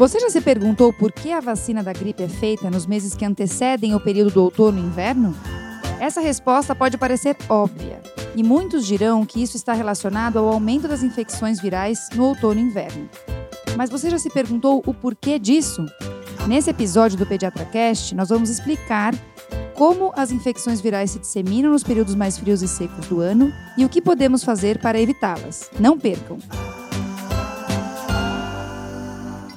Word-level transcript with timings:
Você 0.00 0.18
já 0.18 0.30
se 0.30 0.40
perguntou 0.40 0.94
por 0.94 1.12
que 1.12 1.30
a 1.30 1.40
vacina 1.40 1.82
da 1.82 1.92
gripe 1.92 2.22
é 2.22 2.28
feita 2.28 2.70
nos 2.70 2.86
meses 2.86 3.14
que 3.14 3.22
antecedem 3.22 3.94
o 3.94 4.00
período 4.00 4.30
do 4.30 4.44
outono 4.44 4.78
e 4.78 4.80
inverno? 4.80 5.36
Essa 6.00 6.22
resposta 6.22 6.74
pode 6.74 6.96
parecer 6.96 7.36
óbvia, 7.50 8.00
e 8.34 8.42
muitos 8.42 8.86
dirão 8.86 9.26
que 9.26 9.42
isso 9.42 9.58
está 9.58 9.74
relacionado 9.74 10.38
ao 10.38 10.48
aumento 10.48 10.88
das 10.88 11.02
infecções 11.02 11.60
virais 11.60 12.08
no 12.14 12.24
outono 12.24 12.58
e 12.58 12.62
inverno. 12.62 13.10
Mas 13.76 13.90
você 13.90 14.08
já 14.08 14.18
se 14.18 14.30
perguntou 14.30 14.82
o 14.86 14.94
porquê 14.94 15.38
disso? 15.38 15.84
Nesse 16.48 16.70
episódio 16.70 17.18
do 17.18 17.26
Pediatra 17.26 17.66
Cast, 17.66 18.14
nós 18.14 18.30
vamos 18.30 18.48
explicar 18.48 19.14
como 19.74 20.14
as 20.16 20.30
infecções 20.30 20.80
virais 20.80 21.10
se 21.10 21.18
disseminam 21.18 21.72
nos 21.72 21.82
períodos 21.82 22.14
mais 22.14 22.38
frios 22.38 22.62
e 22.62 22.68
secos 22.68 23.06
do 23.06 23.20
ano 23.20 23.52
e 23.76 23.84
o 23.84 23.88
que 23.90 24.00
podemos 24.00 24.42
fazer 24.42 24.80
para 24.80 24.98
evitá-las. 24.98 25.70
Não 25.78 25.98
percam! 25.98 26.38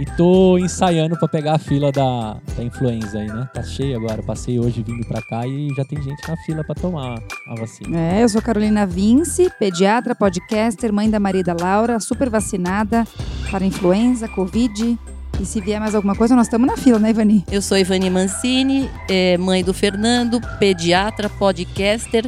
e 0.00 0.06
tô 0.16 0.56
ensaiando 0.56 1.14
para 1.18 1.28
pegar 1.28 1.56
a 1.56 1.58
fila 1.58 1.92
da, 1.92 2.38
da 2.56 2.64
influenza 2.64 3.18
aí, 3.18 3.26
né? 3.26 3.46
Tá 3.52 3.62
cheio 3.62 3.98
agora. 3.98 4.22
Passei 4.22 4.58
hoje 4.58 4.82
vindo 4.82 5.06
para 5.06 5.20
cá 5.20 5.46
e 5.46 5.68
já 5.76 5.84
tem 5.84 6.00
gente 6.00 6.26
na 6.26 6.38
fila 6.38 6.64
para 6.64 6.74
tomar 6.74 7.22
a 7.46 7.54
vacina. 7.54 7.98
É, 7.98 8.22
eu 8.22 8.28
sou 8.30 8.40
Carolina 8.40 8.86
Vince, 8.86 9.52
pediatra, 9.58 10.14
podcaster, 10.14 10.90
mãe 10.90 11.10
da 11.10 11.20
Maria 11.20 11.44
da 11.44 11.52
Laura, 11.52 12.00
super 12.00 12.30
vacinada 12.30 13.06
para 13.50 13.62
influenza, 13.66 14.26
Covid. 14.26 14.98
E 15.38 15.44
se 15.44 15.60
vier 15.60 15.78
mais 15.78 15.94
alguma 15.94 16.16
coisa, 16.16 16.34
nós 16.34 16.46
estamos 16.46 16.66
na 16.66 16.78
fila, 16.78 16.98
né, 16.98 17.10
Ivani? 17.10 17.44
Eu 17.52 17.60
sou 17.60 17.76
Ivani 17.76 18.08
Mancini, 18.08 18.90
é, 19.06 19.36
mãe 19.36 19.62
do 19.62 19.74
Fernando, 19.74 20.40
pediatra, 20.58 21.28
podcaster. 21.28 22.26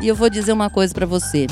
E 0.00 0.08
eu 0.08 0.14
vou 0.14 0.30
dizer 0.30 0.52
uma 0.52 0.70
coisa 0.70 0.94
para 0.94 1.04
você. 1.04 1.46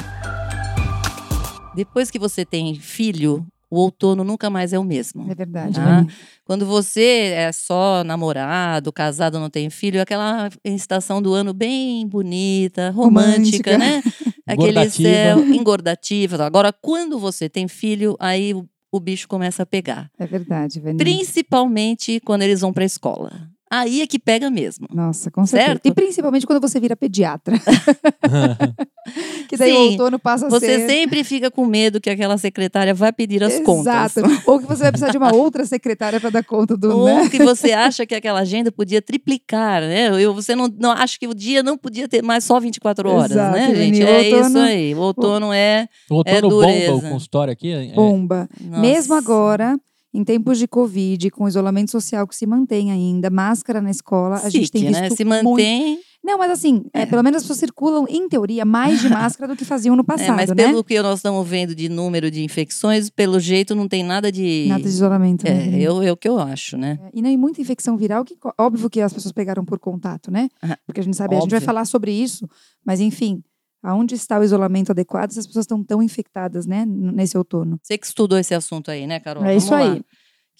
Depois 1.74 2.10
que 2.10 2.18
você 2.18 2.44
tem 2.44 2.74
filho, 2.74 3.46
o 3.72 3.76
outono 3.76 4.22
nunca 4.22 4.50
mais 4.50 4.74
é 4.74 4.78
o 4.78 4.84
mesmo. 4.84 5.32
É 5.32 5.34
verdade. 5.34 5.76
Tá? 5.76 6.06
Quando 6.44 6.66
você 6.66 7.32
é 7.34 7.50
só 7.52 8.04
namorado, 8.04 8.92
casado, 8.92 9.40
não 9.40 9.48
tem 9.48 9.70
filho, 9.70 9.96
é 9.96 10.02
aquela 10.02 10.50
estação 10.62 11.22
do 11.22 11.32
ano 11.32 11.54
bem 11.54 12.06
bonita, 12.06 12.90
romântica, 12.90 13.72
romântica. 13.72 13.78
né? 13.78 14.02
Aquele 14.46 14.90
céu 14.90 15.38
engordativa. 15.38 16.44
Agora, 16.44 16.70
quando 16.70 17.18
você 17.18 17.48
tem 17.48 17.66
filho, 17.66 18.14
aí 18.20 18.52
o, 18.52 18.68
o 18.90 19.00
bicho 19.00 19.26
começa 19.26 19.62
a 19.62 19.66
pegar. 19.66 20.10
É 20.18 20.26
verdade, 20.26 20.78
Vanessa. 20.78 20.98
Principalmente 20.98 22.20
quando 22.20 22.42
eles 22.42 22.60
vão 22.60 22.74
para 22.74 22.82
a 22.82 22.86
escola 22.86 23.51
aí 23.72 24.02
é 24.02 24.06
que 24.06 24.18
pega 24.18 24.50
mesmo. 24.50 24.86
Nossa, 24.92 25.30
com 25.30 25.46
certeza. 25.46 25.72
Certo? 25.72 25.86
E 25.86 25.94
principalmente 25.94 26.46
quando 26.46 26.60
você 26.60 26.78
vira 26.78 26.94
pediatra. 26.94 27.56
que 29.48 29.56
daí 29.56 29.72
Sim, 29.72 29.76
o 29.76 29.90
outono 29.92 30.18
passa 30.18 30.46
a 30.46 30.50
você 30.50 30.66
ser... 30.66 30.80
Você 30.80 30.86
sempre 30.86 31.24
fica 31.24 31.50
com 31.50 31.64
medo 31.64 31.98
que 31.98 32.10
aquela 32.10 32.36
secretária 32.36 32.92
vai 32.92 33.12
pedir 33.12 33.42
as 33.42 33.54
Exato. 33.54 33.64
contas. 33.64 34.14
Ou 34.46 34.60
que 34.60 34.66
você 34.66 34.82
vai 34.82 34.92
precisar 34.92 35.10
de 35.10 35.16
uma 35.16 35.34
outra 35.34 35.64
secretária 35.64 36.20
para 36.20 36.28
dar 36.28 36.44
conta 36.44 36.76
do... 36.76 36.98
Ou 36.98 37.06
né? 37.06 37.30
que 37.30 37.42
você 37.42 37.72
acha 37.72 38.04
que 38.04 38.14
aquela 38.14 38.40
agenda 38.40 38.70
podia 38.70 39.00
triplicar, 39.00 39.80
né? 39.80 40.08
Eu, 40.22 40.34
você 40.34 40.54
não, 40.54 40.68
não 40.78 40.90
acha 40.90 41.18
que 41.18 41.26
o 41.26 41.34
dia 41.34 41.62
não 41.62 41.78
podia 41.78 42.06
ter 42.06 42.22
mais 42.22 42.44
só 42.44 42.60
24 42.60 43.08
horas, 43.08 43.30
Exato, 43.30 43.56
né, 43.56 43.74
gente? 43.74 44.02
É 44.02 44.18
outono... 44.18 44.48
isso 44.48 44.58
aí. 44.58 44.94
O 44.94 44.98
outono 44.98 45.52
é 45.52 45.88
O 46.10 46.16
outono 46.16 46.62
é 46.62 46.86
bomba 46.90 47.06
o 47.06 47.10
consultório 47.10 47.52
aqui? 47.52 47.72
É... 47.72 47.94
Bomba. 47.94 48.48
Nossa. 48.60 48.80
Mesmo 48.80 49.14
agora 49.14 49.78
em 50.14 50.22
tempos 50.24 50.58
de 50.58 50.68
Covid, 50.68 51.30
com 51.30 51.48
isolamento 51.48 51.90
social 51.90 52.26
que 52.26 52.36
se 52.36 52.46
mantém 52.46 52.90
ainda, 52.90 53.30
máscara 53.30 53.80
na 53.80 53.90
escola, 53.90 54.36
a 54.36 54.50
gente 54.50 54.70
tem 54.70 54.86
visto 54.86 55.00
né? 55.00 55.10
Se 55.10 55.24
mantém. 55.24 55.86
Muito... 55.86 56.12
Não, 56.22 56.38
mas 56.38 56.52
assim, 56.52 56.84
é. 56.94 57.02
É, 57.02 57.06
pelo 57.06 57.22
menos 57.22 57.38
as 57.38 57.42
pessoas 57.42 57.58
circulam, 57.58 58.06
em 58.08 58.28
teoria, 58.28 58.64
mais 58.64 59.00
de 59.00 59.08
máscara 59.08 59.52
do 59.52 59.56
que 59.56 59.64
faziam 59.64 59.96
no 59.96 60.04
passado, 60.04 60.34
é, 60.34 60.36
mas 60.36 60.48
né? 60.50 60.54
pelo 60.54 60.84
que 60.84 61.00
nós 61.02 61.18
estamos 61.18 61.48
vendo 61.48 61.74
de 61.74 61.88
número 61.88 62.30
de 62.30 62.44
infecções, 62.44 63.10
pelo 63.10 63.40
jeito 63.40 63.74
não 63.74 63.88
tem 63.88 64.04
nada 64.04 64.30
de... 64.30 64.66
Nada 64.68 64.82
de 64.82 64.88
isolamento. 64.88 65.44
É, 65.46 65.66
né? 65.66 65.80
eu, 65.80 66.00
é 66.00 66.12
o 66.12 66.16
que 66.16 66.28
eu 66.28 66.38
acho, 66.38 66.76
né? 66.76 66.98
É, 67.02 67.10
e 67.12 67.32
e 67.32 67.36
muita 67.36 67.60
infecção 67.60 67.96
viral, 67.96 68.24
que 68.24 68.36
óbvio 68.58 68.88
que 68.88 69.00
as 69.00 69.12
pessoas 69.12 69.32
pegaram 69.32 69.64
por 69.64 69.78
contato, 69.78 70.30
né? 70.30 70.48
Porque 70.86 71.00
a 71.00 71.04
gente 71.04 71.16
sabe, 71.16 71.34
óbvio. 71.34 71.38
a 71.38 71.42
gente 71.42 71.50
vai 71.50 71.60
falar 71.60 71.84
sobre 71.86 72.12
isso, 72.12 72.48
mas 72.84 73.00
enfim... 73.00 73.42
Aonde 73.82 74.14
está 74.14 74.38
o 74.38 74.44
isolamento 74.44 74.92
adequado 74.92 75.32
se 75.32 75.38
as 75.40 75.46
pessoas 75.46 75.64
estão 75.64 75.82
tão 75.82 76.02
infectadas, 76.02 76.66
né, 76.66 76.84
nesse 76.86 77.36
outono? 77.36 77.78
Você 77.82 77.98
que 77.98 78.06
estudou 78.06 78.38
esse 78.38 78.54
assunto 78.54 78.90
aí, 78.90 79.06
né, 79.06 79.18
Carol? 79.18 79.42
É 79.42 79.48
Vamos 79.48 79.64
isso 79.64 79.72
lá. 79.72 79.78
aí. 79.78 79.98
O 79.98 80.04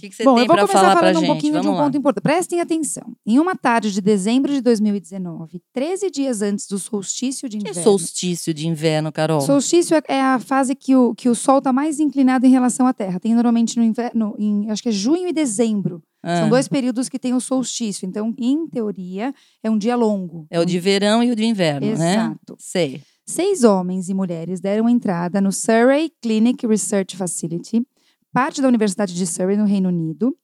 que, 0.03 0.09
que 0.09 0.17
você 0.17 0.25
Bom, 0.25 0.35
tem 0.35 0.47
para 0.47 0.67
falar 0.67 0.97
para 0.97 1.13
gente? 1.13 1.23
um 1.23 1.27
pouquinho 1.27 1.53
Vamos 1.53 1.67
de 1.67 1.73
um 1.73 1.77
lá. 1.77 1.85
ponto 1.85 1.97
importante. 1.99 2.23
Prestem 2.25 2.61
atenção. 2.61 3.15
Em 3.25 3.39
uma 3.39 3.55
tarde 3.55 3.93
de 3.93 4.01
dezembro 4.01 4.51
de 4.53 4.61
2019, 4.61 5.63
13 5.73 6.11
dias 6.11 6.43
antes 6.43 6.67
do 6.67 6.79
solstício 6.79 7.49
de 7.49 7.59
inverno. 7.59 7.75
Que 7.75 7.79
é 7.79 7.83
solstício 7.83 8.53
de 8.55 8.67
inverno, 8.67 9.13
Carol? 9.13 9.41
Solstício 9.43 9.97
é, 9.97 10.03
é 10.09 10.21
a 10.21 10.41
fase 10.41 10.75
que 10.75 10.97
o, 10.97 11.15
que 11.15 11.29
o 11.29 11.35
Sol 11.35 11.59
está 11.59 11.73
mais 11.73 12.01
inclinado 12.01 12.47
em 12.47 12.51
relação 12.51 12.87
à 12.87 12.93
Terra. 12.93 13.21
Tem 13.21 13.35
normalmente 13.35 13.77
no 13.77 13.85
inverno, 13.85 14.35
em, 14.39 14.69
acho 14.71 14.83
que 14.83 14.89
é 14.89 14.93
junho 14.93 15.29
e 15.29 15.33
dezembro. 15.33 16.03
Ah. 16.23 16.39
São 16.41 16.49
dois 16.49 16.67
períodos 16.67 17.09
que 17.09 17.19
tem 17.19 17.35
o 17.35 17.41
solstício. 17.41 18.07
Então, 18.07 18.35
em 18.39 18.67
teoria, 18.67 19.33
é 19.63 19.71
um 19.71 19.77
dia 19.79 19.95
longo. 19.95 20.47
É 20.51 20.59
o 20.59 20.65
de 20.65 20.81
verão 20.81 21.23
e 21.23 21.31
o 21.31 21.37
de 21.37 21.45
inverno, 21.45 21.87
Exato. 21.87 22.01
né? 22.01 22.15
Exato. 22.15 22.57
Sei. 22.59 23.03
Seis 23.33 23.65
homens 23.65 24.11
e 24.11 24.15
mulheres 24.15 24.61
deram 24.61 24.87
entrada 24.87 25.41
no 25.41 25.51
Surrey 25.51 26.13
Clinic 26.21 26.67
Research 26.67 27.17
Facility, 27.17 27.83
parte 28.31 28.61
da 28.61 28.69
Universidade 28.69 29.15
de 29.15 29.27
Surrey, 29.27 29.57
no 29.57 29.65
Reino 29.65 29.89
Unido, 29.89 30.37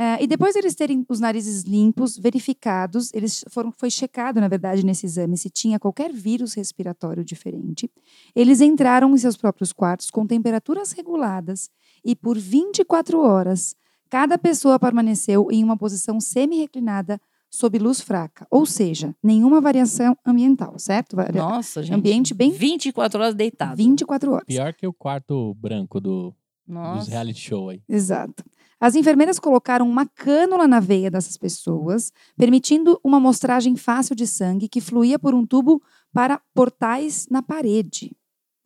Uh, 0.00 0.14
e 0.20 0.28
depois 0.28 0.52
de 0.52 0.60
eles 0.60 0.76
terem 0.76 1.04
os 1.08 1.18
narizes 1.18 1.64
limpos, 1.64 2.16
verificados, 2.16 3.12
eles 3.12 3.44
foram, 3.50 3.72
foi 3.72 3.90
checado, 3.90 4.40
na 4.40 4.46
verdade, 4.46 4.86
nesse 4.86 5.06
exame 5.06 5.36
se 5.36 5.50
tinha 5.50 5.76
qualquer 5.76 6.12
vírus 6.12 6.54
respiratório 6.54 7.24
diferente. 7.24 7.90
Eles 8.32 8.60
entraram 8.60 9.12
em 9.12 9.18
seus 9.18 9.36
próprios 9.36 9.72
quartos 9.72 10.08
com 10.08 10.24
temperaturas 10.24 10.92
reguladas 10.92 11.68
e 12.04 12.14
por 12.14 12.38
24 12.38 13.18
horas, 13.18 13.74
cada 14.08 14.38
pessoa 14.38 14.78
permaneceu 14.78 15.48
em 15.50 15.64
uma 15.64 15.76
posição 15.76 16.20
semi-reclinada 16.20 17.20
sob 17.50 17.78
luz 17.78 18.00
fraca, 18.00 18.46
ou 18.50 18.66
seja, 18.66 19.14
nenhuma 19.22 19.60
variação 19.60 20.16
ambiental, 20.24 20.78
certo? 20.78 21.16
Nossa, 21.34 21.82
gente. 21.82 21.94
Ambiente 21.96 22.34
bem 22.34 22.50
24 22.50 23.20
horas 23.20 23.34
deitado. 23.34 23.76
24 23.76 24.32
horas. 24.32 24.44
Pior 24.46 24.72
que 24.74 24.86
o 24.86 24.92
quarto 24.92 25.54
branco 25.54 26.00
do 26.00 26.34
Nossa. 26.66 27.00
dos 27.00 27.08
reality 27.08 27.40
show 27.40 27.70
aí. 27.70 27.82
Exato. 27.88 28.44
As 28.80 28.94
enfermeiras 28.94 29.40
colocaram 29.40 29.88
uma 29.88 30.06
cânula 30.06 30.68
na 30.68 30.78
veia 30.78 31.10
dessas 31.10 31.36
pessoas, 31.36 32.12
permitindo 32.36 33.00
uma 33.02 33.16
amostragem 33.16 33.76
fácil 33.76 34.14
de 34.14 34.26
sangue 34.26 34.68
que 34.68 34.80
fluía 34.80 35.18
por 35.18 35.34
um 35.34 35.44
tubo 35.44 35.82
para 36.12 36.40
portais 36.54 37.26
na 37.28 37.42
parede. 37.42 38.16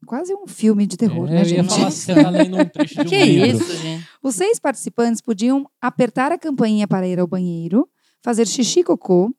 Quase 0.04 0.34
um 0.34 0.47
filme 0.47 0.84
de 0.87 0.97
terror, 0.97 1.28
é, 1.28 1.31
né, 1.31 1.41
eu 1.41 1.44
gente? 1.44 1.71
Ia 1.71 1.76
falar, 1.76 1.91
você 1.91 2.15
tá 2.15 2.28
lendo 2.28 2.59
um 2.59 2.65
trecho 2.65 2.94
de 2.97 3.00
um 3.03 3.04
que 3.04 3.25
livro. 3.25 3.62
isso, 3.62 3.76
gente? 3.76 4.09
Os 4.22 4.34
seis 4.34 4.59
participantes 4.59 5.21
podiam 5.22 5.66
apertar 5.81 6.32
a 6.32 6.38
campainha 6.38 6.88
para 6.88 7.06
ir 7.06 7.19
ao 7.21 7.26
banheiro, 7.26 7.88
fazer 8.22 8.47
xixi 8.47 8.81
e 8.81 8.84
cocô, 8.84 9.33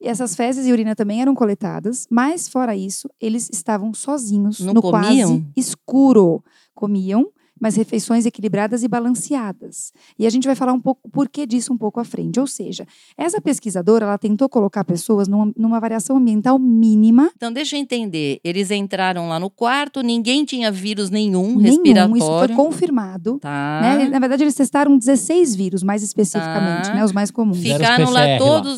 e 0.00 0.08
essas 0.08 0.34
fezes 0.34 0.66
e 0.66 0.72
urina 0.72 0.94
também 0.94 1.22
eram 1.22 1.34
coletadas, 1.34 2.06
mas 2.10 2.48
fora 2.48 2.76
isso, 2.76 3.08
eles 3.20 3.48
estavam 3.50 3.94
sozinhos 3.94 4.60
Não 4.60 4.74
no 4.74 4.82
comiam? 4.82 5.28
quase 5.30 5.46
escuro. 5.56 6.44
Comiam, 6.74 7.26
mas 7.60 7.76
refeições 7.76 8.26
equilibradas 8.26 8.82
e 8.82 8.88
balanceadas. 8.88 9.92
E 10.18 10.26
a 10.26 10.30
gente 10.30 10.46
vai 10.46 10.54
falar 10.54 10.72
um 10.72 10.80
pouco 10.80 11.08
por 11.10 11.28
que 11.28 11.46
disso 11.46 11.72
um 11.72 11.78
pouco 11.78 11.98
à 12.00 12.04
frente. 12.04 12.38
Ou 12.38 12.46
seja, 12.46 12.86
essa 13.16 13.40
pesquisadora 13.40 14.04
ela 14.06 14.18
tentou 14.18 14.48
colocar 14.48 14.84
pessoas 14.84 15.26
numa, 15.28 15.52
numa 15.56 15.80
variação 15.80 16.16
ambiental 16.16 16.58
mínima. 16.58 17.30
Então, 17.36 17.52
deixa 17.52 17.76
eu 17.76 17.80
entender. 17.80 18.40
Eles 18.44 18.70
entraram 18.70 19.28
lá 19.28 19.40
no 19.40 19.50
quarto, 19.50 20.02
ninguém 20.02 20.44
tinha 20.44 20.70
vírus 20.70 21.10
nenhum, 21.10 21.56
nenhum 21.56 21.58
respiratório. 21.58 22.16
Isso 22.16 22.38
foi 22.38 22.48
confirmado. 22.54 23.38
Tá. 23.38 23.80
Né? 23.82 24.08
Na 24.08 24.18
verdade, 24.18 24.44
eles 24.44 24.54
testaram 24.54 24.96
16 24.96 25.54
vírus, 25.54 25.82
mais 25.82 26.02
especificamente, 26.02 26.88
Tá. 26.88 26.94
né? 26.94 27.04
Os 27.04 27.12
mais 27.12 27.30
comuns. 27.30 27.58
Ficaram 27.58 28.10
lá 28.10 28.20
PCR 28.24 28.38
lá. 28.62 28.76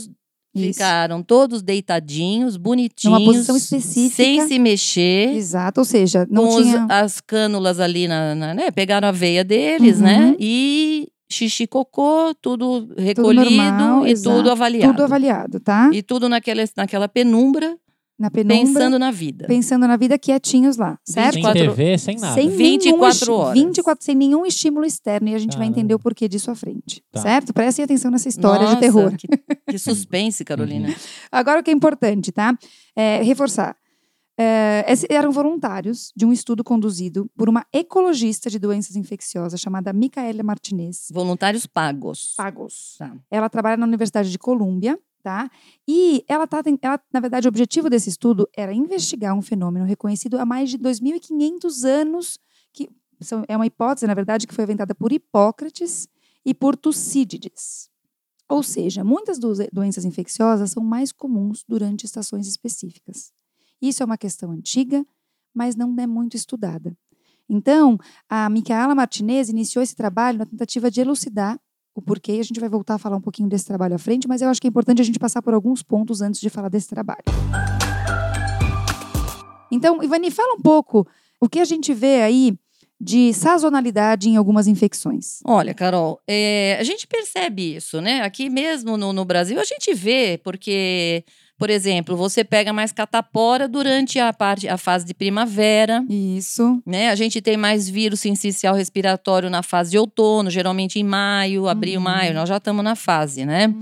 Ficaram 0.66 1.22
todos 1.22 1.62
deitadinhos, 1.62 2.56
bonitinhos. 2.56 3.18
Numa 3.20 3.32
posição 3.32 3.56
específica. 3.56 4.22
Sem 4.22 4.46
se 4.46 4.58
mexer. 4.58 5.30
Exato, 5.36 5.80
ou 5.80 5.84
seja, 5.84 6.26
não 6.30 6.44
com 6.46 6.54
os- 6.56 6.62
tinha. 6.66 6.86
as 6.88 7.20
cânulas 7.20 7.80
ali 7.80 8.06
na, 8.08 8.34
na- 8.34 8.54
né? 8.54 8.70
Pegaram 8.70 9.08
a 9.08 9.12
veia 9.12 9.44
deles, 9.44 9.98
Uhum. 9.98 10.04
né? 10.04 10.36
E 10.38 11.08
xixi 11.30 11.66
cocô, 11.66 12.34
tudo 12.40 12.88
recolhido 12.96 13.50
normal, 13.50 14.06
e 14.06 14.10
exato. 14.12 14.36
tudo 14.36 14.50
avaliado. 14.50 14.92
Tudo 14.92 15.04
avaliado, 15.04 15.60
tá? 15.60 15.90
E 15.92 16.02
tudo 16.02 16.28
naquela, 16.28 16.62
naquela 16.76 17.06
penumbra, 17.08 17.76
Na 18.18 18.30
penumbra, 18.32 18.56
pensando 18.66 18.98
na 18.98 19.10
vida. 19.12 19.46
pensando 19.46 19.86
na 19.86 19.96
vida 19.96 20.18
quietinhos 20.18 20.76
lá, 20.76 20.98
certo? 21.04 21.34
Sem 21.34 21.42
24 21.44 21.70
TV, 21.70 21.98
sem 21.98 22.16
nada. 22.18 22.34
Sem 22.34 22.48
24 22.48 22.90
nenhum 22.90 23.08
esti- 23.08 23.30
horas. 23.30 23.54
24, 23.54 24.04
sem 24.04 24.14
nenhum 24.16 24.44
estímulo 24.46 24.84
externo. 24.84 25.28
E 25.28 25.34
a 25.34 25.38
gente 25.38 25.50
vai 25.52 25.58
Caramba. 25.60 25.78
entender 25.78 25.94
o 25.94 25.98
porquê 26.00 26.26
disso 26.28 26.50
à 26.50 26.54
frente. 26.56 27.00
Tá. 27.12 27.20
Certo? 27.20 27.54
Prestem 27.54 27.84
atenção 27.84 28.10
nessa 28.10 28.28
história 28.28 28.62
Nossa, 28.64 28.74
de 28.74 28.80
terror. 28.80 29.14
Que, 29.16 29.28
que 29.70 29.78
suspense, 29.78 30.44
Carolina. 30.44 30.92
Agora, 31.30 31.60
o 31.60 31.62
que 31.62 31.70
é 31.70 31.74
importante, 31.74 32.32
tá? 32.32 32.58
É, 32.96 33.22
reforçar. 33.22 33.76
É, 34.40 34.84
esses 34.88 35.04
eram 35.10 35.32
voluntários 35.32 36.12
de 36.16 36.24
um 36.24 36.32
estudo 36.32 36.62
conduzido 36.62 37.28
por 37.36 37.48
uma 37.48 37.66
ecologista 37.72 38.48
de 38.48 38.56
doenças 38.58 38.94
infecciosas 38.94 39.60
chamada 39.60 39.92
Micaela 39.92 40.44
Martinez 40.44 41.08
Voluntários 41.12 41.66
pagos. 41.66 42.34
Pagos. 42.36 42.94
Tá. 42.98 43.12
Ela 43.32 43.48
trabalha 43.48 43.76
na 43.76 43.84
Universidade 43.84 44.30
de 44.30 44.38
Colômbia, 44.38 44.96
tá? 45.28 45.50
E 45.86 46.24
ela 46.26 46.46
tá, 46.46 46.62
ela, 46.80 46.98
na 47.12 47.20
verdade, 47.20 47.46
o 47.46 47.50
objetivo 47.50 47.90
desse 47.90 48.08
estudo 48.08 48.48
era 48.56 48.72
investigar 48.72 49.36
um 49.36 49.42
fenômeno 49.42 49.84
reconhecido 49.84 50.38
há 50.38 50.46
mais 50.46 50.70
de 50.70 50.78
2.500 50.78 51.84
anos, 51.84 52.38
que 52.72 52.88
são, 53.20 53.44
é 53.46 53.54
uma 53.54 53.66
hipótese, 53.66 54.06
na 54.06 54.14
verdade, 54.14 54.46
que 54.46 54.54
foi 54.54 54.64
inventada 54.64 54.94
por 54.94 55.12
Hipócrates 55.12 56.08
e 56.46 56.54
por 56.54 56.74
Tucídides. 56.74 57.90
Ou 58.48 58.62
seja, 58.62 59.04
muitas 59.04 59.38
doenças 59.70 60.06
infecciosas 60.06 60.70
são 60.70 60.82
mais 60.82 61.12
comuns 61.12 61.62
durante 61.68 62.06
estações 62.06 62.46
específicas. 62.48 63.30
Isso 63.82 64.02
é 64.02 64.06
uma 64.06 64.16
questão 64.16 64.50
antiga, 64.50 65.04
mas 65.52 65.76
não 65.76 65.94
é 66.00 66.06
muito 66.06 66.38
estudada. 66.38 66.96
Então, 67.46 67.98
a 68.30 68.48
Micaela 68.48 68.94
Martinez 68.94 69.50
iniciou 69.50 69.82
esse 69.82 69.94
trabalho 69.94 70.38
na 70.38 70.46
tentativa 70.46 70.90
de 70.90 71.02
elucidar 71.02 71.60
o 71.98 72.02
porquê. 72.02 72.32
E 72.36 72.40
a 72.40 72.44
gente 72.44 72.60
vai 72.60 72.68
voltar 72.68 72.94
a 72.94 72.98
falar 72.98 73.16
um 73.16 73.20
pouquinho 73.20 73.48
desse 73.48 73.66
trabalho 73.66 73.94
à 73.94 73.98
frente, 73.98 74.26
mas 74.26 74.40
eu 74.42 74.48
acho 74.48 74.60
que 74.60 74.66
é 74.66 74.70
importante 74.70 75.02
a 75.02 75.04
gente 75.04 75.18
passar 75.18 75.42
por 75.42 75.54
alguns 75.54 75.82
pontos 75.82 76.20
antes 76.20 76.40
de 76.40 76.48
falar 76.48 76.68
desse 76.68 76.88
trabalho. 76.88 77.24
Então, 79.70 80.02
Ivani, 80.02 80.30
fala 80.30 80.54
um 80.54 80.62
pouco 80.62 81.06
o 81.40 81.48
que 81.48 81.60
a 81.60 81.64
gente 81.64 81.92
vê 81.92 82.22
aí 82.22 82.58
de 83.00 83.32
sazonalidade 83.32 84.28
em 84.28 84.36
algumas 84.36 84.66
infecções. 84.66 85.40
Olha, 85.44 85.72
Carol, 85.72 86.20
é, 86.26 86.76
a 86.80 86.82
gente 86.82 87.06
percebe 87.06 87.76
isso, 87.76 88.00
né? 88.00 88.22
Aqui 88.22 88.50
mesmo 88.50 88.96
no, 88.96 89.12
no 89.12 89.24
Brasil 89.24 89.60
a 89.60 89.64
gente 89.64 89.94
vê, 89.94 90.40
porque, 90.42 91.24
por 91.58 91.68
exemplo, 91.70 92.16
você 92.16 92.44
pega 92.44 92.72
mais 92.72 92.92
catapora 92.92 93.66
durante 93.66 94.18
a 94.18 94.32
parte, 94.32 94.68
a 94.68 94.78
fase 94.78 95.04
de 95.04 95.12
primavera. 95.12 96.04
Isso. 96.08 96.80
Né? 96.86 97.08
A 97.10 97.14
gente 97.16 97.40
tem 97.40 97.56
mais 97.56 97.88
vírus 97.88 98.20
sincicial 98.20 98.74
respiratório 98.74 99.50
na 99.50 99.62
fase 99.62 99.90
de 99.90 99.98
outono, 99.98 100.50
geralmente 100.50 100.98
em 101.00 101.04
maio, 101.04 101.66
abril, 101.68 101.98
Uhum. 101.98 102.04
maio, 102.04 102.32
nós 102.34 102.48
já 102.48 102.58
estamos 102.58 102.84
na 102.84 102.94
fase, 102.94 103.44
né? 103.44 103.74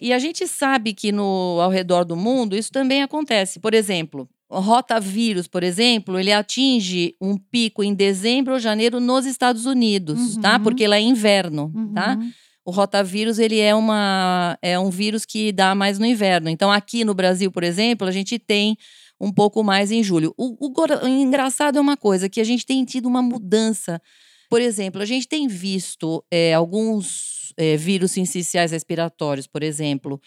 E 0.00 0.12
a 0.12 0.18
gente 0.18 0.46
sabe 0.46 0.92
que 0.92 1.10
no, 1.10 1.58
ao 1.60 1.70
redor 1.70 2.04
do 2.04 2.14
mundo 2.16 2.54
isso 2.54 2.70
também 2.70 3.02
acontece. 3.02 3.58
Por 3.58 3.72
exemplo, 3.72 4.28
o 4.48 4.60
rotavírus, 4.60 5.48
por 5.48 5.62
exemplo, 5.62 6.18
ele 6.20 6.32
atinge 6.32 7.14
um 7.20 7.36
pico 7.36 7.82
em 7.82 7.94
dezembro 7.94 8.52
ou 8.52 8.60
janeiro 8.60 9.00
nos 9.00 9.24
Estados 9.24 9.64
Unidos, 9.64 10.36
tá? 10.36 10.56
Uhum. 10.56 10.62
Porque 10.62 10.86
lá 10.86 10.96
é 10.96 11.00
inverno, 11.00 11.72
tá? 11.94 12.18
O 12.66 12.72
rotavírus, 12.72 13.38
ele 13.38 13.60
é, 13.60 13.72
uma, 13.72 14.58
é 14.60 14.76
um 14.76 14.90
vírus 14.90 15.24
que 15.24 15.52
dá 15.52 15.72
mais 15.72 16.00
no 16.00 16.04
inverno. 16.04 16.48
Então, 16.48 16.72
aqui 16.72 17.04
no 17.04 17.14
Brasil, 17.14 17.52
por 17.52 17.62
exemplo, 17.62 18.08
a 18.08 18.10
gente 18.10 18.40
tem 18.40 18.76
um 19.20 19.32
pouco 19.32 19.62
mais 19.62 19.92
em 19.92 20.02
julho. 20.02 20.34
O, 20.36 20.66
o 20.66 20.72
o 21.04 21.08
engraçado 21.08 21.78
é 21.78 21.80
uma 21.80 21.96
coisa, 21.96 22.28
que 22.28 22.40
a 22.40 22.44
gente 22.44 22.66
tem 22.66 22.84
tido 22.84 23.06
uma 23.06 23.22
mudança. 23.22 24.02
Por 24.50 24.60
exemplo, 24.60 25.00
a 25.00 25.04
gente 25.04 25.28
tem 25.28 25.46
visto 25.46 26.24
é, 26.28 26.54
alguns 26.54 27.52
é, 27.56 27.76
vírus 27.76 28.10
sinciciais 28.10 28.72
respiratórios, 28.72 29.46
por 29.46 29.62
exemplo, 29.62 30.20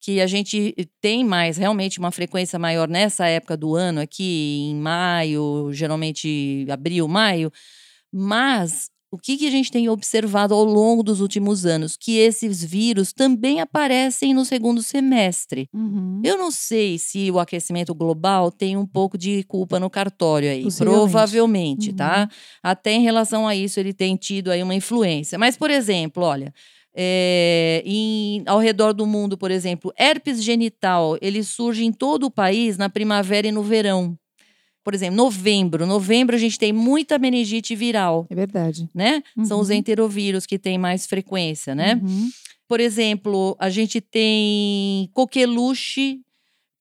que 0.00 0.20
a 0.20 0.26
gente 0.26 0.74
tem 1.00 1.24
mais, 1.24 1.56
realmente, 1.56 2.00
uma 2.00 2.10
frequência 2.10 2.58
maior 2.58 2.88
nessa 2.88 3.26
época 3.26 3.56
do 3.56 3.74
ano, 3.76 4.00
aqui 4.00 4.68
em 4.70 4.74
maio, 4.74 5.70
geralmente 5.72 6.66
abril, 6.68 7.06
maio, 7.06 7.52
mas 8.12 8.90
o 9.14 9.18
que, 9.18 9.36
que 9.36 9.46
a 9.46 9.50
gente 9.50 9.70
tem 9.70 9.88
observado 9.88 10.52
ao 10.54 10.64
longo 10.64 11.02
dos 11.02 11.20
últimos 11.20 11.64
anos? 11.64 11.96
Que 11.96 12.18
esses 12.18 12.62
vírus 12.64 13.12
também 13.12 13.60
aparecem 13.60 14.34
no 14.34 14.44
segundo 14.44 14.82
semestre. 14.82 15.68
Uhum. 15.72 16.20
Eu 16.24 16.36
não 16.36 16.50
sei 16.50 16.98
se 16.98 17.30
o 17.30 17.38
aquecimento 17.38 17.94
global 17.94 18.50
tem 18.50 18.76
um 18.76 18.86
pouco 18.86 19.16
de 19.16 19.42
culpa 19.44 19.78
no 19.78 19.88
cartório 19.88 20.50
aí. 20.50 20.66
Provavelmente, 20.78 21.90
Uhum. 21.90 21.96
tá? 21.96 22.28
Até 22.62 22.92
em 22.92 23.02
relação 23.02 23.46
a 23.46 23.54
isso, 23.54 23.78
ele 23.78 23.92
tem 23.92 24.16
tido 24.16 24.50
aí 24.50 24.62
uma 24.62 24.74
influência. 24.74 25.38
Mas, 25.38 25.56
por 25.56 25.70
exemplo, 25.70 26.22
olha. 26.24 26.52
é, 26.96 27.82
em- 27.84 28.44
ao 28.46 28.60
redor 28.60 28.92
do 28.92 29.04
mundo, 29.04 29.36
por 29.36 29.50
exemplo, 29.50 29.92
herpes 29.98 30.40
genital, 30.40 31.18
ele 31.20 31.42
surge 31.42 31.84
em 31.84 31.90
todo 31.92 32.26
o 32.26 32.30
país 32.30 32.78
na 32.78 32.88
primavera 32.88 33.48
e 33.48 33.50
no 33.52 33.64
verão. 33.64 34.16
Por 34.84 34.94
exemplo, 34.94 35.16
novembro. 35.16 35.86
Novembro 35.86 36.36
a 36.36 36.38
gente 36.38 36.58
tem 36.58 36.72
muita 36.72 37.18
meningite 37.18 37.74
viral, 37.74 38.26
É 38.30 38.34
verdade. 38.34 38.86
né? 38.94 39.22
São 39.44 39.58
os 39.58 39.70
Uhum. 39.70 39.76
enterovírus 39.76 40.44
que 40.44 40.58
têm 40.58 40.76
mais 40.76 41.06
frequência, 41.06 41.74
né? 41.74 41.98
Uhum. 42.02 42.28
Por 42.68 42.80
exemplo, 42.80 43.56
a 43.58 43.70
gente 43.70 44.00
tem 44.00 45.08
coqueluche, 45.12 46.20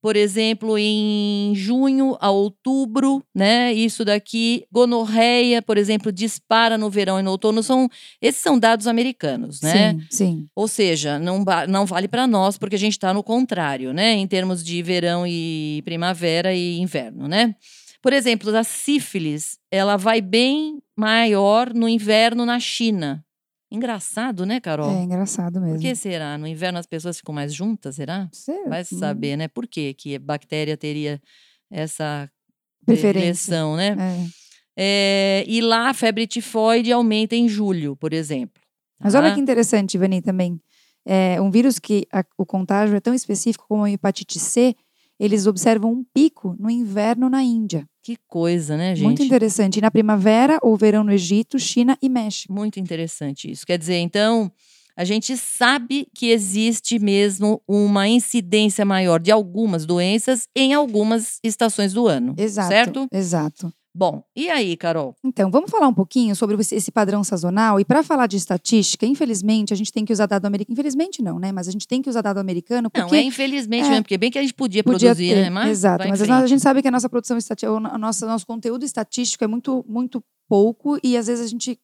por 0.02 0.18
exemplo, 0.18 0.78
em 0.78 1.54
junho 1.56 2.18
a 2.20 2.30
outubro, 2.30 3.24
né? 3.34 3.72
Isso 3.72 4.04
daqui, 4.04 4.66
gonorreia, 4.70 5.62
por 5.62 5.78
exemplo, 5.78 6.12
dispara 6.12 6.78
no 6.78 6.90
verão 6.90 7.18
e 7.20 7.24
no 7.24 7.32
outono. 7.32 7.64
São, 7.64 7.90
esses 8.22 8.42
são 8.42 8.60
dados 8.60 8.86
americanos, 8.86 9.62
né? 9.62 9.94
Sim, 9.94 10.02
sim. 10.10 10.48
Ou 10.54 10.68
seja, 10.68 11.18
não, 11.20 11.46
não 11.70 11.86
vale 11.86 12.10
para 12.10 12.28
nós, 12.28 12.58
porque 12.58 12.76
a 12.76 12.80
gente 12.80 12.94
está 12.94 13.14
no 13.14 13.24
contrário, 13.24 13.94
né? 13.94 14.12
Em 14.14 14.28
termos 14.28 14.62
de 14.62 14.82
verão 14.84 15.26
e 15.26 15.82
primavera 15.86 16.54
e 16.54 16.80
inverno, 16.80 17.26
né? 17.28 17.56
Por 18.04 18.12
exemplo, 18.14 18.56
a 18.56 18.64
sífilis, 18.66 19.58
ela 19.72 19.96
vai 19.98 20.20
bem 20.22 20.80
maior 20.96 21.74
no 21.74 21.88
inverno 21.88 22.46
na 22.46 22.60
China. 22.60 23.26
Engraçado, 23.72 24.46
né, 24.46 24.60
Carol? 24.60 24.92
É 24.92 25.02
engraçado 25.04 25.60
mesmo. 25.62 25.78
Por 25.78 25.82
que 25.82 25.96
será? 25.96 26.38
No 26.38 26.46
inverno 26.46 26.78
as 26.78 26.86
pessoas 26.86 27.18
ficam 27.18 27.34
mais 27.34 27.54
juntas, 27.54 27.96
será? 27.96 28.30
Você- 28.32 28.68
Vai 28.68 28.84
se 28.84 28.96
saber, 29.00 29.38
né? 29.38 29.48
Por 29.48 29.66
que 29.68 29.94
que 29.96 30.16
a 30.16 30.20
bactéria 30.20 30.76
teria 30.78 31.20
essa 31.72 32.30
Preferência. 32.86 33.14
predileção, 33.14 33.76
né? 33.78 33.96
É. 33.98 34.44
É, 34.76 35.44
e 35.48 35.62
lá 35.62 35.90
a 35.90 35.94
febre 35.94 36.28
tifoide 36.28 36.92
aumenta 36.92 37.36
em 37.36 37.48
julho, 37.48 37.96
por 37.96 38.12
exemplo. 38.12 38.62
Mas 39.00 39.16
olha 39.16 39.30
tá? 39.30 39.36
que 39.36 39.42
interessante, 39.42 39.96
Ivani, 39.96 40.22
também. 40.22 40.60
É 41.06 41.40
um 41.42 41.50
vírus 41.50 41.80
que 41.80 42.06
a- 42.12 42.26
o 42.38 42.46
contágio 42.46 42.96
é 42.96 43.00
tão 43.00 43.14
específico 43.14 43.66
como 43.68 43.84
a 43.84 43.90
hepatite 43.92 44.40
C, 44.40 44.76
eles 45.20 45.48
observam 45.48 45.92
um 45.92 46.04
pico 46.14 46.56
no 46.60 46.70
inverno 46.70 47.30
na 47.30 47.44
Índia. 47.44 47.88
Que 48.02 48.18
coisa, 48.28 48.76
né, 48.76 48.96
gente? 48.96 49.06
Muito 49.06 49.24
interessante. 49.24 49.78
E 49.78 49.82
na 49.82 49.90
primavera 49.90 50.60
ou 50.62 50.76
verão 50.76 51.04
no 51.04 51.12
Egito, 51.12 51.58
China 51.58 51.98
e 52.02 52.10
México. 52.10 52.54
Muito 52.54 52.80
interessante 52.80 53.50
isso. 53.50 53.66
Quer 53.66 53.78
dizer, 53.78 54.00
então, 54.00 54.52
a 54.96 55.04
gente 55.04 55.38
sabe 55.38 56.08
que 56.14 56.30
existe 56.30 57.00
mesmo 57.00 57.62
uma 57.68 58.08
incidência 58.08 58.84
maior 58.84 59.20
de 59.20 59.32
algumas 59.32 59.86
doenças 59.86 60.48
em 60.56 60.74
algumas 60.74 61.40
estações 61.44 61.94
do 61.94 62.08
ano. 62.08 62.36
Exato. 62.38 62.68
Certo? 62.68 63.08
Exato. 63.12 63.74
Bom, 63.96 64.24
e 64.36 64.50
aí, 64.50 64.76
Carol? 64.76 65.16
Então, 65.24 65.52
vamos 65.52 65.70
falar 65.70 65.88
um 65.88 65.94
pouquinho 65.94 66.36
sobre 66.36 66.58
esse 66.60 66.92
padrão 66.92 67.24
sazonal. 67.24 67.80
E 67.80 67.86
para 67.86 68.02
falar 68.02 68.26
de 68.26 68.38
estatística, 68.38 69.06
infelizmente, 69.06 69.72
a 69.72 69.78
gente 69.78 69.94
tem 69.94 70.04
que 70.04 70.12
usar 70.12 70.26
dado 70.26 70.46
americano. 70.46 70.74
Infelizmente, 70.74 71.22
não, 71.22 71.38
né? 71.38 71.52
Mas 71.52 71.68
a 71.68 71.72
gente 71.72 71.88
tem 71.88 72.02
que 72.02 72.10
usar 72.10 72.22
dado 72.22 72.40
americano 72.40 72.90
porque. 72.90 73.16
Não, 73.16 73.16
é 73.16 73.22
infelizmente 73.22 73.86
é, 73.86 73.90
mesmo, 73.90 74.04
porque 74.04 74.18
bem 74.18 74.32
que 74.32 74.40
a 74.40 74.42
gente 74.42 74.56
podia, 74.56 74.84
Podia 74.84 75.10
produzir, 75.10 75.36
ter, 75.36 75.42
né? 75.44 75.50
Mas 75.52 75.70
exato, 75.70 76.08
mas 76.08 76.22
a, 76.24 76.48
gente 76.48 76.62
sabe 76.62 76.82
que 76.82 76.88
a 76.88 76.92
nossa 76.92 77.08
produção 77.08 77.38
estatística, 77.38 77.72
o 77.72 77.80
no- 77.80 77.96
nosso, 78.00 78.26
nosso 78.26 78.48
conteúdo 78.48 78.84
estatístico 78.84 79.44
é 79.44 79.48
muito, 79.48 79.86
muito 79.88 80.24
pouco 80.50 80.98
e 81.04 81.16
às 81.16 81.28
vezes 81.28 81.46
a 81.46 81.48
gente, 81.48 81.80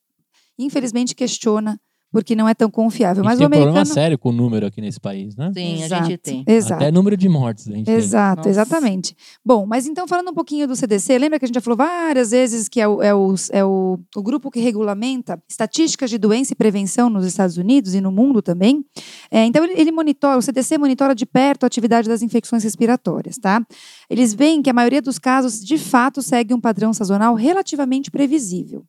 infelizmente, 0.57 1.13
questiona 1.13 1.79
porque 2.11 2.35
não 2.35 2.47
é 2.47 2.53
tão 2.53 2.69
confiável. 2.69 3.23
A 3.23 3.25
Mas 3.25 3.37
gente 3.37 3.47
o 3.47 3.49
tem 3.49 3.59
um 3.59 3.63
problema 3.63 3.79
americano. 3.81 3.93
sério 3.93 4.17
com 4.17 4.29
o 4.29 4.31
número 4.31 4.65
aqui 4.65 4.81
nesse 4.81 4.99
país, 4.99 5.35
né? 5.35 5.51
Sim, 5.53 5.81
a 5.81 5.85
Exato, 5.85 6.05
gente 6.05 6.17
tem. 6.17 6.43
Exato. 6.47 6.73
Até 6.81 6.91
número 6.91 7.15
de 7.15 7.29
mortes 7.29 7.67
a 7.67 7.71
gente 7.71 7.89
Exato, 7.89 8.37
Nossa. 8.37 8.49
exatamente. 8.49 9.15
Bom, 9.45 9.65
mas 9.65 9.85
então 9.85 10.07
falando 10.07 10.29
um 10.29 10.33
pouquinho 10.33 10.67
do 10.67 10.75
CDC, 10.75 11.17
lembra 11.19 11.37
que 11.37 11.45
a 11.45 11.47
gente 11.47 11.55
já 11.55 11.61
falou 11.61 11.77
várias 11.77 12.31
vezes 12.31 12.67
que 12.67 12.81
é 12.81 12.87
o, 12.87 13.01
é 13.01 13.13
o, 13.13 13.35
é 13.51 13.63
o, 13.63 13.99
o 14.15 14.23
grupo 14.23 14.49
que 14.49 14.59
regulamenta 14.59 15.41
estatísticas 15.47 16.09
de 16.09 16.17
doença 16.17 16.53
e 16.53 16.55
prevenção 16.55 17.09
nos 17.09 17.25
Estados 17.25 17.57
Unidos 17.57 17.93
e 17.93 18.01
no 18.01 18.11
mundo 18.11 18.41
também. 18.41 18.83
É, 19.29 19.45
então 19.45 19.63
ele, 19.63 19.73
ele 19.79 19.91
monitora, 19.91 20.37
o 20.37 20.41
CDC 20.41 20.77
monitora 20.77 21.13
de 21.13 21.25
perto 21.25 21.63
a 21.63 21.67
atividade 21.67 22.07
das 22.07 22.21
infecções 22.21 22.63
respiratórias, 22.63 23.37
tá? 23.37 23.65
Eles 24.09 24.33
veem 24.33 24.61
que 24.61 24.69
a 24.69 24.73
maioria 24.73 25.01
dos 25.01 25.19
casos 25.19 25.63
de 25.63 25.77
fato 25.77 26.21
segue 26.21 26.53
um 26.53 26.59
padrão 26.59 26.93
sazonal 26.93 27.35
relativamente 27.35 28.09
previsível. 28.09 28.83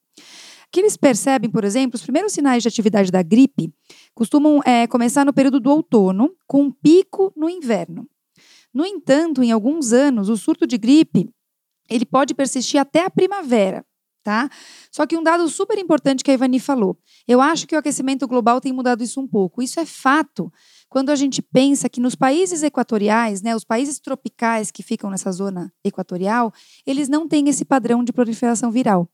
Que 0.72 0.80
eles 0.80 0.96
percebem, 0.96 1.50
por 1.50 1.64
exemplo, 1.64 1.96
os 1.96 2.02
primeiros 2.02 2.32
sinais 2.32 2.62
de 2.62 2.68
atividade 2.68 3.10
da 3.10 3.22
gripe 3.22 3.72
costumam 4.14 4.60
é, 4.64 4.86
começar 4.86 5.24
no 5.24 5.32
período 5.32 5.58
do 5.58 5.70
outono, 5.70 6.32
com 6.46 6.62
um 6.62 6.70
pico 6.70 7.32
no 7.36 7.48
inverno. 7.48 8.08
No 8.72 8.86
entanto, 8.86 9.42
em 9.42 9.50
alguns 9.50 9.92
anos, 9.92 10.28
o 10.28 10.36
surto 10.36 10.66
de 10.66 10.78
gripe 10.78 11.28
ele 11.88 12.06
pode 12.06 12.34
persistir 12.34 12.80
até 12.80 13.04
a 13.04 13.10
primavera. 13.10 13.84
tá? 14.22 14.48
Só 14.92 15.06
que 15.06 15.16
um 15.16 15.22
dado 15.22 15.48
super 15.48 15.78
importante 15.78 16.22
que 16.22 16.30
a 16.30 16.34
Ivani 16.34 16.60
falou. 16.60 16.96
Eu 17.26 17.40
acho 17.40 17.66
que 17.66 17.74
o 17.74 17.78
aquecimento 17.78 18.28
global 18.28 18.60
tem 18.60 18.72
mudado 18.72 19.02
isso 19.02 19.20
um 19.20 19.26
pouco. 19.26 19.62
Isso 19.62 19.80
é 19.80 19.86
fato. 19.86 20.52
Quando 20.88 21.10
a 21.10 21.16
gente 21.16 21.40
pensa 21.40 21.88
que 21.88 22.00
nos 22.00 22.14
países 22.14 22.62
equatoriais, 22.62 23.42
né, 23.42 23.56
os 23.56 23.64
países 23.64 23.98
tropicais 23.98 24.70
que 24.70 24.82
ficam 24.82 25.10
nessa 25.10 25.32
zona 25.32 25.72
equatorial, 25.84 26.52
eles 26.86 27.08
não 27.08 27.26
têm 27.26 27.48
esse 27.48 27.64
padrão 27.64 28.04
de 28.04 28.12
proliferação 28.12 28.70
viral. 28.70 29.08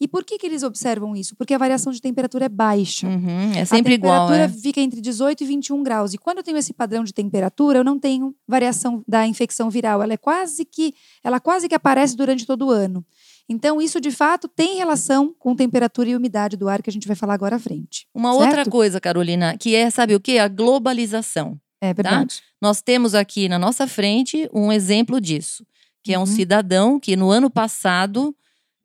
E 0.00 0.08
por 0.08 0.24
que, 0.24 0.38
que 0.38 0.46
eles 0.46 0.62
observam 0.62 1.14
isso? 1.14 1.36
Porque 1.36 1.54
a 1.54 1.58
variação 1.58 1.92
de 1.92 2.00
temperatura 2.00 2.46
é 2.46 2.48
baixa. 2.48 3.06
Uhum, 3.06 3.52
é 3.56 3.64
sempre 3.64 3.94
igual. 3.94 4.26
A 4.26 4.26
temperatura 4.28 4.58
é. 4.58 4.62
fica 4.62 4.80
entre 4.80 5.00
18 5.00 5.42
e 5.42 5.46
21 5.46 5.82
graus. 5.82 6.14
E 6.14 6.18
quando 6.18 6.38
eu 6.38 6.42
tenho 6.42 6.56
esse 6.56 6.72
padrão 6.72 7.04
de 7.04 7.12
temperatura, 7.12 7.78
eu 7.78 7.84
não 7.84 7.98
tenho 7.98 8.34
variação 8.46 9.04
da 9.06 9.26
infecção 9.26 9.70
viral. 9.70 10.02
Ela 10.02 10.14
é 10.14 10.16
quase 10.16 10.64
que, 10.64 10.94
ela 11.22 11.38
quase 11.40 11.68
que 11.68 11.74
aparece 11.74 12.16
durante 12.16 12.46
todo 12.46 12.66
o 12.66 12.70
ano. 12.70 13.04
Então, 13.48 13.82
isso 13.82 14.00
de 14.00 14.10
fato 14.10 14.48
tem 14.48 14.76
relação 14.76 15.34
com 15.38 15.54
temperatura 15.54 16.08
e 16.08 16.16
umidade 16.16 16.56
do 16.56 16.68
ar 16.68 16.80
que 16.80 16.88
a 16.88 16.92
gente 16.92 17.06
vai 17.06 17.16
falar 17.16 17.34
agora 17.34 17.56
à 17.56 17.58
frente. 17.58 18.06
Uma 18.14 18.32
certo? 18.32 18.46
outra 18.46 18.70
coisa, 18.70 19.00
Carolina, 19.00 19.56
que 19.58 19.74
é, 19.74 19.90
sabe 19.90 20.14
o 20.14 20.20
que? 20.20 20.38
A 20.38 20.48
globalização. 20.48 21.58
É 21.80 21.92
verdade. 21.92 22.36
Tá? 22.36 22.42
Nós 22.60 22.80
temos 22.80 23.14
aqui 23.14 23.48
na 23.48 23.58
nossa 23.58 23.86
frente 23.88 24.48
um 24.54 24.70
exemplo 24.72 25.20
disso, 25.20 25.66
que 26.02 26.12
é 26.14 26.18
um 26.18 26.20
Uhum. 26.22 26.26
cidadão 26.26 27.00
que 27.00 27.16
no 27.16 27.30
ano 27.30 27.50
passado, 27.50 28.34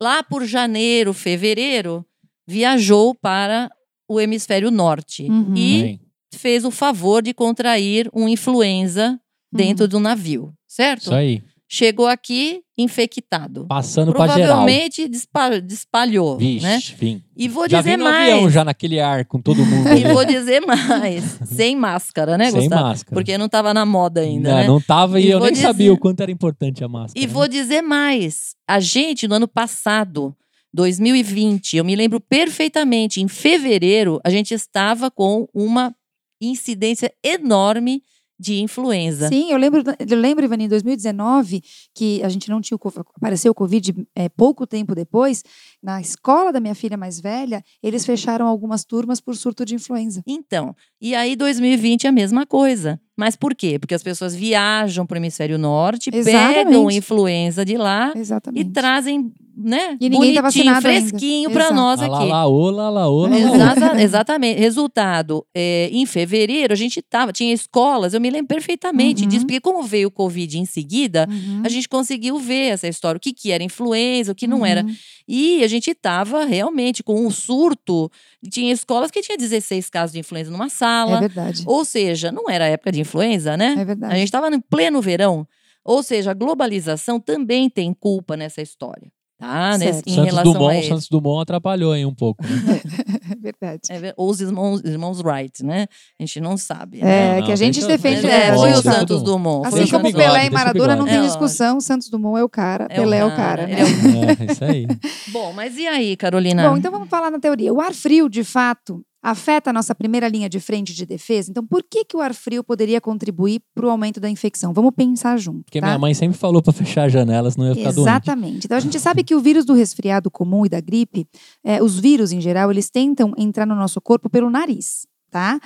lá 0.00 0.22
por 0.22 0.44
janeiro, 0.46 1.12
fevereiro, 1.12 2.04
viajou 2.46 3.14
para 3.14 3.70
o 4.08 4.20
hemisfério 4.20 4.70
norte 4.70 5.24
Uhum. 5.24 5.54
e 5.56 5.82
Bem, 5.82 6.00
fez 6.34 6.64
o 6.64 6.70
favor 6.70 7.22
de 7.22 7.34
contrair 7.34 8.08
um 8.14 8.28
influenza 8.28 9.20
dentro 9.52 9.84
Uhum. 9.84 9.88
do 9.90 10.00
navio, 10.00 10.52
certo? 10.66 11.02
Isso 11.02 11.14
aí. 11.14 11.42
Chegou 11.70 12.06
aqui 12.06 12.62
infectado. 12.78 13.66
Passando 13.68 14.12
pra 14.14 14.26
geral. 14.28 14.38
Provavelmente 14.46 15.06
despa- 15.06 15.50
espalhou, 15.68 16.38
Vixe, 16.38 16.64
né? 16.64 16.80
fim. 16.80 17.22
E 17.36 17.46
vou 17.46 17.68
Já 17.68 17.78
dizer 17.82 17.98
mais. 17.98 18.32
avião, 18.32 18.48
já 18.50 18.64
naquele 18.64 18.98
ar 18.98 19.26
com 19.26 19.38
todo 19.40 19.64
mundo. 19.66 19.86
E 19.94 20.04
né? 20.04 20.12
vou 20.14 20.24
dizer 20.24 20.60
mais. 20.60 21.38
Sem 21.44 21.76
máscara, 21.76 22.38
né, 22.38 22.50
Sem 22.50 22.60
Gustavo? 22.62 22.82
máscara. 22.82 23.14
Porque 23.14 23.36
não 23.36 23.46
estava 23.46 23.74
na 23.74 23.84
moda 23.84 24.22
ainda, 24.22 24.48
não, 24.50 24.56
né? 24.56 24.66
não 24.66 24.80
tava 24.80 25.20
e, 25.20 25.26
E 25.26 25.30
eu 25.30 25.40
nem 25.40 25.52
dizer- 25.52 25.66
sabia 25.66 25.92
o 25.92 25.98
quanto 25.98 26.22
era 26.22 26.30
importante 26.32 26.82
a 26.82 26.88
máscara. 26.88 27.22
E 27.22 27.26
né? 27.26 27.32
vou 27.32 27.46
dizer 27.46 27.82
mais. 27.82 28.54
A 28.66 28.80
gente, 28.80 29.28
no 29.28 29.34
ano 29.34 29.46
passado, 29.48 30.34
2020, 30.72 31.76
eu 31.76 31.84
me 31.84 31.94
lembro 31.94 32.18
perfeitamente, 32.20 33.20
em 33.20 33.28
fevereiro, 33.28 34.20
a 34.24 34.30
gente 34.30 34.54
estava 34.54 35.10
com 35.10 35.46
uma 35.52 35.94
incidência 36.40 37.12
enorme 37.22 38.02
de 38.38 38.60
influenza. 38.60 39.28
Sim, 39.28 39.50
eu 39.50 39.58
lembro, 39.58 39.82
eu 39.98 40.16
lembro, 40.18 40.44
Ivani, 40.44 40.64
em 40.64 40.68
2019, 40.68 41.62
que 41.94 42.22
a 42.22 42.28
gente 42.28 42.48
não 42.48 42.60
tinha 42.60 42.78
o 42.80 42.88
apareceu 43.16 43.52
o 43.52 43.54
Covid 43.54 44.06
é, 44.14 44.28
pouco 44.28 44.66
tempo 44.66 44.94
depois, 44.94 45.42
na 45.82 46.00
escola 46.00 46.52
da 46.52 46.60
minha 46.60 46.74
filha 46.74 46.96
mais 46.96 47.20
velha, 47.20 47.62
eles 47.82 48.06
fecharam 48.06 48.46
algumas 48.46 48.84
turmas 48.84 49.20
por 49.20 49.36
surto 49.36 49.64
de 49.64 49.74
influenza. 49.74 50.22
Então, 50.26 50.74
e 51.00 51.14
aí 51.14 51.34
2020 51.34 52.06
é 52.06 52.08
a 52.08 52.12
mesma 52.12 52.46
coisa. 52.46 53.00
Mas 53.18 53.34
por 53.34 53.52
quê? 53.54 53.78
Porque 53.80 53.94
as 53.94 54.02
pessoas 54.02 54.32
viajam 54.34 55.04
para 55.04 55.16
o 55.16 55.18
hemisfério 55.18 55.58
norte, 55.58 56.08
pegam 56.10 56.30
Exatamente. 56.30 56.96
influenza 56.98 57.64
de 57.64 57.76
lá 57.76 58.12
e 58.14 58.18
Exatamente. 58.20 58.70
trazem, 58.70 59.32
né, 59.56 59.96
E 60.00 60.08
ninguém 60.08 60.34
tá 60.34 60.40
bonitinho, 60.42 60.64
vacinado 60.66 60.82
fresquinho 60.82 61.50
para 61.50 61.72
nós 61.72 61.98
lá, 62.00 62.06
aqui. 62.06 62.26
lá, 62.28 62.44
lá, 62.46 62.90
lá. 62.90 63.36
Exata- 63.36 64.00
exatamente. 64.00 64.60
Resultado, 64.60 65.44
é, 65.52 65.88
em 65.92 66.06
fevereiro 66.06 66.72
a 66.72 66.76
gente 66.76 67.02
tava, 67.02 67.32
tinha 67.32 67.52
escolas, 67.52 68.14
eu 68.14 68.20
me 68.20 68.30
lembro 68.30 68.46
perfeitamente 68.46 69.22
Uhum. 69.24 69.28
disso, 69.28 69.44
porque 69.46 69.60
como 69.60 69.82
veio 69.82 70.06
o 70.06 70.12
Covid 70.12 70.56
em 70.56 70.64
seguida, 70.64 71.26
Uhum. 71.28 71.62
a 71.64 71.68
gente 71.68 71.88
conseguiu 71.88 72.38
ver 72.38 72.68
essa 72.74 72.86
história, 72.86 73.16
o 73.18 73.20
que, 73.20 73.32
que 73.32 73.50
era 73.50 73.64
influenza, 73.64 74.30
o 74.30 74.34
que 74.34 74.46
não 74.46 74.64
era. 74.64 74.84
Uhum. 74.84 74.94
E 75.26 75.64
a 75.64 75.66
gente 75.66 75.90
estava 75.90 76.44
realmente 76.44 77.02
com 77.02 77.26
um 77.26 77.30
surto. 77.30 78.08
Tinha 78.50 78.72
escolas 78.72 79.10
que 79.10 79.20
tinha 79.20 79.36
16 79.36 79.90
casos 79.90 80.12
de 80.12 80.20
influenza 80.20 80.50
numa 80.50 80.66
É 80.66 80.68
sala. 80.68 81.20
verdade. 81.20 81.64
Ou 81.66 81.84
seja, 81.84 82.30
não 82.30 82.48
era 82.48 82.66
época 82.66 82.92
de 82.92 83.00
influenza, 83.00 83.56
né? 83.56 83.74
É 83.76 83.80
A 83.80 83.84
verdade. 83.84 84.14
gente 84.14 84.24
estava 84.28 84.48
no 84.50 84.62
pleno 84.62 85.00
verão. 85.02 85.46
Ou 85.84 86.02
seja, 86.02 86.30
a 86.30 86.34
globalização 86.34 87.18
também 87.18 87.68
tem 87.68 87.92
culpa 87.94 88.36
nessa 88.36 88.60
história. 88.62 89.10
Tá? 89.38 89.78
Certo. 89.78 90.08
em 90.08 90.14
Santos 90.14 90.42
Dumont. 90.42 90.88
Santos 90.88 91.08
Dumont 91.08 91.42
atrapalhou 91.42 91.92
aí 91.92 92.04
um 92.04 92.14
pouco. 92.14 92.42
Né? 92.44 92.80
É 93.30 93.36
verdade. 93.36 93.80
É 93.90 94.14
ou 94.16 94.30
os 94.30 94.40
irmãos, 94.40 94.82
irmãos 94.82 95.20
Wright, 95.20 95.62
né? 95.62 95.86
A 96.18 96.22
gente 96.24 96.40
não 96.40 96.56
sabe. 96.56 96.98
É, 97.00 97.04
né? 97.04 97.34
Não, 97.36 97.42
que 97.42 97.46
a 97.46 97.48
não, 97.50 97.56
gente 97.56 97.74
deixa- 97.74 97.88
defende. 97.88 98.26
É, 98.26 98.52
o 98.54 98.56
foi 98.58 98.70
o 98.70 98.74
Santos 98.76 98.94
Santos 98.94 99.22
Dumont. 99.22 99.68
Assim 99.68 99.80
o 99.80 99.84
o 99.84 99.90
como 99.90 100.04
bigode, 100.04 100.24
Pelé 100.24 100.46
e 100.46 100.48
o 100.48 100.52
Maradona 100.52 100.96
não 100.96 101.04
tem 101.04 101.18
É, 101.18 101.22
discussão, 101.22 101.78
Santos 101.78 102.08
Dumont 102.08 102.40
é 102.40 102.42
o 102.44 102.48
cara, 102.48 102.86
É 102.88 102.98
o 102.98 103.02
Pelé 103.02 103.18
é 103.18 103.24
o 103.26 103.36
cara, 103.36 103.66
né? 103.66 103.80
é 103.80 103.84
o- 103.84 104.48
É, 104.48 104.52
isso 104.52 104.64
aí. 104.64 104.86
Bom, 105.30 105.52
mas 105.52 105.76
e 105.76 105.86
aí, 105.86 106.16
Carolina? 106.16 106.70
Bom, 106.70 106.78
então 106.78 106.90
vamos 106.90 107.08
falar 107.10 107.30
na 107.30 107.38
teoria. 107.38 107.72
O 107.72 107.80
ar 107.82 107.92
frio, 107.92 108.30
de 108.30 108.42
fato, 108.42 109.02
afeta 109.22 109.70
a 109.70 109.72
nossa 109.72 109.94
primeira 109.94 110.28
linha 110.28 110.48
de 110.48 110.60
frente 110.60 110.94
de 110.94 111.04
defesa. 111.04 111.50
Então, 111.50 111.66
por 111.66 111.82
que, 111.82 112.04
que 112.04 112.16
o 112.16 112.20
ar 112.20 112.32
frio 112.32 112.62
poderia 112.62 113.00
contribuir 113.00 113.60
para 113.74 113.86
o 113.86 113.90
aumento 113.90 114.20
da 114.20 114.30
infecção? 114.30 114.72
Vamos 114.72 114.92
pensar 114.94 115.36
junto. 115.38 115.64
Porque 115.64 115.80
tá? 115.80 115.86
minha 115.86 115.98
mãe 115.98 116.14
sempre 116.14 116.38
falou 116.38 116.62
pra 116.62 116.72
fechar 116.72 117.06
as 117.06 117.12
janelas, 117.12 117.56
não 117.56 117.66
ia 117.66 117.74
ficar 117.74 117.92
doente. 117.92 118.08
Exatamente. 118.08 118.66
Então 118.66 118.76
a 118.76 118.80
gente 118.80 118.98
sabe 119.00 119.24
que 119.24 119.34
o 119.34 119.40
vírus 119.40 119.64
do 119.64 119.74
resfriado 119.74 120.30
comum 120.30 120.64
e 120.64 120.68
da 120.68 120.80
gripe, 120.80 121.26
eh, 121.64 121.82
os 121.82 121.98
vírus 121.98 122.32
em 122.32 122.40
geral, 122.40 122.70
eles 122.70 122.90
tentam 122.90 123.32
entrar 123.36 123.66
no 123.66 123.74
nosso 123.74 124.00
corpo 124.00 124.30
pelo 124.30 124.48
nariz, 124.50 125.06
tá? 125.30 125.58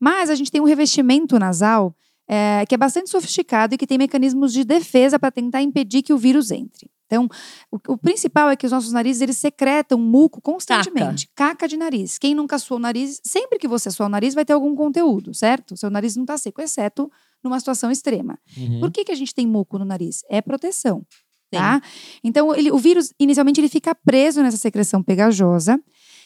Mas 0.00 0.30
a 0.30 0.34
gente 0.34 0.50
tem 0.50 0.60
um 0.60 0.64
revestimento 0.64 1.38
nasal 1.38 1.94
eh, 2.28 2.64
que 2.66 2.74
é 2.74 2.78
bastante 2.78 3.10
sofisticado 3.10 3.74
e 3.74 3.78
que 3.78 3.86
tem 3.86 3.98
mecanismos 3.98 4.52
de 4.52 4.64
defesa 4.64 5.18
para 5.18 5.30
tentar 5.30 5.62
impedir 5.62 6.02
que 6.02 6.12
o 6.12 6.18
vírus 6.18 6.50
entre. 6.50 6.90
Então, 7.06 7.28
o, 7.70 7.78
o 7.92 7.96
principal 7.96 8.50
é 8.50 8.56
que 8.56 8.66
os 8.66 8.72
nossos 8.72 8.92
narizes 8.92 9.22
eles 9.22 9.36
secretam 9.36 9.98
muco 9.98 10.40
constantemente, 10.40 11.28
caca. 11.34 11.68
de 11.68 11.76
nariz. 11.76 12.18
Quem 12.18 12.34
nunca 12.34 12.58
suou 12.58 12.78
o 12.78 12.82
nariz, 12.82 13.20
sempre 13.24 13.58
que 13.58 13.68
você 13.68 13.90
suar 13.90 14.08
o 14.08 14.10
nariz 14.10 14.34
vai 14.34 14.44
ter 14.44 14.52
algum 14.52 14.74
conteúdo, 14.74 15.32
certo? 15.32 15.76
Seu 15.76 15.88
nariz 15.88 16.16
não 16.16 16.24
está 16.24 16.36
seco, 16.36 16.60
exceto 16.60 17.10
numa 17.42 17.58
situação 17.60 17.90
extrema. 17.90 18.38
Uhum. 18.56 18.80
Por 18.80 18.90
que, 18.90 19.04
que 19.04 19.12
a 19.12 19.14
gente 19.16 19.32
tem 19.34 19.46
muco 19.46 19.78
no 19.78 19.84
nariz? 19.84 20.24
É 20.28 20.40
proteção. 20.42 21.06
Sim. 21.54 21.58
Tá? 21.60 21.80
Então, 22.24 22.52
ele- 22.54 22.72
o 22.72 22.78
vírus, 22.78 23.12
inicialmente, 23.20 23.60
ele 23.60 23.68
fica 23.68 23.94
preso 23.94 24.42
nessa 24.42 24.56
secreção 24.56 25.00
pegajosa. 25.02 25.80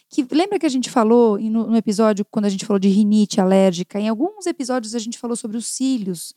Que, 0.09 0.27
lembra 0.33 0.59
que 0.59 0.65
a 0.67 0.71
gente 0.71 0.89
falou 0.91 1.39
no, 1.39 1.67
no 1.69 1.77
episódio, 1.77 2.25
quando 2.31 2.47
a 2.47 2.49
gente 2.49 2.65
falou 2.65 2.81
de 2.81 2.89
rinite 2.89 3.39
alérgica? 3.41 4.01
Em 4.01 4.09
alguns 4.09 4.47
episódios 4.47 4.95
a 4.95 4.99
gente 4.99 5.19
falou 5.19 5.37
sobre 5.37 5.57
os 5.57 5.67
cílios, 5.67 6.35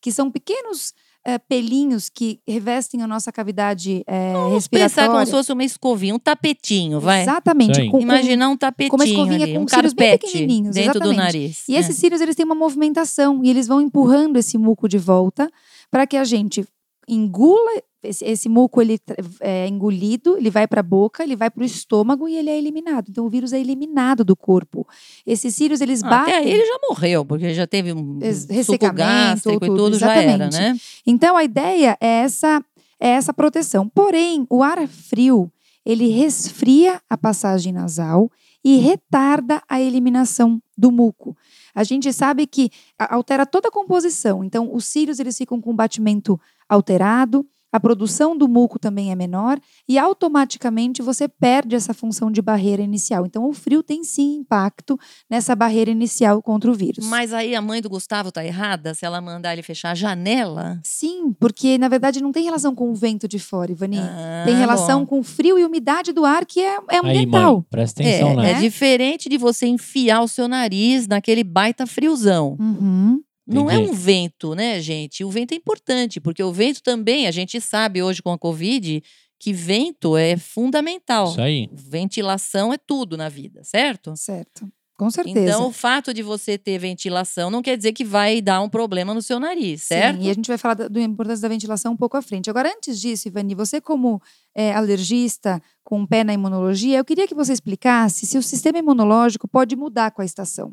que 0.00 0.10
são 0.12 0.30
pequenos 0.30 0.92
eh, 1.26 1.38
pelinhos 1.38 2.08
que 2.08 2.38
revestem 2.46 3.02
a 3.02 3.06
nossa 3.06 3.32
cavidade 3.32 4.02
eh, 4.06 4.32
Vamos 4.32 4.54
respiratória. 4.54 4.88
pensar 4.88 5.08
como 5.10 5.24
se 5.26 5.32
fosse 5.32 5.52
uma 5.52 5.64
escovinha, 5.64 6.14
um 6.14 6.18
tapetinho, 6.18 7.00
vai. 7.00 7.22
Exatamente. 7.22 7.88
Com- 7.90 8.00
Imaginar 8.00 8.48
um 8.50 8.56
tapetinho 8.56 8.90
com 8.90 8.96
uma 8.96 9.04
escovinha 9.06 9.44
ali, 9.44 9.54
com 9.54 9.60
um 9.64 9.68
cílios 9.68 9.92
bem 9.94 10.18
pequenininhos, 10.18 10.74
dentro 10.74 10.92
do 11.00 11.06
exatamente. 11.10 11.16
nariz. 11.18 11.68
E 11.68 11.76
É. 11.76 11.80
esses 11.80 11.96
cílios, 11.96 12.20
eles 12.20 12.36
têm 12.36 12.44
uma 12.44 12.54
movimentação 12.54 13.40
e 13.42 13.48
eles 13.50 13.66
vão 13.66 13.80
empurrando 13.80 14.36
esse 14.36 14.58
muco 14.58 14.88
de 14.88 14.98
volta 14.98 15.50
para 15.90 16.06
que 16.06 16.16
a 16.16 16.24
gente 16.24 16.64
engula 17.08 17.82
esse, 18.02 18.24
esse 18.24 18.48
muco 18.48 18.82
ele 18.82 18.98
é 19.40 19.66
engolido, 19.66 20.36
ele 20.36 20.50
vai 20.50 20.66
para 20.66 20.80
a 20.80 20.82
boca, 20.82 21.22
ele 21.22 21.34
vai 21.34 21.50
para 21.50 21.62
o 21.62 21.64
estômago 21.64 22.28
e 22.28 22.36
ele 22.36 22.50
é 22.50 22.58
eliminado. 22.58 23.06
Então 23.08 23.24
o 23.24 23.30
vírus 23.30 23.52
é 23.52 23.60
eliminado 23.60 24.24
do 24.24 24.36
corpo. 24.36 24.86
Esses 25.26 25.54
cílios 25.54 25.80
eles 25.80 26.02
Ah, 26.02 26.10
batem. 26.10 26.34
Até 26.34 26.42
aí 26.44 26.52
ele 26.52 26.66
já 26.66 26.78
morreu, 26.88 27.24
porque 27.24 27.54
já 27.54 27.66
teve 27.66 27.92
um 27.92 28.18
ressecamento 28.18 28.96
gástrico 28.96 29.48
ou 29.50 29.56
e 29.56 29.68
tudo, 29.68 29.76
tudo, 29.84 29.98
já 29.98 30.14
era, 30.14 30.44
exatamente. 30.44 30.58
né? 30.58 30.80
Então 31.06 31.36
a 31.36 31.44
ideia 31.44 31.96
é 32.00 32.06
essa 32.06 32.62
é 33.00 33.08
essa 33.08 33.32
proteção. 33.34 33.88
Porém, 33.88 34.46
o 34.48 34.62
ar 34.62 34.86
frio 34.86 35.50
ele 35.84 36.08
resfria 36.08 37.00
a 37.10 37.16
passagem 37.18 37.72
nasal 37.72 38.30
e 38.64 38.78
retarda 38.78 39.62
a 39.68 39.78
eliminação 39.78 40.58
do 40.76 40.90
muco. 40.90 41.36
A 41.74 41.84
gente 41.84 42.10
sabe 42.12 42.46
que 42.46 42.70
altera 42.98 43.44
toda 43.44 43.68
a 43.68 43.70
composição. 43.70 44.42
Então, 44.42 44.74
os 44.74 44.86
cílios 44.86 45.18
eles 45.20 45.36
ficam 45.36 45.60
com 45.60 45.72
um 45.72 45.76
batimento 45.76 46.40
alterado, 46.68 47.46
a 47.72 47.80
produção 47.80 48.38
do 48.38 48.46
muco 48.46 48.78
também 48.78 49.10
é 49.10 49.16
menor 49.16 49.58
e 49.88 49.98
automaticamente 49.98 51.02
você 51.02 51.26
perde 51.26 51.74
essa 51.74 51.92
função 51.92 52.30
de 52.30 52.40
barreira 52.40 52.80
inicial. 52.80 53.26
Então, 53.26 53.48
o 53.48 53.52
frio 53.52 53.82
tem 53.82 54.04
sim 54.04 54.36
impacto 54.36 54.96
nessa 55.28 55.56
barreira 55.56 55.90
inicial 55.90 56.40
contra 56.40 56.70
o 56.70 56.74
vírus. 56.74 57.04
Mas 57.06 57.32
aí 57.32 57.52
a 57.52 57.60
mãe 57.60 57.82
do 57.82 57.90
Gustavo 57.90 58.30
tá 58.30 58.44
errada 58.44 58.94
se 58.94 59.04
ela 59.04 59.20
mandar 59.20 59.52
ele 59.54 59.62
fechar 59.64 59.90
a 59.90 59.94
janela? 59.96 60.78
Sim, 60.84 61.32
porque 61.32 61.76
na 61.76 61.88
verdade 61.88 62.22
não 62.22 62.30
tem 62.30 62.44
relação 62.44 62.76
com 62.76 62.92
o 62.92 62.94
vento 62.94 63.26
de 63.26 63.40
fora, 63.40 63.72
Ivani. 63.72 63.98
Ah, 63.98 64.42
tem 64.46 64.54
relação 64.54 65.00
bom. 65.00 65.06
com 65.06 65.18
o 65.18 65.24
frio 65.24 65.58
e 65.58 65.64
umidade 65.64 66.12
do 66.12 66.24
ar, 66.24 66.46
que 66.46 66.60
é, 66.60 66.76
é 66.76 66.80
Aí, 66.90 66.98
ambiental. 66.98 67.54
mãe, 67.54 67.64
presta 67.70 68.02
atenção, 68.04 68.30
É, 68.30 68.36
né? 68.36 68.50
é 68.52 68.54
diferente 68.60 69.28
de 69.28 69.36
você 69.36 69.66
enfiar 69.66 70.20
o 70.22 70.28
seu 70.28 70.46
nariz 70.46 71.08
naquele 71.08 71.42
baita 71.42 71.88
friozão. 71.88 72.56
Uhum. 72.60 73.20
Não 73.46 73.70
é 73.70 73.78
um 73.78 73.92
vento, 73.92 74.54
né, 74.54 74.80
gente? 74.80 75.22
O 75.22 75.30
vento 75.30 75.52
é 75.52 75.56
importante, 75.56 76.20
porque 76.20 76.42
o 76.42 76.52
vento 76.52 76.82
também, 76.82 77.26
a 77.26 77.30
gente 77.30 77.60
sabe 77.60 78.02
hoje 78.02 78.22
com 78.22 78.32
a 78.32 78.38
Covid, 78.38 79.02
que 79.38 79.52
vento 79.52 80.16
é 80.16 80.36
fundamental. 80.36 81.30
Isso 81.30 81.40
aí. 81.40 81.68
Ventilação 81.72 82.72
é 82.72 82.78
tudo 82.78 83.16
na 83.16 83.28
vida, 83.28 83.62
certo? 83.62 84.14
Certo. 84.16 84.66
Com 84.96 85.10
certeza. 85.10 85.40
Então, 85.40 85.66
o 85.66 85.72
fato 85.72 86.14
de 86.14 86.22
você 86.22 86.56
ter 86.56 86.78
ventilação 86.78 87.50
não 87.50 87.60
quer 87.60 87.76
dizer 87.76 87.92
que 87.92 88.04
vai 88.04 88.40
dar 88.40 88.60
um 88.60 88.68
problema 88.68 89.12
no 89.12 89.20
seu 89.20 89.40
nariz, 89.40 89.82
certo? 89.82 90.20
Sim, 90.20 90.26
e 90.26 90.30
a 90.30 90.32
gente 90.34 90.46
vai 90.46 90.56
falar 90.56 90.74
da, 90.74 90.88
da 90.88 91.00
importância 91.00 91.42
da 91.42 91.48
ventilação 91.48 91.92
um 91.92 91.96
pouco 91.96 92.16
à 92.16 92.22
frente. 92.22 92.48
Agora, 92.48 92.72
antes 92.74 93.00
disso, 93.00 93.26
Ivani, 93.26 93.56
você 93.56 93.80
como 93.80 94.22
é, 94.54 94.72
alergista 94.72 95.60
com 95.82 96.00
um 96.00 96.06
pé 96.06 96.22
na 96.22 96.32
imunologia, 96.32 96.98
eu 96.98 97.04
queria 97.04 97.26
que 97.26 97.34
você 97.34 97.52
explicasse 97.52 98.24
se 98.24 98.38
o 98.38 98.42
sistema 98.42 98.78
imunológico 98.78 99.48
pode 99.48 99.74
mudar 99.74 100.12
com 100.12 100.22
a 100.22 100.24
estação. 100.24 100.72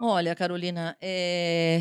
Olha, 0.00 0.34
Carolina, 0.34 0.94
é... 1.00 1.80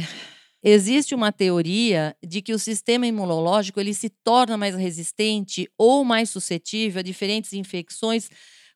existe 0.63 1.13
uma 1.13 1.33
teoria 1.33 2.15
de 2.25 2.41
que 2.41 2.53
o 2.53 2.59
sistema 2.59 3.05
imunológico 3.05 3.79
ele 3.79 3.93
se 3.93 4.09
torna 4.09 4.55
mais 4.55 4.73
resistente 4.75 5.69
ou 5.77 6.03
mais 6.05 6.29
suscetível 6.29 6.99
a 6.99 7.03
diferentes 7.03 7.51
infecções 7.51 8.29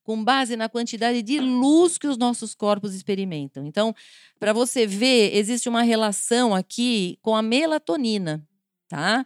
com 0.03 0.21
base 0.21 0.57
na 0.57 0.67
quantidade 0.67 1.21
de 1.21 1.39
luz 1.39 1.97
que 1.97 2.07
os 2.07 2.17
nossos 2.17 2.53
corpos 2.53 2.93
experimentam. 2.93 3.65
Então, 3.65 3.95
para 4.39 4.51
você 4.51 4.85
ver, 4.85 5.35
existe 5.35 5.69
uma 5.69 5.83
relação 5.83 6.53
aqui 6.53 7.17
com 7.21 7.35
a 7.35 7.41
melatonina, 7.41 8.45
tá? 8.89 9.25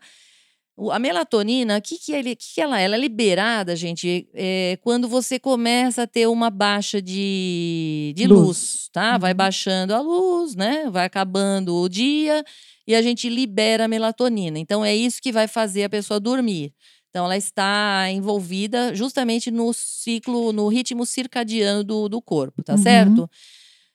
A 0.89 0.97
melatonina, 0.97 1.77
o 1.77 1.81
que, 1.81 1.99
que, 1.99 2.11
ele, 2.11 2.35
que, 2.35 2.55
que 2.55 2.61
ela 2.61 2.79
é? 2.81 2.85
Ela 2.85 2.95
é 2.95 2.99
liberada, 2.99 3.75
gente, 3.75 4.27
é, 4.33 4.77
quando 4.81 5.07
você 5.07 5.37
começa 5.37 6.03
a 6.03 6.07
ter 6.07 6.27
uma 6.27 6.49
baixa 6.49 6.99
de, 6.99 8.11
de 8.15 8.25
luz. 8.25 8.47
luz. 8.47 8.89
tá? 8.91 9.13
Uhum. 9.13 9.19
Vai 9.19 9.33
baixando 9.35 9.93
a 9.93 10.01
luz, 10.01 10.55
né? 10.55 10.89
Vai 10.89 11.05
acabando 11.05 11.75
o 11.75 11.87
dia 11.87 12.43
e 12.87 12.95
a 12.95 13.01
gente 13.03 13.29
libera 13.29 13.85
a 13.85 13.87
melatonina. 13.87 14.57
Então, 14.57 14.83
é 14.83 14.95
isso 14.95 15.21
que 15.21 15.31
vai 15.31 15.47
fazer 15.47 15.83
a 15.83 15.89
pessoa 15.89 16.19
dormir. 16.19 16.73
Então, 17.09 17.25
ela 17.25 17.37
está 17.37 18.09
envolvida 18.09 18.95
justamente 18.95 19.51
no 19.51 19.71
ciclo, 19.73 20.51
no 20.51 20.67
ritmo 20.67 21.05
circadiano 21.05 21.83
do, 21.83 22.09
do 22.09 22.19
corpo, 22.19 22.63
tá 22.63 22.73
uhum. 22.73 22.81
certo? 22.81 23.29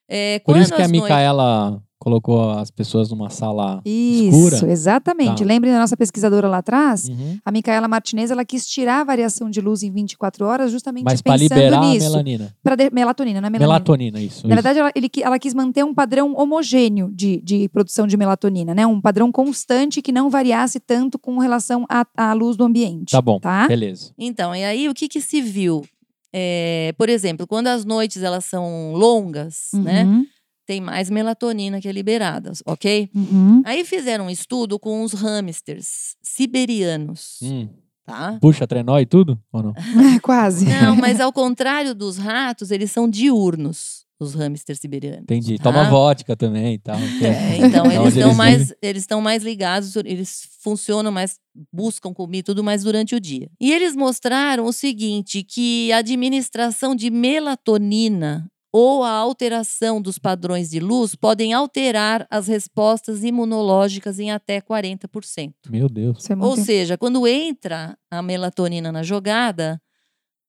É, 0.08 0.38
Por 0.38 0.56
isso 0.56 0.74
que 0.74 0.80
a 0.80 0.86
Micaela 0.86 1.82
colocou 2.08 2.50
as 2.52 2.70
pessoas 2.70 3.10
numa 3.10 3.28
sala 3.28 3.82
Isso, 3.84 4.28
escura. 4.28 4.56
Isso, 4.56 4.66
exatamente. 4.66 5.42
Tá. 5.42 5.48
Lembre 5.48 5.70
da 5.70 5.78
nossa 5.78 5.96
pesquisadora 5.96 6.48
lá 6.48 6.58
atrás? 6.58 7.08
Uhum. 7.08 7.38
A 7.44 7.52
Micaela 7.52 7.86
Martinez, 7.86 8.30
ela 8.30 8.44
quis 8.44 8.66
tirar 8.66 9.02
a 9.02 9.04
variação 9.04 9.50
de 9.50 9.60
luz 9.60 9.82
em 9.82 9.90
24 9.90 10.44
horas 10.46 10.72
justamente 10.72 11.04
Mas 11.04 11.20
pensando 11.20 11.42
liberar 11.42 11.80
nisso. 11.82 12.06
a 12.06 12.10
melanina. 12.10 12.54
Para 12.62 12.76
melatonina, 12.90 13.40
não 13.40 13.46
é 13.46 13.50
melanina. 13.50 13.74
Melatonina, 13.74 14.20
isso. 14.20 14.46
Na 14.46 14.54
isso. 14.54 14.62
verdade, 14.62 14.78
ela, 14.78 14.92
ele, 14.94 15.10
ela 15.20 15.38
quis 15.38 15.52
manter 15.52 15.84
um 15.84 15.94
padrão 15.94 16.34
homogêneo 16.34 17.10
de, 17.14 17.42
de 17.42 17.68
produção 17.68 18.06
de 18.06 18.16
melatonina, 18.16 18.74
né? 18.74 18.86
Um 18.86 19.00
padrão 19.00 19.30
constante 19.30 20.00
que 20.00 20.10
não 20.10 20.30
variasse 20.30 20.80
tanto 20.80 21.18
com 21.18 21.38
relação 21.38 21.84
à, 21.90 22.06
à 22.16 22.32
luz 22.32 22.56
do 22.56 22.64
ambiente. 22.64 23.10
Tá 23.12 23.20
bom, 23.20 23.38
tá? 23.38 23.68
beleza. 23.68 24.12
Então, 24.18 24.54
e 24.54 24.64
aí 24.64 24.88
o 24.88 24.94
que, 24.94 25.08
que 25.08 25.20
se 25.20 25.42
viu? 25.42 25.84
É, 26.32 26.94
por 26.98 27.08
exemplo, 27.08 27.46
quando 27.46 27.68
as 27.68 27.84
noites 27.84 28.22
elas 28.22 28.44
são 28.44 28.92
longas, 28.92 29.70
né? 29.74 30.04
uhum. 30.04 30.20
né? 30.20 30.26
Tem 30.68 30.82
mais 30.82 31.08
melatonina 31.08 31.80
que 31.80 31.88
é 31.88 31.92
liberada, 31.92 32.52
ok? 32.66 33.08
Uhum. 33.14 33.62
Aí 33.64 33.86
fizeram 33.86 34.26
um 34.26 34.30
estudo 34.30 34.78
com 34.78 35.02
os 35.02 35.14
hamsters 35.14 36.14
siberianos. 36.22 37.38
Hum. 37.42 37.70
Tá? 38.04 38.36
Puxa 38.38 38.66
trenó 38.66 38.98
e 38.98 39.06
tudo? 39.06 39.40
Ou 39.50 39.62
não? 39.62 39.72
É, 40.14 40.20
quase. 40.20 40.66
Não, 40.66 40.94
mas 40.94 41.20
ao 41.20 41.32
contrário 41.32 41.94
dos 41.94 42.18
ratos, 42.18 42.70
eles 42.70 42.90
são 42.90 43.08
diurnos 43.08 44.06
os 44.20 44.34
hamsters 44.34 44.78
siberianos. 44.78 45.22
Entendi. 45.22 45.56
Tá? 45.56 45.64
Toma 45.64 45.88
vodka 45.88 46.36
também 46.36 46.74
e 46.74 46.78
tal. 46.78 46.96
É, 46.96 47.56
então, 47.64 47.90
eles 47.90 48.14
estão 48.14 48.34
mais, 48.34 48.74
eles 48.82 49.02
estão 49.04 49.20
mais 49.22 49.42
ligados, 49.42 49.96
eles 49.96 50.48
funcionam 50.60 51.10
mais, 51.10 51.38
buscam 51.72 52.12
comida 52.12 52.44
tudo 52.44 52.62
mais 52.62 52.82
durante 52.82 53.14
o 53.14 53.20
dia. 53.20 53.48
E 53.58 53.72
eles 53.72 53.96
mostraram 53.96 54.66
o 54.66 54.72
seguinte, 54.72 55.42
que 55.42 55.90
a 55.92 55.98
administração 55.98 56.94
de 56.94 57.10
melatonina 57.10 58.50
ou 58.72 59.02
a 59.02 59.10
alteração 59.10 60.00
dos 60.00 60.18
padrões 60.18 60.70
de 60.70 60.80
luz 60.80 61.14
podem 61.14 61.52
alterar 61.52 62.26
as 62.30 62.46
respostas 62.46 63.24
imunológicas 63.24 64.18
em 64.18 64.30
até 64.30 64.60
40%. 64.60 65.52
Meu 65.70 65.88
Deus. 65.88 66.28
É 66.28 66.36
ou 66.36 66.56
seja, 66.56 66.98
quando 66.98 67.26
entra 67.26 67.96
a 68.10 68.20
melatonina 68.20 68.92
na 68.92 69.02
jogada, 69.02 69.80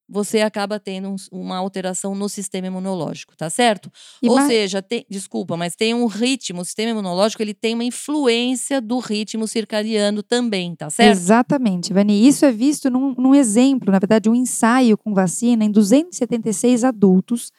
você 0.09 0.41
acaba 0.41 0.79
tendo 0.79 1.15
uma 1.31 1.57
alteração 1.57 2.15
no 2.15 2.27
sistema 2.27 2.67
imunológico, 2.67 3.37
tá 3.37 3.49
certo? 3.49 3.91
E 4.21 4.27
Ou 4.27 4.41
seja, 4.41 4.81
tem, 4.81 5.05
desculpa, 5.07 5.55
mas 5.55 5.75
tem 5.75 5.93
um 5.93 6.07
ritmo, 6.07 6.61
o 6.61 6.65
sistema 6.65 6.91
imunológico 6.91 7.43
ele 7.43 7.53
tem 7.53 7.75
uma 7.75 7.83
influência 7.83 8.81
do 8.81 8.97
ritmo 8.97 9.47
circadiano 9.47 10.23
também, 10.23 10.75
tá 10.75 10.89
certo? 10.89 11.15
Exatamente, 11.15 11.93
Vani. 11.93 12.27
Isso 12.27 12.43
é 12.43 12.51
visto 12.51 12.89
num, 12.89 13.13
num 13.17 13.35
exemplo, 13.35 13.91
na 13.91 13.99
verdade, 13.99 14.29
um 14.29 14.35
ensaio 14.35 14.97
com 14.97 15.13
vacina 15.13 15.63
em 15.63 15.71
276 15.71 16.83
adultos 16.83 17.51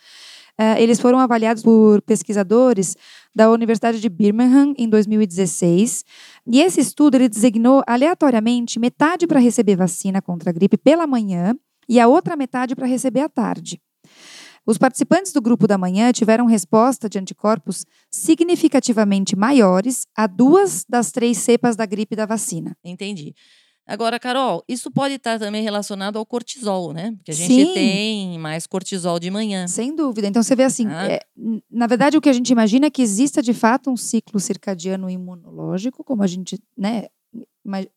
eles 0.79 1.01
foram 1.01 1.19
avaliados 1.19 1.63
por 1.63 2.03
pesquisadores 2.03 2.97
da 3.35 3.51
Universidade 3.51 4.01
de 4.01 4.09
Birmingham 4.09 4.75
em 4.77 4.89
2016. 4.89 6.05
E 6.47 6.61
esse 6.61 6.81
estudo 6.81 7.15
ele 7.15 7.29
designou 7.29 7.83
aleatoriamente 7.87 8.79
metade 8.79 9.27
para 9.27 9.41
receber 9.41 9.77
vacina 9.77 10.21
contra 10.21 10.51
a 10.51 10.53
gripe 10.53 10.77
pela 10.77 11.07
manhã 11.07 11.55
e 11.89 11.99
a 11.99 12.07
outra 12.07 12.37
metade 12.37 12.75
para 12.75 12.87
receber 12.87 13.21
à 13.21 13.29
tarde. 13.29 13.81
Os 14.67 14.77
participantes 14.77 15.33
do 15.33 15.41
grupo 15.41 15.67
da 15.67 15.79
manhã 15.79 16.13
tiveram 16.13 16.47
resposta 16.47 17.09
de 17.09 17.19
anticorpos 17.19 17.87
significativamente 18.11 19.35
maiores 19.35 20.07
a 20.17 20.27
duas 20.27 20.85
das 20.89 21.11
três 21.11 21.39
cepas 21.39 21.77
da 21.77 21.87
gripe 21.87 22.15
da 22.15 22.27
vacina. 22.27 22.77
Entendi. 22.85 23.35
Agora, 23.91 24.21
Carol, 24.21 24.63
isso 24.69 24.89
pode 24.89 25.15
estar 25.15 25.37
também 25.37 25.65
relacionado 25.65 26.17
ao 26.17 26.25
cortisol, 26.25 26.93
né? 26.93 27.11
Porque 27.17 27.33
a 27.33 27.35
gente 27.35 27.53
Sim. 27.53 27.75
tem 27.75 28.39
mais 28.39 28.65
cortisol 28.65 29.19
de 29.19 29.33
manhã. 29.33 29.67
Sem 29.67 29.97
dúvida. 29.97 30.29
Então 30.29 30.45
você 30.45 30.55
vê 30.55 30.63
assim, 30.63 30.87
ah. 30.87 31.11
é, 31.11 31.21
na 31.69 31.89
verdade 31.89 32.17
o 32.17 32.21
que 32.21 32.29
a 32.29 32.33
gente 32.33 32.51
imagina 32.51 32.87
é 32.87 32.91
que 32.91 33.03
exista 33.03 33.43
de 33.43 33.53
fato 33.53 33.91
um 33.91 33.97
ciclo 33.97 34.39
circadiano 34.39 35.11
imunológico, 35.11 36.05
como 36.05 36.23
a 36.23 36.29
gente, 36.29 36.57
né, 36.79 37.07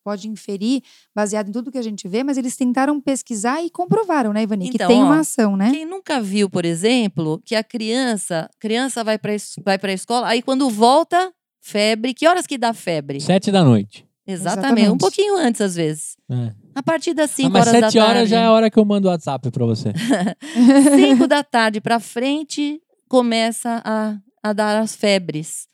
pode 0.04 0.28
inferir 0.28 0.82
baseado 1.14 1.50
em 1.50 1.52
tudo 1.52 1.72
que 1.72 1.78
a 1.78 1.84
gente 1.84 2.08
vê, 2.08 2.24
mas 2.24 2.40
eles 2.40 2.58
tentaram 2.58 3.00
pesquisar 3.00 3.64
e 3.64 3.70
comprovaram, 3.70 4.34
né, 4.34 4.42
Ivani, 4.42 4.70
então, 4.70 4.88
que 4.88 4.94
tem 4.94 5.04
ó, 5.04 5.06
uma 5.06 5.20
ação, 5.20 5.56
né? 5.56 5.70
Quem 5.70 5.86
nunca 5.86 6.20
viu, 6.20 6.50
por 6.50 6.66
exemplo, 6.66 7.40
que 7.46 7.54
a 7.54 7.64
criança, 7.64 8.50
criança 8.60 9.04
vai 9.04 9.20
para 9.20 9.34
vai 9.64 9.78
para 9.78 9.92
a 9.92 9.94
escola, 9.94 10.28
aí 10.28 10.42
quando 10.42 10.68
volta, 10.72 11.32
febre, 11.62 12.16
que 12.16 12.28
horas 12.28 12.48
que 12.48 12.58
dá 12.58 12.74
febre? 12.74 13.22
Sete 13.22 13.52
da 13.52 13.64
noite. 13.64 14.12
Exatamente. 14.26 14.60
Exatamente. 14.60 14.90
Um 14.90 14.98
pouquinho 14.98 15.38
antes, 15.38 15.62
às 15.62 15.76
vezes. 15.76 16.18
É. 16.30 16.54
A 16.76 16.82
partir 16.82 17.14
das 17.14 17.32
5 17.32 17.50
ah, 17.56 17.60
horas 17.60 17.66
da 17.66 17.72
tarde. 17.72 17.84
Mas 17.84 17.94
7 17.94 18.00
horas 18.00 18.30
já 18.30 18.40
é 18.40 18.46
a 18.46 18.52
hora 18.52 18.70
que 18.70 18.80
eu 18.80 18.86
mando 18.86 19.08
o 19.08 19.12
WhatsApp 19.12 19.52
para 19.52 19.66
você. 19.66 19.94
5 20.96 21.28
da 21.28 21.44
tarde 21.44 21.82
para 21.82 22.00
frente 22.00 22.82
começa 23.08 23.82
a, 23.84 24.18
a 24.42 24.54
dar 24.54 24.82
as 24.82 24.96
febres. 24.96 25.68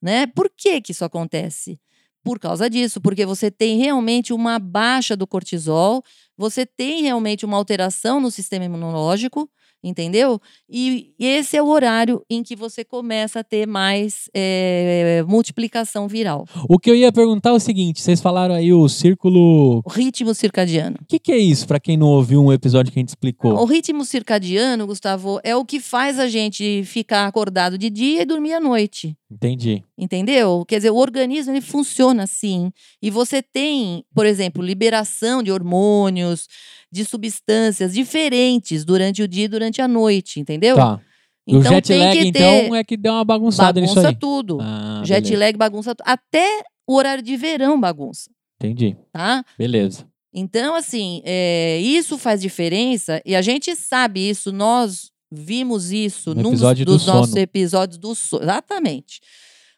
Né? 0.00 0.26
Por 0.26 0.50
que, 0.56 0.80
que 0.80 0.92
isso 0.92 1.04
acontece? 1.04 1.78
Por 2.22 2.38
causa 2.38 2.68
disso, 2.68 3.00
porque 3.00 3.24
você 3.24 3.50
tem 3.50 3.78
realmente 3.78 4.32
uma 4.32 4.58
baixa 4.58 5.16
do 5.16 5.26
cortisol, 5.26 6.02
você 6.36 6.66
tem 6.66 7.02
realmente 7.02 7.44
uma 7.46 7.56
alteração 7.56 8.20
no 8.20 8.30
sistema 8.30 8.64
imunológico, 8.64 9.48
entendeu? 9.82 10.40
E, 10.68 11.12
esse 11.18 11.56
é 11.56 11.62
o 11.62 11.68
horário 11.68 12.22
em 12.28 12.42
que 12.42 12.54
você 12.54 12.84
começa 12.84 13.40
a 13.40 13.44
ter 13.44 13.66
mais 13.66 14.28
é, 14.34 15.24
multiplicação 15.26 16.06
viral. 16.06 16.46
O 16.68 16.78
que 16.78 16.90
eu 16.90 16.94
ia 16.94 17.12
perguntar 17.12 17.50
é 17.50 17.52
o 17.52 17.60
seguinte: 17.60 18.00
vocês 18.00 18.20
falaram 18.20 18.54
aí 18.54 18.72
o 18.72 18.88
círculo. 18.88 19.82
O 19.84 19.90
ritmo 19.90 20.34
circadiano. 20.34 20.96
O 21.00 21.06
que, 21.06 21.18
que, 21.18 21.32
é 21.32 21.38
isso, 21.38 21.66
para 21.66 21.80
quem 21.80 21.96
não 21.96 22.08
ouviu 22.08 22.42
um 22.42 22.52
episódio 22.52 22.92
que 22.92 22.98
a 22.98 23.02
gente 23.02 23.08
explicou? 23.10 23.54
O 23.54 23.64
ritmo 23.64 24.04
circadiano, 24.04 24.86
Gustavo, 24.86 25.40
é 25.42 25.56
o 25.56 25.64
que 25.64 25.80
faz 25.80 26.18
a 26.18 26.28
gente 26.28 26.82
ficar 26.84 27.26
acordado 27.26 27.76
de 27.78 27.90
dia 27.90 28.22
e 28.22 28.26
dormir 28.26 28.54
à 28.54 28.60
noite. 28.60 29.16
Entendi. 29.30 29.84
Entendeu? 29.96 30.64
Quer 30.66 30.76
dizer, 30.76 30.90
o 30.90 30.96
organismo 30.96 31.52
ele 31.52 31.60
funciona 31.60 32.24
assim. 32.24 32.72
E 33.00 33.10
você 33.10 33.42
tem, 33.42 34.04
por 34.14 34.26
exemplo, 34.26 34.62
liberação 34.62 35.42
de 35.42 35.52
hormônios, 35.52 36.48
de 36.90 37.04
substâncias 37.04 37.92
diferentes 37.94 38.84
durante 38.84 39.22
o 39.22 39.28
dia 39.28 39.44
e 39.44 39.48
durante 39.48 39.80
a 39.80 39.88
noite, 39.88 40.40
entendeu? 40.40 40.76
Tá. 40.76 41.00
Então, 41.46 41.60
o 41.60 41.64
jet 41.74 41.94
lag, 41.94 42.18
então, 42.18 42.74
é 42.74 42.84
que 42.84 42.96
deu 42.96 43.12
uma 43.12 43.24
bagunçada 43.24 43.80
bagunça 43.80 44.00
nisso 44.00 44.08
aí. 44.08 44.16
tudo. 44.16 44.58
Ah, 44.60 45.02
jet 45.04 45.22
beleza. 45.22 45.44
lag 45.44 45.58
bagunça 45.58 45.94
tudo. 45.94 46.06
Até 46.06 46.62
o 46.86 46.94
horário 46.94 47.22
de 47.22 47.36
verão 47.36 47.80
bagunça. 47.80 48.30
Entendi. 48.56 48.96
Tá? 49.12 49.44
Beleza. 49.58 50.06
Então, 50.32 50.74
assim, 50.74 51.22
é, 51.24 51.78
isso 51.78 52.16
faz 52.18 52.40
diferença 52.40 53.20
e 53.24 53.34
a 53.34 53.42
gente 53.42 53.74
sabe 53.74 54.28
isso, 54.28 54.52
nós 54.52 55.10
vimos 55.32 55.90
isso 55.90 56.34
no 56.34 56.42
num 56.42 56.48
episódio 56.50 56.84
dos, 56.84 56.94
dos 56.96 57.04
do 57.04 57.12
nossos 57.12 57.30
sono. 57.30 57.42
episódios 57.42 57.98
do 57.98 58.14
sono. 58.14 58.42
Exatamente. 58.42 59.20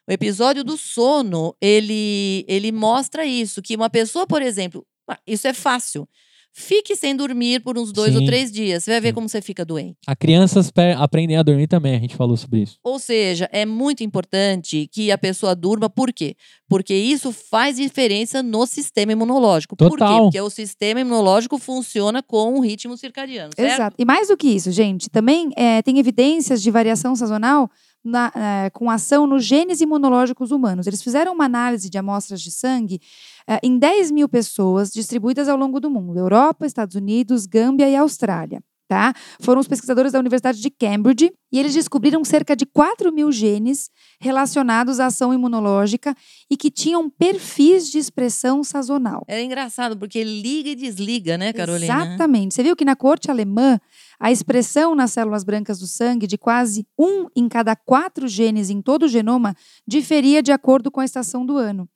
O 0.07 0.11
episódio 0.11 0.63
do 0.63 0.77
sono, 0.77 1.55
ele, 1.61 2.45
ele 2.47 2.71
mostra 2.71 3.25
isso, 3.25 3.61
que 3.61 3.75
uma 3.75 3.89
pessoa, 3.89 4.27
por 4.27 4.41
exemplo, 4.41 4.85
isso 5.25 5.47
é 5.47 5.53
fácil. 5.53 6.07
Fique 6.53 6.95
sem 6.95 7.15
dormir 7.15 7.61
por 7.61 7.77
uns 7.77 7.91
dois 7.91 8.13
Sim. 8.13 8.19
ou 8.19 8.25
três 8.25 8.51
dias. 8.51 8.83
Você 8.83 8.91
vai 8.91 9.01
ver 9.01 9.07
Sim. 9.09 9.13
como 9.15 9.27
você 9.27 9.41
fica 9.41 9.65
doente. 9.65 9.97
As 10.05 10.15
crianças 10.15 10.71
aprendem 10.97 11.35
a 11.35 11.43
dormir 11.43 11.67
também, 11.67 11.95
a 11.95 11.99
gente 11.99 12.15
falou 12.15 12.37
sobre 12.37 12.61
isso. 12.61 12.77
Ou 12.83 12.99
seja, 12.99 13.49
é 13.51 13.65
muito 13.65 14.03
importante 14.03 14.87
que 14.91 15.11
a 15.11 15.17
pessoa 15.17 15.55
durma. 15.55 15.89
Por 15.89 16.13
quê? 16.13 16.35
Porque 16.69 16.93
isso 16.93 17.31
faz 17.31 17.77
diferença 17.77 18.43
no 18.43 18.65
sistema 18.65 19.11
imunológico. 19.11 19.75
Por 19.75 19.91
quê? 19.91 19.97
Total. 19.97 20.23
Porque 20.23 20.39
o 20.39 20.49
sistema 20.49 21.01
imunológico 21.01 21.57
funciona 21.57 22.21
com 22.21 22.53
o 22.53 22.61
ritmo 22.61 22.95
circadiano, 22.95 23.51
certo? 23.55 23.73
Exato. 23.73 23.95
E 23.97 24.05
mais 24.05 24.27
do 24.27 24.37
que 24.37 24.47
isso, 24.47 24.71
gente, 24.71 25.09
também 25.09 25.49
é, 25.55 25.81
tem 25.81 25.97
evidências 25.99 26.61
de 26.61 26.69
variação 26.69 27.15
sazonal 27.15 27.69
na- 28.03 28.31
é, 28.35 28.69
com 28.71 28.89
ação 28.89 29.25
nos 29.27 29.45
genes 29.45 29.81
imunológicos 29.81 30.51
humanos. 30.51 30.87
Eles 30.87 31.01
fizeram 31.03 31.33
uma 31.33 31.45
análise 31.45 31.89
de 31.89 31.97
amostras 31.97 32.41
de 32.41 32.51
sangue 32.51 32.99
é, 33.47 33.59
em 33.63 33.77
10 33.77 34.11
mil 34.11 34.27
pessoas 34.29 34.91
distribuídas 34.91 35.47
ao 35.49 35.57
longo 35.57 35.79
do 35.79 35.89
mundo: 35.89 36.17
Europa, 36.19 36.65
Estados 36.65 36.95
Unidos, 36.95 37.45
Gâmbia 37.45 37.89
e 37.89 37.95
Austrália. 37.95 38.61
Tá? 38.93 39.11
Foram 39.39 39.59
os 39.59 39.67
pesquisadores 39.67 40.11
da 40.11 40.19
Universidade 40.19 40.61
de 40.61 40.69
Cambridge 40.69 41.33
e 41.51 41.59
eles 41.59 41.73
descobriram 41.73 42.23
cerca 42.23 42.55
de 42.55 42.63
4 42.63 43.11
mil 43.11 43.31
genes 43.31 43.89
relacionados 44.21 44.99
à 44.99 45.07
ação 45.07 45.33
imunológica 45.33 46.15
e 46.47 46.55
que 46.55 46.69
tinham 46.69 47.09
perfis 47.09 47.89
de 47.89 47.97
expressão 47.97 48.63
sazonal. 48.63 49.23
É 49.27 49.41
engraçado, 49.41 49.97
porque 49.97 50.23
liga 50.23 50.69
e 50.69 50.75
desliga, 50.75 51.39
né, 51.39 51.51
Carolina? 51.51 52.05
Exatamente. 52.05 52.53
Você 52.53 52.61
viu 52.61 52.75
que 52.75 52.85
na 52.85 52.95
corte 52.95 53.31
alemã, 53.31 53.79
a 54.19 54.31
expressão 54.31 54.93
nas 54.93 55.11
células 55.11 55.43
brancas 55.43 55.79
do 55.79 55.87
sangue 55.87 56.27
de 56.27 56.37
quase 56.37 56.85
um 56.95 57.25
em 57.35 57.49
cada 57.49 57.75
quatro 57.75 58.27
genes 58.27 58.69
em 58.69 58.79
todo 58.79 59.03
o 59.03 59.07
genoma 59.07 59.55
diferia 59.87 60.43
de 60.43 60.51
acordo 60.51 60.91
com 60.91 60.99
a 60.99 61.05
estação 61.05 61.43
do 61.43 61.57
ano. 61.57 61.89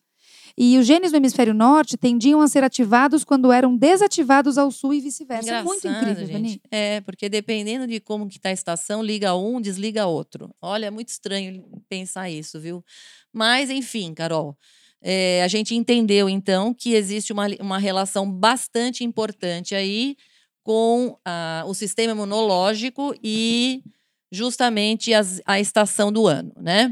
E 0.59 0.77
os 0.79 0.87
genes 0.87 1.11
do 1.11 1.17
hemisfério 1.17 1.53
norte 1.53 1.95
tendiam 1.95 2.41
a 2.41 2.47
ser 2.47 2.63
ativados 2.63 3.23
quando 3.23 3.51
eram 3.51 3.77
desativados 3.77 4.57
ao 4.57 4.71
sul 4.71 4.91
e 4.93 4.99
vice-versa. 5.01 5.51
É 5.57 5.61
muito 5.63 5.87
incrível, 5.87 6.25
gente. 6.25 6.61
É, 6.71 6.99
porque 7.01 7.29
dependendo 7.29 7.85
de 7.85 7.99
como 7.99 8.27
que 8.27 8.39
tá 8.39 8.49
a 8.49 8.53
estação, 8.53 9.03
liga 9.03 9.35
um, 9.35 9.61
desliga 9.61 10.07
outro. 10.07 10.49
Olha, 10.59 10.87
é 10.87 10.89
muito 10.89 11.09
estranho 11.09 11.63
pensar 11.87 12.29
isso, 12.31 12.59
viu? 12.59 12.83
Mas, 13.31 13.69
enfim, 13.69 14.15
Carol, 14.15 14.57
é, 14.99 15.43
a 15.43 15.47
gente 15.47 15.75
entendeu, 15.75 16.27
então, 16.27 16.73
que 16.73 16.93
existe 16.95 17.31
uma, 17.31 17.45
uma 17.59 17.77
relação 17.77 18.29
bastante 18.31 19.03
importante 19.03 19.75
aí 19.75 20.15
com 20.63 21.15
ah, 21.23 21.63
o 21.67 21.73
sistema 21.75 22.13
imunológico 22.13 23.13
e 23.23 23.83
justamente 24.31 25.13
as- 25.13 25.39
a 25.45 25.59
estação 25.59 26.11
do 26.11 26.25
ano, 26.25 26.51
né? 26.59 26.91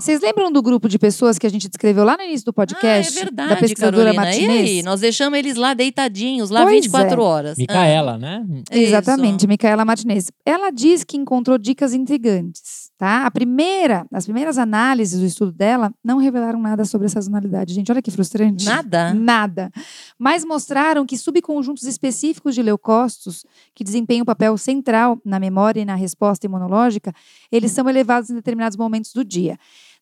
Vocês 0.00 0.20
lembram 0.22 0.50
do 0.50 0.62
grupo 0.62 0.88
de 0.88 0.98
pessoas 0.98 1.38
que 1.38 1.46
a 1.46 1.50
gente 1.50 1.68
descreveu 1.68 2.04
lá 2.04 2.16
no 2.16 2.22
início 2.22 2.46
do 2.46 2.54
podcast? 2.54 3.14
ah, 3.14 3.20
é 3.20 3.24
verdade, 3.24 3.50
da 3.50 3.56
pesquisadora 3.56 4.14
Carolina. 4.14 4.34
E 4.34 4.46
Martinez? 4.46 4.70
aí? 4.70 4.82
Nós 4.82 5.00
deixamos 5.00 5.38
eles 5.38 5.56
lá 5.56 5.74
deitadinhos, 5.74 6.48
lá 6.48 6.62
Pois 6.62 6.76
24 6.76 7.20
é. 7.20 7.24
horas. 7.24 7.52
Ah, 7.52 7.60
Micaela, 7.60 8.18
né? 8.18 8.46
Exatamente, 8.70 9.40
Isso. 9.40 9.48
Micaela 9.48 9.84
Martinez. 9.84 10.30
Ela 10.44 10.70
diz 10.70 11.04
que 11.04 11.18
encontrou 11.18 11.58
dicas 11.58 11.92
intrigantes, 11.92 12.90
tá? 12.96 13.26
A 13.26 13.30
primeira, 13.30 14.06
as 14.10 14.24
primeiras 14.24 14.56
análises 14.56 15.20
do 15.20 15.26
estudo 15.26 15.52
dela 15.52 15.92
não 16.02 16.16
revelaram 16.16 16.60
nada 16.60 16.86
sobre 16.86 17.06
a 17.06 17.10
sazonalidade. 17.10 17.74
Gente, 17.74 17.92
olha 17.92 18.00
que 18.00 18.10
frustrante. 18.10 18.64
Nada? 18.64 19.12
Nada. 19.12 19.70
Mas 20.18 20.46
mostraram 20.46 21.04
que 21.04 21.18
subconjuntos 21.18 21.84
específicos 21.84 22.54
de 22.54 22.62
leucócitos, 22.62 23.44
que 23.74 23.84
desempenham 23.84 24.22
um 24.22 24.26
papel 24.26 24.56
central 24.56 25.20
na 25.24 25.38
memória 25.38 25.82
e 25.82 25.84
na 25.84 25.94
resposta 25.94 26.46
imunológica, 26.46 27.12
eles 27.52 27.70
são 27.72 27.86
elevados 27.86 28.30
em 28.30 28.34
determinados 28.34 28.78
momentos 28.78 29.12
do 29.12 29.22
dia. 29.22 29.58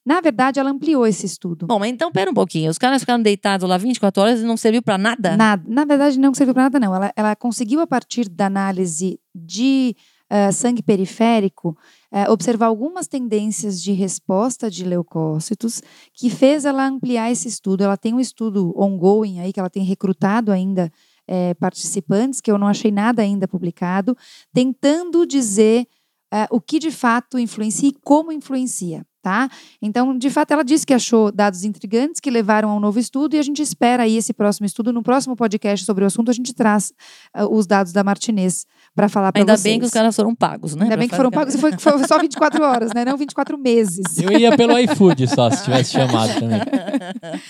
Na 0.08 0.22
verdade, 0.22 0.58
ela 0.58 0.70
ampliou 0.70 1.06
esse 1.06 1.26
estudo. 1.26 1.66
Bom, 1.66 1.78
mas 1.78 1.90
então 1.90 2.10
pera 2.10 2.30
um 2.30 2.34
pouquinho. 2.34 2.70
Os 2.70 2.78
caras 2.78 3.02
ficaram 3.02 3.22
deitados 3.22 3.68
lá 3.68 3.76
24 3.76 4.22
horas 4.22 4.40
e 4.40 4.42
não 4.42 4.56
serviu 4.56 4.80
pra 4.80 4.96
nada? 4.96 5.36
Nada. 5.36 5.62
Na 5.68 5.84
verdade, 5.84 6.18
não 6.18 6.32
serviu 6.32 6.54
para 6.54 6.62
nada, 6.62 6.80
não. 6.80 6.94
Ela, 6.94 7.12
ela 7.14 7.36
conseguiu, 7.36 7.78
a 7.78 7.86
partir 7.86 8.26
da 8.26 8.46
análise 8.46 9.20
de 9.34 9.94
eh, 10.30 10.50
sangue 10.50 10.82
periférico, 10.82 11.76
eh, 12.10 12.26
observar 12.30 12.68
algumas 12.68 13.06
tendências 13.06 13.82
de 13.82 13.92
resposta 13.92 14.70
de 14.70 14.82
leucócitos, 14.82 15.82
que 16.14 16.30
fez 16.30 16.64
ela 16.64 16.86
ampliar 16.86 17.30
esse 17.30 17.46
estudo. 17.46 17.84
Ela 17.84 17.98
tem 17.98 18.14
um 18.14 18.20
estudo 18.20 18.72
ongoing 18.78 19.40
aí, 19.40 19.52
que 19.52 19.60
ela 19.60 19.68
tem 19.68 19.82
recrutado 19.82 20.50
ainda 20.50 20.90
eh, 21.26 21.52
participantes, 21.60 22.40
que 22.40 22.50
eu 22.50 22.56
não 22.56 22.66
achei 22.66 22.90
nada 22.90 23.20
ainda 23.20 23.46
publicado, 23.46 24.16
tentando 24.54 25.26
dizer 25.26 25.86
eh, 26.32 26.46
o 26.50 26.62
que 26.62 26.78
de 26.78 26.90
fato 26.90 27.38
influencia 27.38 27.90
e 27.90 27.96
como 28.02 28.32
influencia. 28.32 29.04
Tá? 29.20 29.48
Então, 29.82 30.16
de 30.16 30.30
fato, 30.30 30.52
ela 30.52 30.62
disse 30.62 30.86
que 30.86 30.94
achou 30.94 31.32
dados 31.32 31.64
intrigantes 31.64 32.20
que 32.20 32.30
levaram 32.30 32.70
a 32.70 32.76
um 32.76 32.80
novo 32.80 32.98
estudo 33.00 33.34
e 33.34 33.38
a 33.38 33.42
gente 33.42 33.60
espera 33.60 34.04
aí 34.04 34.16
esse 34.16 34.32
próximo 34.32 34.64
estudo. 34.64 34.92
No 34.92 35.02
próximo 35.02 35.34
podcast 35.34 35.84
sobre 35.84 36.04
o 36.04 36.06
assunto, 36.06 36.30
a 36.30 36.32
gente 36.34 36.54
traz 36.54 36.92
ah, 37.34 37.46
os 37.46 37.66
dados 37.66 37.92
da 37.92 38.04
Martinez 38.04 38.64
para 38.94 39.08
falar 39.08 39.32
para 39.32 39.42
Ainda 39.42 39.56
vocês. 39.56 39.64
bem 39.74 39.80
que 39.80 39.86
os 39.86 39.90
caras 39.92 40.14
foram 40.14 40.34
pagos, 40.36 40.76
né? 40.76 40.84
Ainda 40.84 40.96
bem 40.96 41.08
que 41.08 41.16
foram 41.16 41.30
pagos 41.32 41.54
e 41.54 41.58
foi, 41.58 41.72
foi 41.78 41.98
só 42.06 42.16
24 42.22 42.62
horas, 42.64 42.92
né? 42.94 43.04
Não 43.04 43.16
24 43.16 43.58
meses. 43.58 44.18
Eu 44.18 44.30
ia 44.32 44.56
pelo 44.56 44.78
iFood 44.78 45.26
só, 45.26 45.50
se 45.50 45.64
tivesse 45.64 45.92
chamado 45.92 46.38
também. 46.38 46.60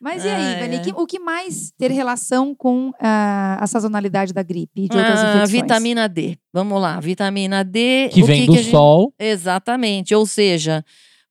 Mas 0.00 0.22
e 0.24 0.28
aí, 0.28 0.60
Vani, 0.60 0.76
ai. 0.76 0.82
que- 0.82 0.92
o 0.94 1.06
que 1.06 1.18
mais 1.18 1.72
ter 1.78 1.90
relação 1.90 2.54
com 2.54 2.90
ah, 3.00 3.56
a 3.60 3.66
sazonalidade 3.66 4.34
da 4.34 4.42
gripe 4.42 4.82
e 4.84 4.88
de 4.88 4.96
outras 4.96 5.18
Ah, 5.18 5.22
infecções? 5.36 5.50
vitamina 5.50 6.08
D. 6.08 6.36
Vamos 6.52 6.80
lá, 6.80 7.00
vitamina 7.00 7.64
D. 7.64 8.10
Que 8.12 8.22
o 8.22 8.26
vem 8.26 8.42
que 8.42 8.46
do 8.48 8.52
que 8.52 8.58
gente- 8.58 8.70
sol. 8.70 9.14
Exatamente. 9.18 10.14
Ou 10.14 10.26
seja, 10.26 10.84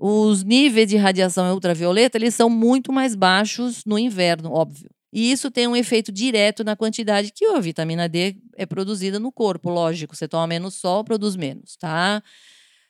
os 0.05 0.43
níveis 0.43 0.89
de 0.89 0.97
radiação 0.97 1.49
ultravioleta 1.53 2.17
eles 2.17 2.35
são 2.35 2.49
muito 2.49 2.91
mais 2.91 3.15
baixos 3.15 3.85
no 3.85 3.97
inverno, 3.97 4.51
óbvio. 4.51 4.89
E 5.13 5.31
isso 5.31 5.49
tem 5.49 5.65
um 5.65 5.77
efeito 5.77 6.11
direto 6.11 6.61
na 6.61 6.75
quantidade 6.75 7.31
que 7.31 7.45
a 7.45 7.59
vitamina 7.61 8.09
D 8.09 8.35
é 8.57 8.65
produzida 8.65 9.17
no 9.17 9.31
corpo. 9.31 9.69
Lógico, 9.69 10.13
você 10.13 10.27
toma 10.27 10.45
menos 10.45 10.73
sol, 10.73 11.05
produz 11.05 11.37
menos, 11.37 11.77
tá? 11.77 12.21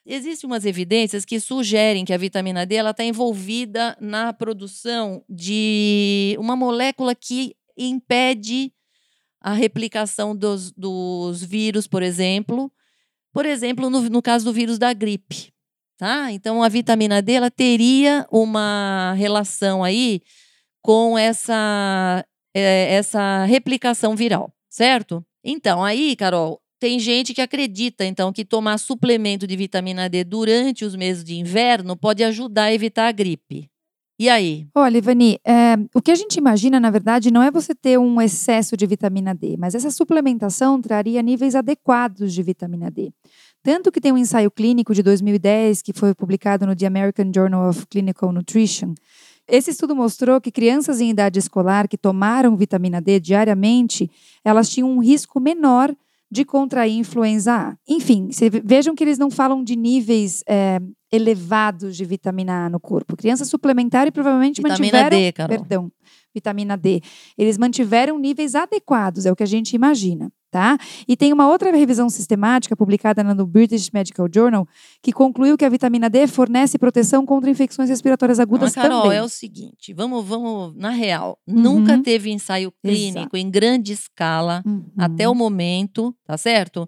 Existem 0.04 0.50
umas 0.50 0.66
evidências 0.66 1.24
que 1.24 1.40
sugerem 1.40 2.04
que 2.04 2.14
a 2.14 2.18
vitamina 2.18 2.66
D 2.66 2.78
está 2.78 3.04
envolvida 3.04 3.96
na 4.02 4.34
produção 4.34 5.24
de 5.30 6.36
uma 6.40 6.56
molécula 6.56 7.14
que 7.14 7.56
impede 7.78 8.74
a 9.40 9.54
replicação 9.54 10.36
dos, 10.36 10.72
dos 10.72 11.44
vírus, 11.44 11.86
por 11.86 12.02
exemplo. 12.02 12.72
Por 13.32 13.46
exemplo, 13.46 13.88
no, 13.88 14.02
no 14.10 14.22
caso 14.22 14.46
do 14.46 14.52
vírus 14.52 14.80
da 14.80 14.94
gripe. 14.94 15.53
Tá? 16.04 16.34
Então, 16.34 16.62
a 16.62 16.68
vitamina 16.68 17.22
D 17.22 17.32
ela 17.32 17.50
teria 17.50 18.28
uma 18.30 19.14
relação 19.14 19.82
aí 19.82 20.20
com 20.82 21.18
essa, 21.18 22.26
eh, 22.54 22.94
essa 22.94 23.46
replicação 23.46 24.14
viral, 24.14 24.54
certo? 24.70 25.26
Então, 25.42 25.82
aí, 25.82 26.14
Carol, 26.18 26.60
tem 26.78 27.00
gente 27.00 27.34
que 27.34 27.40
acredita, 27.40 28.04
então, 28.04 28.34
que 28.34 28.44
tomar 28.44 28.80
suplemento 28.80 29.48
de 29.48 29.56
vitamina 29.56 30.10
D 30.10 30.26
durante 30.26 30.84
os 30.84 30.94
meses 30.94 31.24
de 31.24 31.36
inverno 31.36 31.96
pode 31.96 32.22
ajudar 32.22 32.64
a 32.64 32.74
evitar 32.74 33.08
a 33.08 33.12
gripe. 33.14 33.70
E 34.20 34.30
aí? 34.30 34.68
Olha, 34.76 34.98
Ivani, 34.98 35.40
é, 35.46 35.76
o 35.96 36.02
que 36.02 36.12
a 36.12 36.16
gente 36.16 36.36
imagina, 36.36 36.82
na 36.82 36.92
verdade, 36.92 37.32
não 37.32 37.42
é 37.42 37.50
você 37.50 37.74
ter 37.74 37.98
um 37.98 38.22
excesso 38.22 38.76
de 38.76 38.86
vitamina 38.86 39.34
D, 39.34 39.56
mas 39.58 39.74
essa 39.74 39.90
suplementação 39.90 40.82
traria 40.82 41.22
níveis 41.22 41.56
adequados 41.56 42.34
de 42.34 42.44
vitamina 42.44 42.92
D. 42.92 43.10
Tanto 43.64 43.92
que 43.94 44.02
tem 44.02 44.12
um 44.12 44.18
ensaio 44.18 44.52
clínico 44.52 44.94
de 44.94 45.02
2010 45.02 45.82
que 45.82 45.94
foi 45.94 46.14
publicado 46.14 46.68
no 46.68 46.76
The 46.76 46.86
American 46.86 47.32
Journal 47.34 47.70
of 47.70 47.88
Clinical 47.88 48.34
Nutrition. 48.34 48.94
Esse 49.48 49.72
estudo 49.72 49.96
mostrou 49.96 50.40
que 50.42 50.52
crianças 50.52 51.00
em 51.00 51.10
idade 51.10 51.40
escolar 51.40 51.88
que 51.88 51.98
tomaram 51.98 52.58
vitamina 52.58 53.02
D 53.02 53.20
diariamente, 53.22 54.12
elas 54.44 54.70
tinham 54.70 54.90
um 54.90 55.00
risco 55.00 55.40
menor 55.40 55.96
de 56.30 56.44
contrair 56.44 56.98
influenza 56.98 57.54
A. 57.54 57.78
Enfim, 57.88 58.30
vejam 58.64 58.96
que 58.96 59.04
eles 59.04 59.18
não 59.18 59.30
falam 59.30 59.64
de 59.64 59.76
níveis 59.76 60.44
é, 60.48 60.80
elevados 61.12 61.96
de 61.96 62.04
vitamina 62.04 62.66
A 62.66 62.70
no 62.70 62.80
corpo. 62.80 63.16
Crianças 63.16 63.48
suplementaram 63.48 64.08
e 64.08 64.12
provavelmente 64.12 64.62
Vitamina 64.62 64.80
mantiveram. 64.80 65.18
D, 65.18 65.32
Carol. 65.32 65.58
Perdão, 65.58 65.92
vitamina 66.34 66.76
D. 66.76 67.02
Eles 67.38 67.58
mantiveram 67.58 68.18
níveis 68.18 68.56
adequados, 68.56 69.26
é 69.26 69.32
o 69.32 69.36
que 69.36 69.44
a 69.44 69.48
gente 69.48 69.74
imagina. 69.74 70.32
Tá? 70.54 70.78
E 71.08 71.18
tem 71.18 71.34
uma 71.34 71.48
outra 71.48 71.76
revisão 71.76 72.08
sistemática 72.12 72.76
publicada 72.78 73.24
no 73.24 73.44
British 73.44 73.90
Medical 73.92 74.28
Journal 74.32 74.68
que 75.02 75.12
concluiu 75.12 75.58
que 75.58 75.66
a 75.66 75.70
vitamina 75.70 76.12
D 76.12 76.28
fornece 76.28 76.78
proteção 76.78 77.26
contra 77.26 77.50
infecções 77.50 77.90
respiratórias 77.90 78.40
agudas 78.40 78.76
Mas, 78.76 78.76
Carol, 78.76 79.02
também. 79.02 79.18
é 79.18 79.24
o 79.24 79.28
seguinte, 79.28 79.92
vamos, 79.96 80.24
vamos, 80.24 80.76
na 80.76 80.92
real, 80.92 81.40
nunca 81.48 81.94
Uhum. 81.96 82.04
teve 82.04 82.30
ensaio 82.30 82.72
clínico 82.84 83.36
em 83.36 83.50
grande 83.50 83.94
escala 83.94 84.62
Uhum. 84.64 84.86
até 84.96 85.28
o 85.28 85.34
momento, 85.34 86.16
tá 86.24 86.38
certo? 86.38 86.88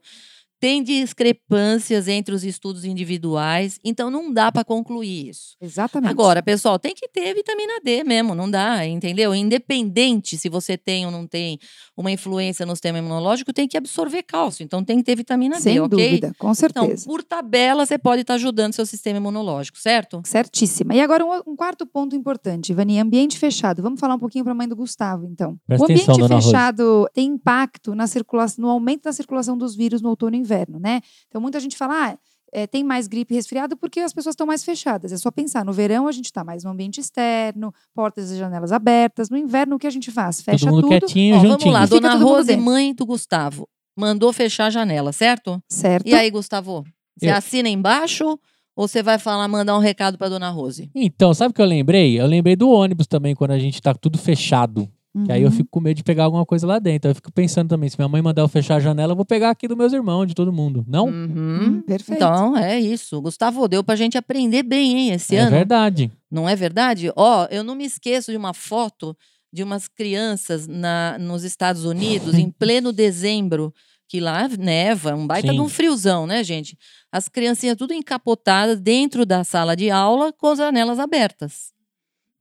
Tem 0.59 0.81
discrepâncias 0.83 2.07
entre 2.07 2.33
os 2.33 2.43
estudos 2.43 2.85
individuais, 2.85 3.79
então 3.83 4.09
não 4.09 4.31
dá 4.31 4.51
para 4.51 4.63
concluir 4.63 5.29
isso. 5.29 5.55
Exatamente. 5.61 6.09
Agora, 6.09 6.41
pessoal, 6.41 6.79
tem 6.79 6.93
que 6.93 7.07
ter 7.07 7.33
vitamina 7.33 7.79
D 7.83 8.03
mesmo, 8.03 8.33
não 8.33 8.49
dá, 8.49 8.85
entendeu? 8.85 9.33
Independente 9.35 10.37
se 10.37 10.49
você 10.49 10.77
tem 10.77 11.05
ou 11.05 11.11
não 11.11 11.27
tem 11.27 11.59
uma 11.95 12.11
influência 12.11 12.65
no 12.65 12.75
sistema 12.75 12.99
imunológico, 12.99 13.53
tem 13.53 13.67
que 13.67 13.77
absorver 13.77 14.23
cálcio, 14.23 14.63
então 14.63 14.83
tem 14.83 14.97
que 14.97 15.03
ter 15.03 15.15
vitamina 15.15 15.59
Sem 15.59 15.75
D, 15.75 15.79
ok? 15.81 15.89
dúvida, 15.89 16.33
com 16.37 16.53
certeza. 16.53 16.85
Então, 16.85 17.05
por 17.05 17.23
tabela, 17.23 17.85
você 17.85 17.97
pode 17.97 18.21
estar 18.21 18.35
ajudando 18.35 18.73
seu 18.73 18.85
sistema 18.85 19.17
imunológico, 19.17 19.77
certo? 19.77 20.21
Certíssima. 20.25 20.95
E 20.95 21.01
agora 21.01 21.25
um, 21.25 21.51
um 21.51 21.55
quarto 21.55 21.85
ponto 21.85 22.15
importante, 22.15 22.71
Ivani, 22.71 22.99
ambiente 22.99 23.37
fechado. 23.37 23.81
Vamos 23.81 23.99
falar 23.99 24.15
um 24.15 24.19
pouquinho 24.19 24.43
para 24.43 24.53
a 24.53 24.55
mãe 24.55 24.67
do 24.67 24.75
Gustavo, 24.75 25.25
então. 25.25 25.57
Presta 25.67 25.83
o 25.83 25.85
ambiente 25.85 26.09
atenção, 26.09 26.41
fechado 26.41 27.09
tem 27.13 27.27
impacto 27.27 27.93
na 27.93 28.07
circulação, 28.07 28.63
no 28.63 28.69
aumento 28.69 29.03
da 29.03 29.13
circulação 29.13 29.57
dos 29.57 29.75
vírus 29.75 30.01
no 30.01 30.09
outono 30.09 30.35
e 30.35 30.39
inverno, 30.45 30.79
né? 30.79 31.01
Então 31.27 31.41
muita 31.41 31.59
gente 31.59 31.75
fala, 31.75 32.11
ah, 32.11 32.17
é, 32.53 32.65
tem 32.67 32.83
mais 32.83 33.07
gripe 33.07 33.33
e 33.33 33.35
resfriado 33.35 33.75
porque 33.75 33.99
as 33.99 34.13
pessoas 34.13 34.33
estão 34.33 34.47
mais 34.47 34.63
fechadas. 34.63 35.11
É 35.11 35.17
só 35.17 35.29
pensar, 35.31 35.65
no 35.65 35.73
verão 35.73 36.07
a 36.07 36.11
gente 36.11 36.25
está 36.25 36.43
mais 36.43 36.63
no 36.63 36.69
ambiente 36.71 37.01
externo, 37.01 37.73
portas 37.93 38.31
e 38.31 38.37
janelas 38.37 38.71
abertas. 38.71 39.29
No 39.29 39.35
inverno 39.37 39.75
o 39.75 39.79
que 39.79 39.87
a 39.87 39.89
gente 39.89 40.09
faz? 40.11 40.39
Fecha 40.41 40.65
Todo 40.65 40.75
mundo 40.75 40.81
tudo, 40.83 40.89
quietinho, 40.99 41.35
Ó, 41.35 41.39
juntinho. 41.39 41.57
vamos 41.73 41.73
lá, 41.73 41.85
dona 41.85 42.15
Rose, 42.15 42.55
mãe 42.55 42.93
do 42.93 43.05
Gustavo, 43.05 43.67
mandou 43.97 44.31
fechar 44.31 44.67
a 44.67 44.69
janela, 44.69 45.11
certo? 45.11 45.61
certo? 45.69 46.07
E 46.07 46.13
aí, 46.13 46.29
Gustavo, 46.31 46.83
você 47.17 47.29
Eu- 47.29 47.35
assina 47.35 47.67
embaixo 47.67 48.39
ou 48.77 48.87
você 48.87 49.01
vai 49.03 49.17
falar, 49.17 49.47
mandar 49.47 49.75
um 49.75 49.79
recado 49.81 50.17
para 50.17 50.29
dona 50.29 50.49
Rose? 50.49 50.89
Então, 50.95 51.33
sabe 51.33 51.51
o 51.51 51.53
que 51.53 51.61
eu 51.61 51.65
lembrei? 51.65 52.19
Eu 52.19 52.25
lembrei 52.27 52.55
do 52.55 52.69
ônibus 52.69 53.07
também, 53.07 53.33
quando 53.35 53.51
a 53.51 53.59
gente 53.59 53.81
tá 53.81 53.93
tudo 53.93 54.17
fechado. 54.17 54.89
Que 55.23 55.31
aí 55.31 55.41
eu 55.43 55.49
Uhum. 55.49 55.55
fico 55.55 55.69
com 55.71 55.79
medo 55.79 55.95
de 55.97 56.03
pegar 56.03 56.25
alguma 56.25 56.45
coisa 56.45 56.67
lá 56.67 56.77
dentro. 56.77 57.09
Eu 57.09 57.15
fico 57.15 57.31
pensando 57.31 57.69
também, 57.69 57.87
se 57.89 57.97
minha 57.97 58.09
mãe 58.09 58.21
mandar 58.21 58.41
eu 58.41 58.47
fechar 58.49 58.75
a 58.75 58.79
janela, 58.81 59.13
eu 59.13 59.15
vou 59.15 59.23
pegar 59.25 59.49
aqui 59.49 59.67
dos 59.67 59.77
meus 59.77 59.93
irmãos, 59.93 60.25
de 60.25 60.33
todo 60.33 60.51
mundo. 60.51 60.83
Não? 60.87 61.05
Uhum. 61.05 61.77
Hum, 61.77 61.81
perfeito. 61.83 62.17
Então, 62.23 62.57
é 62.57 62.79
isso. 62.79 63.21
Gustavo, 63.21 63.67
deu 63.67 63.83
pra 63.83 63.95
gente 63.95 64.17
aprender 64.17 64.63
bem, 64.63 64.97
hein, 64.97 65.11
esse 65.11 65.35
é 65.35 65.39
ano. 65.41 65.51
verdade. 65.51 66.11
Não 66.29 66.49
é 66.49 66.55
verdade? 66.55 67.11
Ó, 67.15 67.47
eu 67.49 67.63
não 67.63 67.75
me 67.75 67.85
esqueço 67.85 68.31
de 68.31 68.37
uma 68.37 68.53
foto 68.53 69.15
de 69.53 69.63
umas 69.63 69.87
crianças 69.87 70.67
na, 70.67 71.17
nos 71.17 71.45
Estados 71.45 71.85
Unidos, 71.85 72.35
em 72.35 72.49
pleno 72.59 72.91
dezembro, 72.91 73.73
que 74.09 74.19
lá 74.19 74.49
neva, 74.49 75.15
um 75.15 75.25
baita 75.25 75.53
de 75.53 75.61
um 75.61 75.69
Sim. 75.69 75.75
friozão, 75.75 76.27
né, 76.27 76.43
gente? 76.43 76.77
As 77.09 77.29
criancinhas 77.29 77.77
tudo 77.77 77.93
encapotadas 77.93 78.81
dentro 78.81 79.25
da 79.25 79.45
sala 79.45 79.75
de 79.77 79.89
aula 79.89 80.33
com 80.33 80.47
as 80.47 80.57
janelas 80.57 80.99
abertas. 80.99 81.71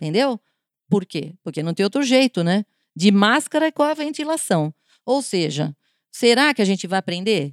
Entendeu? 0.01 0.41
Por 0.95 1.05
quê? 1.05 1.35
Porque 1.43 1.61
não 1.61 1.75
tem 1.75 1.83
outro 1.83 2.05
jeito, 2.05 2.45
né? 2.45 2.65
De 2.95 3.11
máscara 3.11 3.73
com 3.73 3.83
a 3.83 3.95
ventilação. 3.95 4.73
Ou 5.05 5.21
seja, 5.21 5.77
será 6.09 6.55
que 6.55 6.63
a 6.63 6.65
gente 6.65 6.87
vai 6.87 7.01
aprender? 7.01 7.53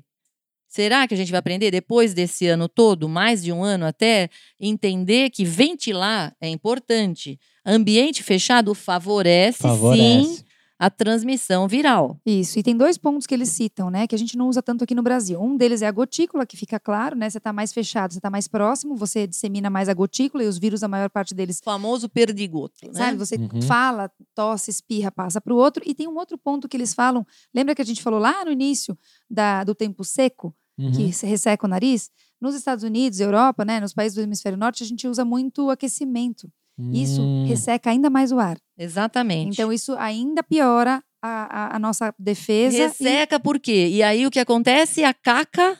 Será 0.67 1.07
que 1.07 1.15
a 1.15 1.17
gente 1.17 1.31
vai 1.31 1.39
aprender 1.39 1.71
depois 1.71 2.13
desse 2.13 2.45
ano 2.45 2.69
todo, 2.69 3.09
mais 3.09 3.41
de 3.41 3.51
um 3.51 3.63
ano 3.63 3.87
até, 3.87 4.29
entender 4.59 5.31
que 5.31 5.43
ventilar 5.43 6.35
é 6.39 6.47
importante? 6.49 7.39
Ambiente 7.65 8.21
fechado 8.21 8.75
favorece, 8.75 9.57
sim 9.57 9.67
Favorece. 9.67 10.45
A 10.83 10.89
transmissão 10.89 11.67
viral. 11.67 12.19
Isso, 12.25 12.57
e 12.57 12.63
tem 12.63 12.75
dois 12.75 12.97
pontos 12.97 13.27
que 13.27 13.35
eles 13.35 13.49
citam, 13.49 13.91
né, 13.91 14.07
que 14.07 14.15
a 14.15 14.17
gente 14.17 14.35
não 14.35 14.49
usa 14.49 14.63
tanto 14.63 14.83
aqui 14.83 14.95
no 14.95 15.03
Brasil. 15.03 15.39
Um 15.39 15.55
deles 15.55 15.83
é 15.83 15.87
a 15.87 15.91
gotícula, 15.91 16.43
que 16.43 16.57
fica 16.57 16.79
claro, 16.79 17.15
né, 17.15 17.29
você 17.29 17.37
está 17.37 17.53
mais 17.53 17.71
fechado, 17.71 18.11
você 18.13 18.17
está 18.17 18.31
mais 18.31 18.47
próximo, 18.47 18.95
você 18.95 19.27
dissemina 19.27 19.69
mais 19.69 19.87
a 19.87 19.93
gotícula 19.93 20.43
e 20.43 20.47
os 20.47 20.57
vírus, 20.57 20.81
a 20.81 20.87
maior 20.87 21.09
parte 21.09 21.35
deles, 21.35 21.59
O 21.59 21.63
famoso 21.63 22.09
perdigoto, 22.09 22.87
né? 22.87 22.93
sabe, 22.93 23.17
você 23.17 23.35
Uhum. 23.35 23.61
fala, 23.61 24.11
tosse, 24.33 24.71
espirra, 24.71 25.11
passa 25.11 25.39
para 25.39 25.53
o 25.53 25.57
outro. 25.57 25.83
E 25.85 25.93
tem 25.93 26.07
um 26.07 26.15
outro 26.17 26.35
ponto 26.37 26.67
que 26.67 26.75
eles 26.75 26.93
falam, 26.95 27.25
lembra 27.53 27.75
que 27.75 27.81
a 27.81 27.85
gente 27.85 28.01
falou 28.01 28.19
lá 28.19 28.43
no 28.43 28.51
início 28.51 28.97
da, 29.29 29.63
do 29.63 29.75
tempo 29.75 30.03
seco, 30.03 30.51
Uhum. 30.79 30.91
que 30.91 31.13
se 31.13 31.27
resseca 31.27 31.65
o 31.67 31.69
nariz? 31.69 32.09
Nos 32.39 32.55
Estados 32.55 32.83
Unidos, 32.83 33.19
Europa, 33.19 33.63
né, 33.63 33.79
nos 33.79 33.93
países 33.93 34.15
do 34.15 34.21
hemisfério 34.23 34.57
norte, 34.57 34.83
a 34.83 34.87
gente 34.87 35.07
usa 35.07 35.23
muito 35.23 35.69
aquecimento. 35.69 36.49
Isso 36.93 37.21
Hum. 37.21 37.45
resseca 37.47 37.89
ainda 37.89 38.09
mais 38.09 38.31
o 38.31 38.39
ar. 38.39 38.57
Exatamente. 38.77 39.53
Então, 39.53 39.71
isso 39.71 39.95
ainda 39.97 40.41
piora 40.43 41.03
a, 41.21 41.65
a- 41.73 41.75
a 41.75 41.79
nossa 41.79 42.13
defesa. 42.17 42.75
e 42.77 42.79
Resseca 42.81 43.39
por 43.39 43.59
quê? 43.59 43.89
E 43.91 44.01
aí 44.01 44.25
o 44.25 44.31
que 44.31 44.39
acontece? 44.39 45.03
A 45.03 45.13
caca 45.13 45.77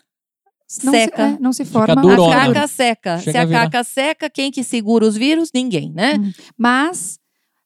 não 0.84 0.94
seca. 0.94 1.30
Se, 1.30 1.36
é, 1.36 1.40
não 1.40 1.54
se 1.54 1.66
forma. 1.66 1.96
durona. 2.02 2.36
A 2.36 2.48
caca 2.48 2.68
seca. 2.68 3.18
Chega 3.20 3.32
Se 3.32 3.38
a 3.38 3.42
a 3.62 3.64
caca 3.66 3.84
seca, 3.84 4.30
quem 4.30 4.52
que 4.52 4.64
segura 4.64 5.06
os 5.06 5.16
vírus? 5.16 5.50
Ninguém, 5.54 5.92
né? 5.92 6.18
Hum. 6.18 6.32
Mas 6.58 7.20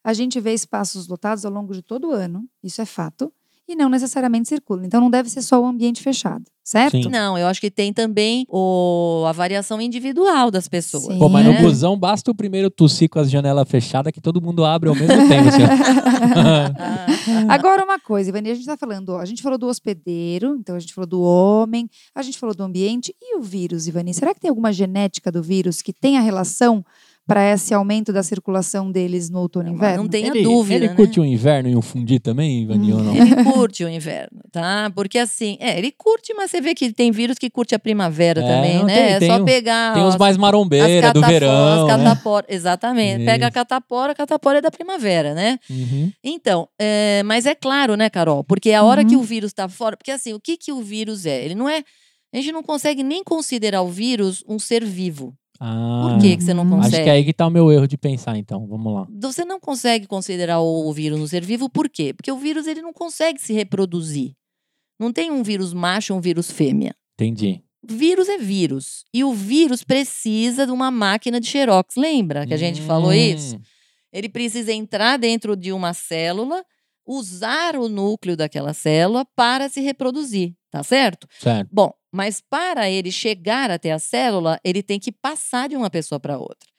a 0.04 0.14
gente 0.14 0.40
vê 0.40 0.54
espaços 0.54 1.08
lotados 1.08 1.46
ao 1.46 1.52
longo 1.52 1.74
de 1.74 1.82
todo 1.82 2.10
o 2.10 2.12
ano, 2.12 2.46
isso 2.64 2.82
é 2.82 2.86
fato, 2.86 3.34
e 3.68 3.76
não 3.76 3.90
necessariamente 3.90 4.48
circula. 4.48 4.86
Então 4.86 5.02
não 5.02 5.10
deve 5.10 5.30
ser 5.30 5.42
só 5.42 5.62
o 5.62 5.66
ambiente 5.66 6.02
fechado, 6.02 6.44
certo? 6.64 7.02
Sim. 7.04 7.10
Não, 7.10 7.38
eu 7.38 7.48
acho 7.48 7.60
que 7.60 7.72
tem 7.72 7.92
também 7.92 8.46
o, 8.50 9.24
a 9.28 9.32
variação 9.32 9.82
individual 9.82 10.52
das 10.52 10.68
pessoas. 10.68 11.06
Sim. 11.06 11.20
Pô, 11.20 11.28
mas 11.28 11.46
né? 11.46 11.54
no 11.54 11.62
busão 11.68 11.98
basta 11.98 12.30
o 12.30 12.36
primeiro 12.36 12.70
tossir 12.70 13.10
com 13.10 13.20
as 13.20 13.30
janelas 13.30 13.68
fechadas 13.68 14.12
que 14.12 14.22
todo 14.22 14.42
mundo 14.42 14.64
abre 14.64 14.90
ao 14.90 14.96
mesmo 14.96 15.28
tempo. 15.28 15.50
assim. 15.50 15.64
Ah, 17.48 17.54
Agora 17.54 17.84
uma 17.84 18.00
coisa, 18.00 18.30
Ivani, 18.30 18.52
a 18.52 18.54
gente 18.54 18.62
está 18.62 18.78
falando, 18.78 19.10
ó, 19.10 19.20
a 19.20 19.26
gente 19.26 19.42
falou 19.42 19.58
do 19.58 19.68
hospedeiro, 19.68 20.56
então 20.60 20.76
a 20.76 20.80
gente 20.80 20.94
falou 20.94 21.08
do 21.08 21.22
homem, 21.22 21.90
a 22.14 22.22
gente 22.22 22.38
falou 22.38 22.56
do 22.56 22.64
ambiente 22.64 23.16
e 23.22 23.38
o 23.38 23.42
vírus, 23.42 23.88
Ivani. 23.88 24.14
Será 24.14 24.34
que 24.34 24.40
tem 24.40 24.50
alguma 24.50 24.72
genética 24.72 25.32
do 25.32 25.42
vírus 25.42 25.82
que 25.82 25.94
tenha 25.94 26.22
relação 26.22 26.84
para 27.28 27.52
esse 27.52 27.74
aumento 27.74 28.14
da 28.14 28.22
circulação 28.22 28.92
deles 28.92 29.30
no 29.32 29.40
outono 29.40 29.66
e 29.68 29.72
Não, 29.72 29.78
inverno? 29.78 30.04
não 30.04 30.10
tenha 30.10 30.28
ele, 30.28 30.44
dúvida, 30.44 30.76
Ele 30.76 30.88
né? 30.90 30.94
curte 30.96 31.20
o 31.20 31.26
inverno 31.26 31.70
e 31.70 31.76
um 31.76 31.82
fundi 31.82 32.20
também, 32.20 32.62
Ivani, 32.62 32.94
ou 32.94 33.04
não? 33.04 33.16
Ele 33.16 33.44
curte 33.44 33.84
o 33.84 33.90
inverno, 33.90 34.40
tá? 34.52 34.92
Porque 34.96 35.18
assim, 35.18 35.58
é, 35.60 35.78
ele 35.78 35.92
curte, 35.92 36.34
mas 36.36 36.52
você 36.52 36.62
vê 36.62 36.76
que 36.76 36.94
tem 36.94 37.12
vírus 37.12 37.38
que 37.40 37.50
curte 37.50 37.74
a 37.74 37.80
primavera 37.80 38.42
É, 38.42 38.48
também, 38.48 38.84
né? 38.86 38.94
tem- 38.96 39.14
é 39.14 39.20
tem 39.20 39.30
só 39.30 39.38
um- 39.42 39.46
pegar. 39.46 39.94
Tem 39.96 40.04
os 40.04 40.16
mais 40.18 40.36
as 40.36 40.38
marombeira 40.38 41.12
do 41.14 41.22
verão. 41.22 41.88
As 41.90 41.98
né? 41.98 42.04
catapora, 42.06 42.46
exatamente. 42.48 43.26
Pega 43.26 43.46
a 43.46 43.48
Isso. 43.48 43.54
catapora, 43.56 44.12
a 44.12 44.16
catapora 44.16 44.58
é 44.60 44.62
da 44.62 44.70
primavera, 44.70 45.34
né? 45.34 45.58
Uhum. 45.70 46.12
Então, 46.24 46.68
é, 46.80 47.24
mas 47.26 47.46
é 47.48 47.56
claro, 47.56 47.96
né, 47.96 48.10
Carol? 48.10 48.44
Porque 48.44 48.72
a 48.72 48.84
hora 48.84 49.02
Uhum. 49.02 49.08
que 49.08 49.16
o 49.16 49.24
vírus 49.24 49.50
está 49.50 49.68
fora. 49.68 49.98
Porque 49.98 50.12
assim, 50.12 50.34
o 50.34 50.40
que, 50.40 50.58
que 50.58 50.72
o 50.72 50.82
vírus 50.84 51.26
é? 51.26 51.44
Ele 51.44 51.56
não 51.56 51.68
é. 51.68 51.84
A 52.34 52.38
gente 52.38 52.52
não 52.52 52.62
consegue 52.62 53.02
nem 53.02 53.24
considerar 53.24 53.82
o 53.82 53.88
vírus 53.90 54.44
um 54.48 54.60
ser 54.60 54.84
vivo. 54.86 55.34
Ah, 55.60 56.10
Por 56.10 56.22
que, 56.22 56.38
que 56.38 56.44
você 56.44 56.54
não 56.54 56.70
consegue? 56.70 56.96
Acho 56.96 57.04
que 57.04 57.10
é 57.10 57.14
aí 57.14 57.24
que 57.24 57.34
tá 57.34 57.48
o 57.48 57.52
meu 57.52 57.72
erro 57.72 57.88
de 57.88 57.98
pensar, 57.98 58.38
então. 58.38 58.68
Vamos 58.68 58.94
lá. 58.94 59.08
Você 59.22 59.46
não 59.46 59.60
consegue 59.60 60.08
considerar 60.08 60.60
o, 60.60 60.92
vírus 60.92 61.20
um 61.20 61.28
ser 61.28 61.44
vivo, 61.44 61.70
por 61.70 61.90
quê? 61.90 62.14
Porque 62.14 62.32
o 62.32 62.38
vírus 62.38 62.68
ele 62.68 62.82
não 62.82 62.94
consegue 62.94 63.40
se 63.40 63.54
reproduzir. 63.54 64.34
Não 65.00 65.12
tem 65.12 65.32
um 65.32 65.44
vírus 65.44 65.74
macho 65.74 66.14
e 66.14 66.16
um 66.16 66.22
vírus 66.22 66.50
fêmea. 66.52 66.96
Entendi. 67.14 67.62
Vírus 67.88 68.28
é 68.28 68.38
vírus. 68.38 69.06
E 69.14 69.24
o 69.24 69.34
vírus 69.34 69.84
precisa 69.84 70.66
de 70.66 70.72
uma 70.72 70.90
máquina 70.90 71.40
de 71.40 71.48
xerox. 71.48 71.96
Lembra 71.96 72.46
que 72.46 72.54
a 72.54 72.58
gente 72.58 72.82
falou 72.82 73.14
isso? 73.14 73.58
Hum, 73.58 73.62
Ele 74.12 74.30
precisa 74.30 74.74
entrar 74.74 75.18
dentro 75.18 75.56
de 75.56 75.72
uma 75.72 75.94
célula, 75.94 76.64
usar 77.06 77.76
o 77.76 77.88
núcleo 77.88 78.36
daquela 78.36 78.74
célula 78.74 79.26
para 79.36 79.70
se 79.70 79.82
reproduzir, 79.82 80.54
tá 80.72 80.82
certo? 80.82 81.28
Certo. 81.40 81.70
Bom, 81.72 81.94
mas 82.16 82.40
para 82.40 82.90
ele 82.90 83.12
chegar 83.12 83.70
até 83.70 83.92
a 83.92 84.00
célula, 84.00 84.58
ele 84.64 84.82
tem 84.82 84.98
que 84.98 85.12
passar 85.12 85.68
de 85.68 85.76
uma 85.76 85.90
pessoa 85.90 86.18
para 86.18 86.38
outra. 86.38 86.70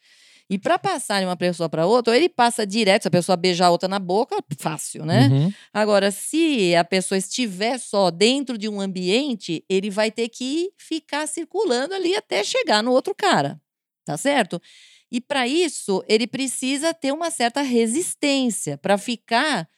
E 0.48 0.58
para 0.58 0.78
passar 0.78 1.20
de 1.20 1.26
uma 1.26 1.36
pessoa 1.36 1.68
para 1.68 1.84
outra, 1.84 2.12
ou 2.12 2.16
ele 2.16 2.28
passa 2.28 2.66
direto, 2.66 3.02
se 3.02 3.08
a 3.08 3.10
pessoa 3.10 3.36
beijar 3.36 3.66
a 3.66 3.70
outra 3.70 3.86
na 3.86 3.98
boca, 3.98 4.36
fácil, 4.56 5.04
né? 5.04 5.28
Uhum. 5.28 5.52
Agora, 5.74 6.10
se 6.10 6.74
a 6.74 6.84
pessoa 6.84 7.18
estiver 7.18 7.78
só 7.78 8.10
dentro 8.10 8.56
de 8.56 8.66
um 8.66 8.80
ambiente, 8.80 9.62
ele 9.68 9.90
vai 9.90 10.10
ter 10.10 10.30
que 10.30 10.70
ficar 10.78 11.26
circulando 11.26 11.92
ali 11.92 12.16
até 12.16 12.42
chegar 12.42 12.82
no 12.82 12.92
outro 12.92 13.14
cara, 13.14 13.60
tá 14.06 14.16
certo? 14.16 14.58
E 15.12 15.20
para 15.20 15.46
isso, 15.46 16.02
ele 16.08 16.26
precisa 16.26 16.94
ter 16.94 17.12
uma 17.12 17.30
certa 17.30 17.60
resistência 17.60 18.78
para 18.78 18.96
ficar 18.96 19.68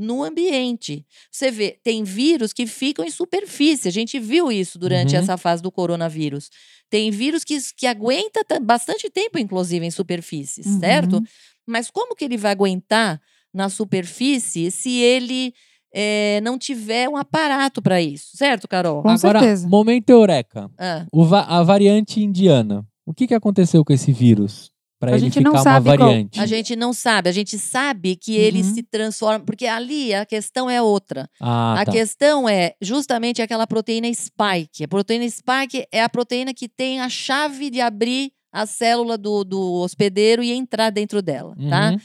no 0.00 0.22
ambiente. 0.22 1.04
Você 1.30 1.50
vê, 1.50 1.76
tem 1.82 2.04
vírus 2.04 2.52
que 2.52 2.66
ficam 2.68 3.04
em 3.04 3.10
superfície. 3.10 3.88
A 3.88 3.90
gente 3.92 4.18
viu 4.20 4.52
isso 4.52 4.78
durante 4.78 5.14
Uhum. 5.16 5.20
essa 5.20 5.36
fase 5.36 5.60
do 5.60 5.72
coronavírus. 5.72 6.48
Tem 6.88 7.10
vírus 7.10 7.42
que, 7.42 7.58
que 7.76 7.84
aguenta 7.86 8.44
ta- 8.44 8.60
bastante 8.60 9.10
tempo, 9.10 9.38
inclusive, 9.38 9.84
em 9.84 9.90
superfícies, 9.90 10.66
Uhum. 10.66 10.78
certo? 10.80 11.22
Mas 11.66 11.90
como 11.90 12.14
que 12.14 12.24
ele 12.24 12.36
vai 12.36 12.52
aguentar 12.52 13.20
na 13.52 13.68
superfície 13.68 14.70
se 14.70 14.96
ele 15.00 15.52
eh, 15.92 16.38
não 16.42 16.58
tiver 16.58 17.08
um 17.08 17.16
aparato 17.16 17.80
para 17.80 18.00
isso, 18.00 18.36
certo, 18.36 18.68
Carol? 18.68 19.02
Com 19.02 19.08
Agora, 19.08 19.40
certeza. 19.40 19.66
momento 19.66 20.10
eureka. 20.10 20.70
Ah, 20.78 21.06
O 21.10 21.24
va- 21.24 21.44
a 21.46 21.62
variante 21.62 22.20
indiana. 22.22 22.86
O 23.06 23.14
que, 23.14 23.26
que 23.26 23.34
aconteceu 23.34 23.82
com 23.82 23.92
esse 23.92 24.12
vírus? 24.12 24.70
Para 25.00 25.12
A 25.12 25.14
ele 25.14 25.20
gente 25.20 25.34
ficar 25.34 25.44
não 25.44 25.52
uma 25.52 25.62
sabe 25.62 25.86
qual- 25.90 25.98
variante. 26.08 26.40
a 26.40 26.46
gente 26.46 26.74
não 26.74 26.92
sabe, 26.92 27.28
a 27.28 27.32
gente 27.32 27.56
sabe 27.58 28.16
que 28.16 28.34
ele 28.34 28.62
Uhum. 28.62 28.74
se 28.74 28.82
transforma, 28.82 29.44
porque 29.44 29.66
ali 29.66 30.12
a 30.12 30.26
questão 30.26 30.68
é 30.68 30.82
outra. 30.82 31.28
Ah, 31.40 31.80
a 31.80 31.84
tá. 31.84 31.92
questão 31.92 32.48
é 32.48 32.74
justamente 32.82 33.40
aquela 33.40 33.66
proteína 33.66 34.12
spike. 34.12 34.82
A 34.84 34.88
proteína 34.88 35.28
spike 35.30 35.86
é 35.92 36.02
a 36.02 36.08
proteína 36.08 36.52
que 36.52 36.68
tem 36.68 37.00
a 37.00 37.08
chave 37.08 37.70
de 37.70 37.80
abrir 37.80 38.32
a 38.52 38.66
célula 38.66 39.16
do, 39.16 39.44
do 39.44 39.60
hospedeiro 39.74 40.42
e 40.42 40.50
entrar 40.50 40.90
dentro 40.90 41.22
dela, 41.22 41.54
tá? 41.70 41.90
Uhum. 41.92 41.98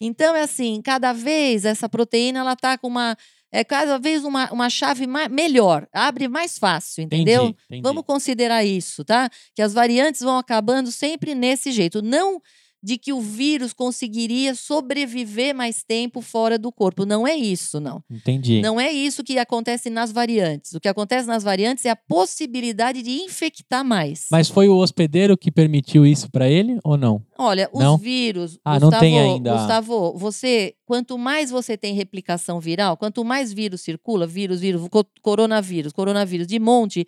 Então 0.00 0.36
é 0.36 0.42
assim, 0.42 0.80
cada 0.84 1.12
vez 1.14 1.64
essa 1.64 1.88
proteína 1.88 2.40
ela 2.40 2.54
tá 2.54 2.76
com 2.76 2.86
uma 2.86 3.16
é 3.52 3.64
cada 3.64 3.98
vez 3.98 4.24
uma, 4.24 4.50
uma 4.52 4.68
chave 4.68 5.06
mais, 5.06 5.28
melhor, 5.28 5.86
abre 5.92 6.28
mais 6.28 6.58
fácil, 6.58 7.02
entendeu? 7.02 7.44
Entendi, 7.44 7.58
entendi. 7.66 7.82
Vamos 7.82 8.04
considerar 8.04 8.64
isso, 8.64 9.04
tá? 9.04 9.30
Que 9.54 9.62
as 9.62 9.72
variantes 9.72 10.20
vão 10.20 10.36
acabando 10.38 10.90
sempre 10.90 11.34
nesse 11.34 11.70
jeito. 11.72 12.02
Não 12.02 12.40
de 12.86 12.96
que 12.96 13.12
o 13.12 13.20
vírus 13.20 13.72
conseguiria 13.72 14.54
sobreviver 14.54 15.52
mais 15.52 15.82
tempo 15.82 16.20
fora 16.20 16.56
do 16.56 16.70
corpo. 16.70 17.04
Não 17.04 17.26
é 17.26 17.34
isso, 17.34 17.80
não. 17.80 18.00
Entendi. 18.08 18.60
Não 18.62 18.78
é 18.80 18.92
isso 18.92 19.24
que 19.24 19.36
acontece 19.40 19.90
nas 19.90 20.12
variantes. 20.12 20.72
O 20.72 20.78
que 20.78 20.86
acontece 20.86 21.26
nas 21.26 21.42
variantes 21.42 21.84
é 21.84 21.90
a 21.90 21.96
possibilidade 21.96 23.02
de 23.02 23.10
infectar 23.10 23.84
mais. 23.84 24.26
Mas 24.30 24.48
foi 24.48 24.68
o 24.68 24.76
hospedeiro 24.76 25.36
que 25.36 25.50
permitiu 25.50 26.06
isso 26.06 26.30
para 26.30 26.48
ele 26.48 26.78
ou 26.84 26.96
não? 26.96 27.20
Olha, 27.36 27.68
os 27.72 27.80
Não? 27.82 27.98
vírus. 27.98 28.56
Ah, 28.64 28.74
não 28.78 28.88
Gustavo, 28.88 29.00
tem 29.02 29.18
ainda. 29.18 29.52
Gustavo, 29.56 30.16
você, 30.16 30.74
quanto 30.86 31.18
mais 31.18 31.50
você 31.50 31.76
tem 31.76 31.92
replicação 31.92 32.60
viral, 32.60 32.96
quanto 32.96 33.24
mais 33.24 33.52
vírus 33.52 33.80
circula, 33.80 34.28
vírus, 34.28 34.60
vírus, 34.60 34.86
co- 34.88 35.04
coronavírus, 35.22 35.92
coronavírus 35.92 36.46
de 36.46 36.60
monte, 36.60 37.04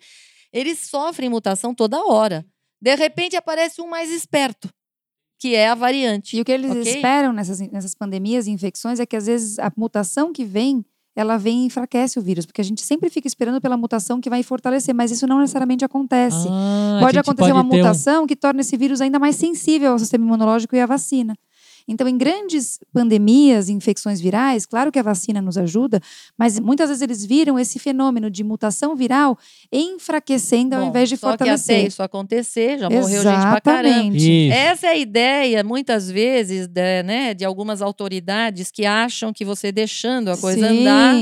eles 0.51 0.79
sofrem 0.79 1.29
mutação 1.29 1.73
toda 1.73 2.03
hora. 2.03 2.45
De 2.81 2.95
repente 2.95 3.35
aparece 3.37 3.81
um 3.81 3.87
mais 3.87 4.09
esperto, 4.11 4.69
que 5.39 5.55
é 5.55 5.69
a 5.69 5.75
variante. 5.75 6.37
E 6.37 6.41
o 6.41 6.45
que 6.45 6.51
eles 6.51 6.69
ok? 6.71 6.81
esperam 6.83 7.31
nessas, 7.33 7.59
nessas 7.71 7.95
pandemias 7.95 8.45
e 8.45 8.51
infecções 8.51 8.99
é 8.99 9.05
que, 9.05 9.15
às 9.15 9.25
vezes, 9.25 9.57
a 9.57 9.71
mutação 9.77 10.33
que 10.33 10.43
vem, 10.43 10.83
ela 11.15 11.37
vem 11.37 11.63
e 11.63 11.65
enfraquece 11.65 12.19
o 12.19 12.21
vírus. 12.21 12.45
Porque 12.45 12.61
a 12.61 12.63
gente 12.63 12.81
sempre 12.81 13.09
fica 13.09 13.27
esperando 13.27 13.59
pela 13.59 13.75
mutação 13.77 14.19
que 14.21 14.29
vai 14.29 14.43
fortalecer, 14.43 14.93
mas 14.93 15.11
isso 15.11 15.25
não 15.25 15.39
necessariamente 15.39 15.83
acontece. 15.85 16.47
Ah, 16.49 16.99
pode 17.01 17.17
acontecer 17.17 17.51
uma 17.51 17.63
ter 17.63 17.75
um- 17.75 17.77
mutação 17.77 18.27
que 18.27 18.35
torna 18.35 18.61
esse 18.61 18.75
vírus 18.77 19.01
ainda 19.01 19.17
mais 19.17 19.35
sensível 19.35 19.93
ao 19.93 19.99
sistema 19.99 20.25
imunológico 20.25 20.75
e 20.75 20.79
à 20.79 20.85
vacina. 20.85 21.33
Então, 21.89 22.07
em 22.07 22.17
grandes 22.17 22.79
pandemias 22.93 23.67
e 23.67 23.73
infecções 23.73 24.21
virais, 24.21 24.65
claro 24.65 24.91
que 24.91 24.99
a 24.99 25.03
vacina 25.03 25.41
nos 25.41 25.57
ajuda, 25.57 25.99
mas 26.37 26.59
muitas 26.59 26.87
vezes 26.89 27.01
eles 27.01 27.25
viram 27.25 27.57
esse 27.57 27.79
fenômeno 27.79 28.29
de 28.29 28.43
mutação 28.43 28.95
viral 28.95 29.37
enfraquecendo 29.71 30.75
ao 30.75 30.81
Bom, 30.83 30.89
invés 30.89 31.09
de 31.09 31.17
só 31.17 31.31
que 31.31 31.37
fortalecer. 31.39 31.77
até 31.77 31.87
isso 31.87 32.03
acontecer, 32.03 32.77
já 32.77 32.89
morreu 32.89 33.23
gente 33.23 33.41
pra 33.41 33.59
caramba. 33.61 33.89
Exatamente. 33.89 34.47
Isso. 34.47 34.53
Essa 34.57 34.87
é 34.87 34.89
a 34.89 34.97
ideia, 34.97 35.63
muitas 35.63 36.09
vezes, 36.09 36.67
de, 36.67 37.03
né, 37.03 37.33
de 37.33 37.43
algumas 37.43 37.81
autoridades 37.81 38.69
que 38.71 38.85
acham 38.85 39.33
que 39.33 39.43
você 39.43 39.71
deixando 39.71 40.29
a 40.29 40.37
coisa 40.37 40.67
Sim. 40.69 40.81
andar 40.81 41.15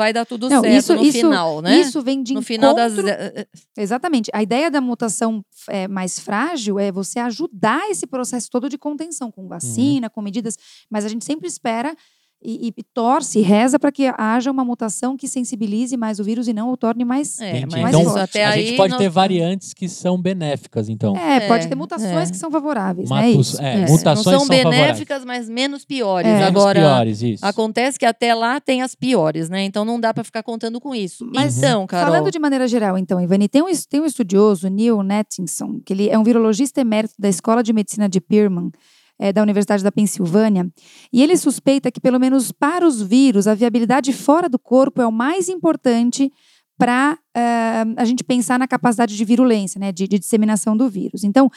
vai 0.00 0.12
dar 0.12 0.24
tudo 0.24 0.48
Não, 0.48 0.62
certo 0.62 0.74
isso- 0.76 0.94
no 0.94 1.02
isso- 1.02 1.18
final, 1.20 1.60
né? 1.60 1.78
Isso 1.80 2.00
vem 2.02 2.22
de 2.22 2.32
no 2.34 2.42
final 2.42 2.74
das. 2.74 2.92
encontro- 2.94 3.10
eh, 3.10 3.46
Exatamente. 3.76 4.30
A 4.32 4.42
ideia 4.42 4.70
da 4.70 4.80
mutação 4.80 5.44
é, 5.68 5.86
mais 5.86 6.18
frágil 6.18 6.78
é 6.78 6.90
você 6.90 7.18
ajudar 7.20 7.88
esse 7.90 8.06
processo 8.06 8.48
todo 8.50 8.68
de 8.68 8.78
contenção, 8.78 9.30
com 9.30 9.46
vacina, 9.46 10.08
com 10.08 10.22
medidas, 10.22 10.56
mas 10.90 11.04
a 11.04 11.08
gente 11.08 11.24
sempre 11.24 11.46
espera 11.46 11.94
e, 12.42 12.68
e- 12.76 12.82
torce, 12.94 13.38
e 13.38 13.42
reza 13.42 13.78
para 13.78 13.92
que 13.92 14.10
haja 14.16 14.50
uma 14.50 14.64
mutação 14.64 15.16
que 15.16 15.28
sensibilize 15.28 15.96
mais 15.96 16.18
o 16.18 16.24
vírus 16.24 16.48
e 16.48 16.52
não 16.52 16.70
o 16.72 16.76
torne 16.76 17.04
mais. 17.04 17.38
É, 17.40 17.66
mas 17.66 17.88
então, 17.90 18.00
isso 18.02 18.18
até 18.18 18.44
a 18.44 18.50
aí. 18.50 18.66
gente 18.66 18.76
pode 18.76 18.90
nós- 18.92 18.98
ter 18.98 19.08
variantes 19.10 19.74
que 19.74 19.88
são 19.88 20.20
benéficas, 20.20 20.88
então. 20.88 21.14
É, 21.16 21.46
pode 21.46 21.66
É, 21.66 21.68
ter 21.68 21.74
mutações 21.74 22.28
é. 22.28 22.32
que 22.32 22.36
são 22.38 22.50
favoráveis, 22.50 23.10
né? 23.10 23.28
Matus- 23.28 23.48
Isso. 23.54 23.62
é, 23.62 23.74
É, 23.82 23.86
mutações 23.86 24.04
não 24.04 24.22
são, 24.22 24.32
são 24.32 24.46
favoráveis. 24.46 24.80
benéficas, 24.80 25.24
mas 25.24 25.48
menos 25.48 25.84
piores. 25.84 26.26
É. 26.30 26.32
Menos 26.34 26.48
Agora, 26.48 26.80
piores, 26.80 27.22
isso. 27.22 27.44
acontece 27.44 27.98
que 27.98 28.06
até 28.06 28.34
lá 28.34 28.58
tem 28.60 28.80
as 28.82 28.94
piores, 28.94 29.48
né? 29.50 29.62
Então 29.64 29.84
não 29.84 30.00
dá 30.00 30.14
pra 30.14 30.24
ficar 30.24 30.42
contando 30.42 30.80
com 30.80 30.94
isso. 30.94 31.28
Mas, 31.34 31.58
então, 31.58 31.86
Carol. 31.86 32.12
Falando 32.12 32.30
de 32.30 32.38
maneira 32.38 32.66
geral, 32.66 32.96
então, 32.96 33.20
Ivani, 33.20 33.48
tem 33.48 33.62
um, 33.62 33.66
tem 33.88 34.00
um 34.00 34.06
estudioso, 34.06 34.68
Neil 34.68 35.02
Nattinson, 35.02 35.80
que 35.84 35.92
ele 35.92 36.08
é 36.08 36.18
um 36.18 36.24
virologista 36.24 36.80
emérito 36.80 37.14
da 37.18 37.28
Escola 37.28 37.62
de 37.62 37.72
Medicina 37.72 38.08
de 38.08 38.20
Pierman, 38.20 38.70
eh, 39.20 39.32
da 39.32 39.42
Universidade 39.42 39.84
da 39.84 39.92
Pensilvânia, 39.92 40.68
e 41.12 41.22
ele 41.22 41.36
suspeita 41.36 41.92
que, 41.92 42.00
pelo 42.00 42.18
menos 42.18 42.50
para 42.50 42.86
os 42.86 43.00
vírus, 43.00 43.46
a 43.46 43.54
viabilidade 43.54 44.12
fora 44.12 44.48
do 44.48 44.58
corpo 44.58 45.00
é 45.02 45.06
o 45.06 45.12
mais 45.12 45.48
importante 45.48 46.32
para 46.78 47.18
a 47.96 48.04
gente 48.06 48.24
pensar 48.24 48.58
na 48.58 48.66
capacidade 48.66 49.14
de 49.14 49.24
virulência, 49.24 49.78
né, 49.78 49.92
de, 49.92 50.08
de 50.08 50.18
disseminação 50.18 50.74
do 50.74 50.88
vírus. 50.88 51.24
Então, 51.24 51.50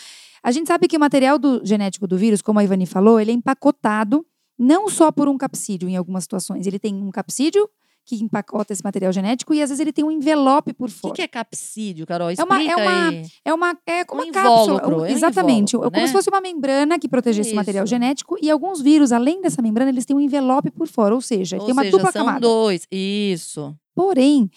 a 0.43 0.51
gente 0.51 0.67
sabe 0.67 0.85
que 0.85 0.97
o 0.97 0.99
material 0.99 1.39
do- 1.39 1.61
genético 1.63 2.05
do 2.05 2.17
vírus, 2.17 2.41
como 2.41 2.59
a 2.59 2.63
Ivani 2.63 2.85
falou, 2.85 3.17
ele 3.21 3.31
é 3.31 3.33
empacotado 3.33 4.25
não 4.59 4.89
só 4.89 5.13
por 5.13 5.29
um 5.29 5.37
capsídeo 5.37 5.87
em 5.87 5.95
algumas 5.95 6.25
situações. 6.25 6.67
Ele 6.67 6.77
tem 6.77 6.93
um 6.95 7.09
capsídeo 7.09 7.69
que 8.05 8.15
empacota 8.23 8.73
esse 8.73 8.83
material 8.83 9.11
genético 9.13 9.53
e 9.53 9.61
às 9.61 9.69
vezes 9.69 9.79
ele 9.79 9.93
tem 9.93 10.03
um 10.03 10.11
envelope 10.11 10.73
por 10.73 10.89
O 10.89 10.91
que, 10.91 10.99
fora. 10.99 11.13
que 11.13 11.21
é 11.21 11.27
capsídeo, 11.27 12.05
Carol? 12.05 12.29
É 12.29 12.43
uma- 12.43 12.57
é 12.61 12.65
Explica 12.65 12.81
uma- 12.81 13.07
aí. 13.09 13.25
É 13.45 13.53
uma, 13.53 13.77
é 13.85 14.03
como 14.05 14.21
Um 14.21 14.25
uma 14.25 14.33
cápsula. 14.33 14.63
invólucro, 14.63 14.95
um- 15.01 15.05
é 15.05 15.09
um 15.09 15.15
exatamente. 15.15 15.75
invólucro, 15.75 15.91
como 15.91 16.01
né? 16.01 16.07
se 16.07 16.13
fosse 16.13 16.29
uma 16.29 16.41
membrana 16.41 16.99
que 16.99 17.07
protegesse 17.07 17.49
esse 17.49 17.55
material 17.55 17.85
genético. 17.87 18.35
E 18.41 18.49
alguns 18.51 18.81
vírus, 18.81 19.11
além 19.11 19.41
dessa 19.41 19.61
membrana, 19.61 19.89
eles 19.91 20.05
têm 20.05 20.15
um 20.15 20.19
envelope 20.19 20.69
por 20.71 20.87
fora. 20.87 21.15
Ou 21.15 21.21
seja, 21.21 21.57
Ou 21.57 21.63
tem 21.65 21.73
uma 21.73 21.83
seja, 21.83 21.97
dupla 21.97 22.11
são 22.11 22.25
camada. 22.25 22.39
dois. 22.41 22.87
Isso. 22.91 23.75
Porém, 23.95 24.49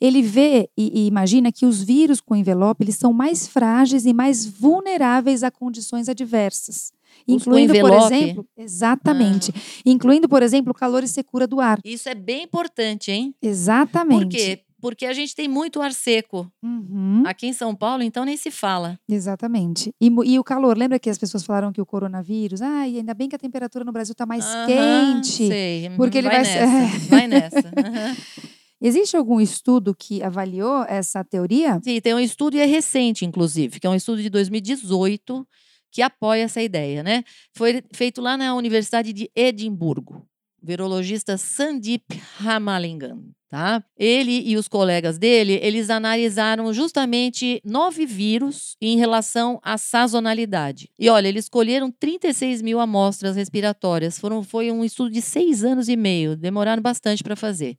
ele 0.00 0.22
vê 0.22 0.70
e, 0.76 1.02
e 1.02 1.06
imagina 1.08 1.50
que 1.50 1.66
os 1.66 1.82
vírus 1.82 2.20
com 2.20 2.36
envelope 2.36 2.84
eles 2.84 2.94
são 2.96 3.12
mais 3.12 3.46
frágeis 3.48 4.06
e 4.06 4.12
mais 4.12 4.46
vulneráveis 4.46 5.42
a 5.42 5.50
condições 5.50 6.08
adversas. 6.08 6.92
Incluindo, 7.26 7.72
por 7.80 7.92
exemplo, 7.92 8.46
exatamente. 8.56 9.52
Incluindo, 9.84 10.28
por 10.28 10.42
exemplo, 10.42 10.70
o 10.72 10.74
calor 10.74 11.02
e 11.02 11.08
secura 11.08 11.46
do 11.46 11.60
ar. 11.60 11.78
Isso 11.84 12.08
é 12.08 12.14
bem 12.14 12.44
importante, 12.44 13.10
hein? 13.10 13.34
Exatamente. 13.42 14.24
Por 14.24 14.28
quê? 14.28 14.60
Porque 14.80 15.06
a 15.06 15.14
gente 15.14 15.34
tem 15.34 15.48
muito 15.48 15.80
ar 15.80 15.94
seco. 15.94 16.46
Uhum. 16.62 17.22
Aqui 17.24 17.46
em 17.46 17.54
São 17.54 17.74
Paulo, 17.74 18.02
então 18.02 18.22
nem 18.22 18.36
se 18.36 18.50
fala. 18.50 18.98
Exatamente. 19.08 19.90
E, 19.98 20.10
e 20.26 20.38
o 20.38 20.44
calor, 20.44 20.76
lembra 20.76 20.98
que 20.98 21.08
as 21.08 21.16
pessoas 21.16 21.42
falaram 21.42 21.72
que 21.72 21.80
o 21.80 21.86
coronavírus, 21.86 22.60
ai, 22.60 22.98
ainda 22.98 23.14
bem 23.14 23.26
que 23.26 23.34
a 23.34 23.38
temperatura 23.38 23.82
no 23.82 23.92
Brasil 23.92 24.12
está 24.12 24.26
mais 24.26 24.44
Aham, 24.44 24.66
quente. 24.66 25.46
sei. 25.48 25.88
Uhum, 25.88 25.96
porque 25.96 26.18
ele 26.18 26.28
vai 26.28 26.44
ser- 26.44 26.66
nessa. 26.66 27.08
Vai 27.08 27.26
nessa. 27.26 27.72
Existe 28.78 29.16
algum 29.16 29.40
estudo 29.40 29.94
que 29.94 30.22
avaliou 30.22 30.84
essa 30.86 31.24
teoria? 31.24 31.80
Sim, 31.82 31.98
tem 32.02 32.12
um 32.12 32.20
estudo 32.20 32.56
e 32.56 32.60
é 32.60 32.66
recente, 32.66 33.24
inclusive, 33.24 33.80
que 33.80 33.86
é 33.86 33.90
um 33.90 33.94
estudo 33.94 34.20
de 34.20 34.28
2018 34.28 35.46
que 35.94 36.02
apoia 36.02 36.42
essa 36.42 36.60
ideia, 36.60 37.04
né? 37.04 37.22
Foi 37.52 37.80
feito 37.94 38.20
lá 38.20 38.36
na 38.36 38.52
Universidade 38.56 39.12
de 39.12 39.30
Edimburgo. 39.32 40.26
O 40.60 40.66
virologista 40.66 41.38
Sandip 41.38 42.20
Ramalingam, 42.38 43.22
tá? 43.48 43.80
Ele 43.96 44.42
e 44.44 44.56
os 44.56 44.66
colegas 44.66 45.18
dele, 45.18 45.60
eles 45.62 45.90
analisaram 45.90 46.72
justamente 46.72 47.60
nove 47.64 48.06
vírus 48.06 48.76
em 48.80 48.96
relação 48.96 49.60
à 49.62 49.78
sazonalidade. 49.78 50.90
E 50.98 51.08
olha, 51.08 51.28
eles 51.28 51.44
escolheram 51.44 51.92
36 51.92 52.60
mil 52.60 52.80
amostras 52.80 53.36
respiratórias. 53.36 54.18
Foram, 54.18 54.42
foi 54.42 54.72
um 54.72 54.84
estudo 54.84 55.10
de 55.10 55.22
seis 55.22 55.62
anos 55.62 55.88
e 55.88 55.94
meio, 55.94 56.36
demoraram 56.36 56.82
bastante 56.82 57.22
para 57.22 57.36
fazer. 57.36 57.78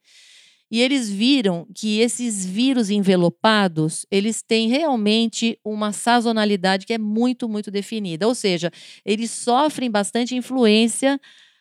E 0.75 0.81
eles 0.81 1.09
viram 1.09 1.65
que 1.73 2.01
esses 2.01 2.45
vírus 2.45 2.89
envelopados, 2.89 4.05
eles 4.11 4.41
têm 4.41 4.67
realmente 4.67 5.57
uma 5.63 5.93
sazonalidade 5.93 6.85
que 6.85 6.91
é 6.91 6.97
muito, 6.97 7.47
muito 7.47 7.71
definida. 7.71 8.27
Ou 8.27 8.35
seja, 8.35 8.69
eles 9.05 9.31
sofrem 9.31 9.89
bastante 9.89 10.35
influência 10.35 11.17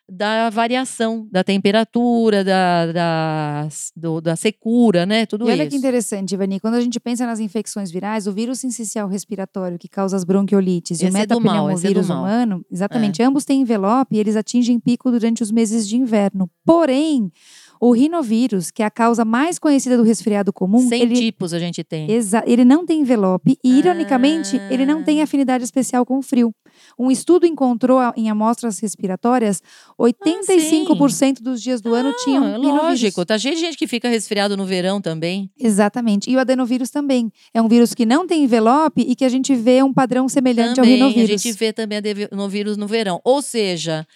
da 0.08 0.50
variação 0.50 1.26
da 1.30 1.42
temperatura, 1.42 2.44
da, 2.44 2.92
da, 2.92 3.68
do- 3.96 4.20
da 4.20 4.36
secura, 4.36 5.06
né? 5.06 5.24
Tudo 5.26 5.48
E 5.48 5.52
olha 5.52 5.62
isso. 5.62 5.70
que 5.70 5.76
interessante, 5.76 6.32
Ivani, 6.34 6.60
quando 6.60 6.74
a 6.74 6.80
gente 6.80 7.00
pensa 7.00 7.24
nas 7.24 7.40
infecções 7.40 7.90
virais, 7.90 8.26
o 8.26 8.32
vírus 8.32 8.60
sincicial 8.60 9.08
respiratório 9.08 9.78
que 9.78 9.88
causa 9.88 10.16
as 10.16 10.24
bronquiolites 10.24 11.00
e 11.00 11.04
o 11.04 11.06
Esse 11.06 11.06
é 11.06 11.10
mal, 11.10 11.22
esse 11.22 11.32
é 11.32 11.36
metapneumovírus 11.38 12.10
humano, 12.10 12.66
exatamente, 12.70 13.22
ambos 13.22 13.44
têm 13.44 13.62
envelope 13.62 14.14
e 14.16 14.18
eles 14.18 14.36
atingem 14.36 14.78
pico 14.78 15.10
durante 15.10 15.42
os 15.42 15.50
meses 15.50 15.88
de 15.88 15.96
inverno. 15.96 16.50
Porém, 16.66 17.30
o 17.86 17.92
rinovírus, 17.92 18.70
que 18.70 18.82
é 18.82 18.86
a 18.86 18.90
causa 18.90 19.24
mais 19.24 19.58
conhecida 19.58 19.96
do 19.96 20.02
resfriado 20.02 20.52
comum, 20.52 20.88
100 20.88 21.02
ele, 21.02 21.14
tipos 21.16 21.52
a 21.52 21.58
gente 21.58 21.84
tem. 21.84 22.06
Ele 22.46 22.64
não 22.64 22.86
tem 22.86 23.00
envelope 23.00 23.58
e, 23.62 23.78
ironicamente, 23.78 24.56
ele 24.70 24.86
não 24.86 25.02
tem 25.02 25.20
Ah. 25.20 25.24
afinidade 25.24 25.64
especial 25.64 26.06
com 26.06 26.18
o 26.18 26.22
frio. 26.22 26.54
Um 26.98 27.10
estudo 27.10 27.46
encontrou 27.46 27.98
a- 27.98 28.12
em 28.16 28.28
amostras 28.30 28.78
respiratórias 28.80 29.62
85% 29.98 31.42
dos 31.42 31.62
dias 31.62 31.80
do 31.80 31.94
ano 31.94 32.12
tinham 32.24 32.44
Ah, 32.44 32.50
é 32.54 32.56
lógico, 32.58 33.24
tá 33.24 33.38
cheio 33.38 33.54
de 33.54 33.60
gente 33.60 33.76
que 33.76 33.86
fica 33.86 34.08
resfriado 34.08 34.56
no 34.56 34.64
verão 34.64 35.00
também. 35.00 35.50
Exatamente. 35.58 36.30
E 36.30 36.36
o 36.36 36.40
adenovírus 36.40 36.90
também. 36.90 37.30
É 37.52 37.60
um 37.62 37.68
vírus 37.68 37.94
que 37.94 38.04
não 38.06 38.26
tem 38.26 38.44
envelope 38.44 39.02
e 39.02 39.14
que 39.14 39.24
a 39.24 39.28
gente 39.28 39.54
vê 39.54 39.82
um 39.82 39.92
padrão 39.92 40.28
semelhante 40.28 40.76
também, 40.76 41.00
ao 41.00 41.08
a 41.08 41.10
rinovírus. 41.10 41.42
gente 41.42 41.56
vê 41.58 41.72
também 41.72 41.98
adenovírus 41.98 42.76
no 42.76 42.86
verão. 42.86 43.20
Ou 43.24 43.40
seja, 43.42 44.06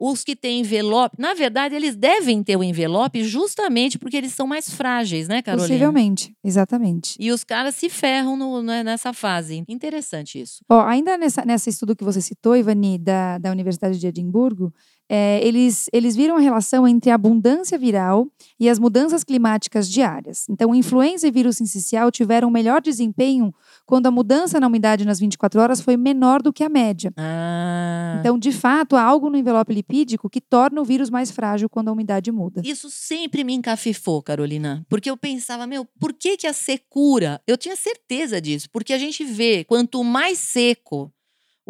os 0.00 0.24
que 0.24 0.34
têm 0.34 0.60
envelope, 0.60 1.14
na 1.18 1.34
verdade, 1.34 1.74
eles 1.74 1.94
devem 1.94 2.42
ter 2.42 2.56
o 2.56 2.64
envelope 2.64 3.22
justamente 3.22 3.98
porque 3.98 4.16
eles 4.16 4.32
são 4.32 4.46
mais 4.46 4.70
frágeis, 4.70 5.28
né, 5.28 5.42
Carolina? 5.42 5.68
Possivelmente. 5.68 6.34
Exatamente. 6.42 7.16
E 7.20 7.30
os 7.30 7.44
caras 7.44 7.74
se 7.74 7.90
ferram 7.90 8.34
no- 8.36 8.62
né, 8.62 8.82
nessa 8.82 9.12
fase. 9.12 9.62
Interessante 9.68 10.40
isso. 10.40 10.64
Ó, 10.70 10.80
ainda 10.80 11.18
nessa, 11.18 11.44
nessa 11.44 11.68
estudo 11.68 11.94
que 11.94 12.02
você 12.02 12.20
citou, 12.22 12.56
Ivani, 12.56 12.96
da, 12.98 13.36
da 13.36 13.50
Universidade 13.50 13.98
de 13.98 14.06
Edimburgo, 14.06 14.72
é, 15.12 15.44
eles, 15.44 15.90
eles 15.92 16.14
viram 16.14 16.36
a 16.36 16.40
relação 16.40 16.86
entre 16.86 17.10
a 17.10 17.16
abundância 17.16 17.76
viral 17.76 18.28
e 18.60 18.68
as 18.68 18.78
mudanças 18.78 19.24
climáticas 19.24 19.90
diárias. 19.90 20.48
Então, 20.48 20.72
influenza 20.72 21.26
e 21.26 21.32
vírus 21.32 21.56
sincicial 21.56 22.12
tiveram 22.12 22.48
melhor 22.48 22.80
desempenho 22.80 23.52
quando 23.84 24.06
a 24.06 24.10
mudança 24.12 24.60
na 24.60 24.68
umidade 24.68 25.04
nas 25.04 25.18
24 25.18 25.60
horas 25.60 25.80
foi 25.80 25.96
menor 25.96 26.40
do 26.40 26.52
que 26.52 26.62
a 26.62 26.68
média. 26.68 27.12
Ah, 27.16 28.18
Então, 28.20 28.38
de 28.38 28.52
fato, 28.52 28.94
há 28.94 29.02
algo 29.02 29.28
no 29.28 29.36
envelope 29.36 29.74
lipídico 29.74 30.30
que 30.30 30.40
torna 30.40 30.80
o 30.80 30.84
vírus 30.84 31.10
mais 31.10 31.32
frágil 31.32 31.68
quando 31.68 31.88
a 31.88 31.92
umidade 31.92 32.30
muda. 32.30 32.62
Isso 32.64 32.88
sempre 32.88 33.42
me 33.42 33.52
encafifou, 33.52 34.22
Carolina, 34.22 34.86
porque 34.88 35.10
eu 35.10 35.16
pensava, 35.16 35.66
meu, 35.66 35.84
por 35.98 36.12
que 36.12 36.36
que 36.36 36.46
a 36.46 36.52
secura? 36.52 37.40
Eu 37.48 37.58
tinha 37.58 37.74
certeza 37.74 38.40
disso, 38.40 38.68
porque 38.72 38.92
a 38.92 38.98
gente 38.98 39.24
vê 39.24 39.64
quanto 39.64 40.04
mais 40.04 40.38
seco 40.38 41.12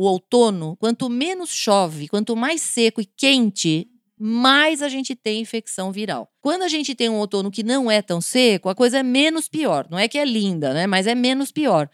o 0.00 0.04
outono, 0.04 0.78
quanto 0.78 1.10
menos 1.10 1.50
chove, 1.50 2.08
quanto 2.08 2.34
mais 2.34 2.62
seco 2.62 3.02
e 3.02 3.04
quente, 3.04 3.86
mais 4.18 4.80
a 4.80 4.88
gente 4.88 5.14
tem 5.14 5.42
infecção 5.42 5.92
viral. 5.92 6.32
Quando 6.40 6.62
a 6.62 6.68
gente 6.68 6.94
tem 6.94 7.10
um 7.10 7.18
outono 7.18 7.50
que 7.50 7.62
não 7.62 7.90
é 7.90 8.00
tão 8.00 8.18
seco, 8.18 8.70
a 8.70 8.74
coisa 8.74 9.00
é 9.00 9.02
menos 9.02 9.46
pior. 9.46 9.86
Não 9.90 9.98
é 9.98 10.08
que 10.08 10.16
é 10.16 10.24
linda, 10.24 10.72
né? 10.72 10.86
Mas 10.86 11.06
é 11.06 11.14
menos 11.14 11.52
pior. 11.52 11.86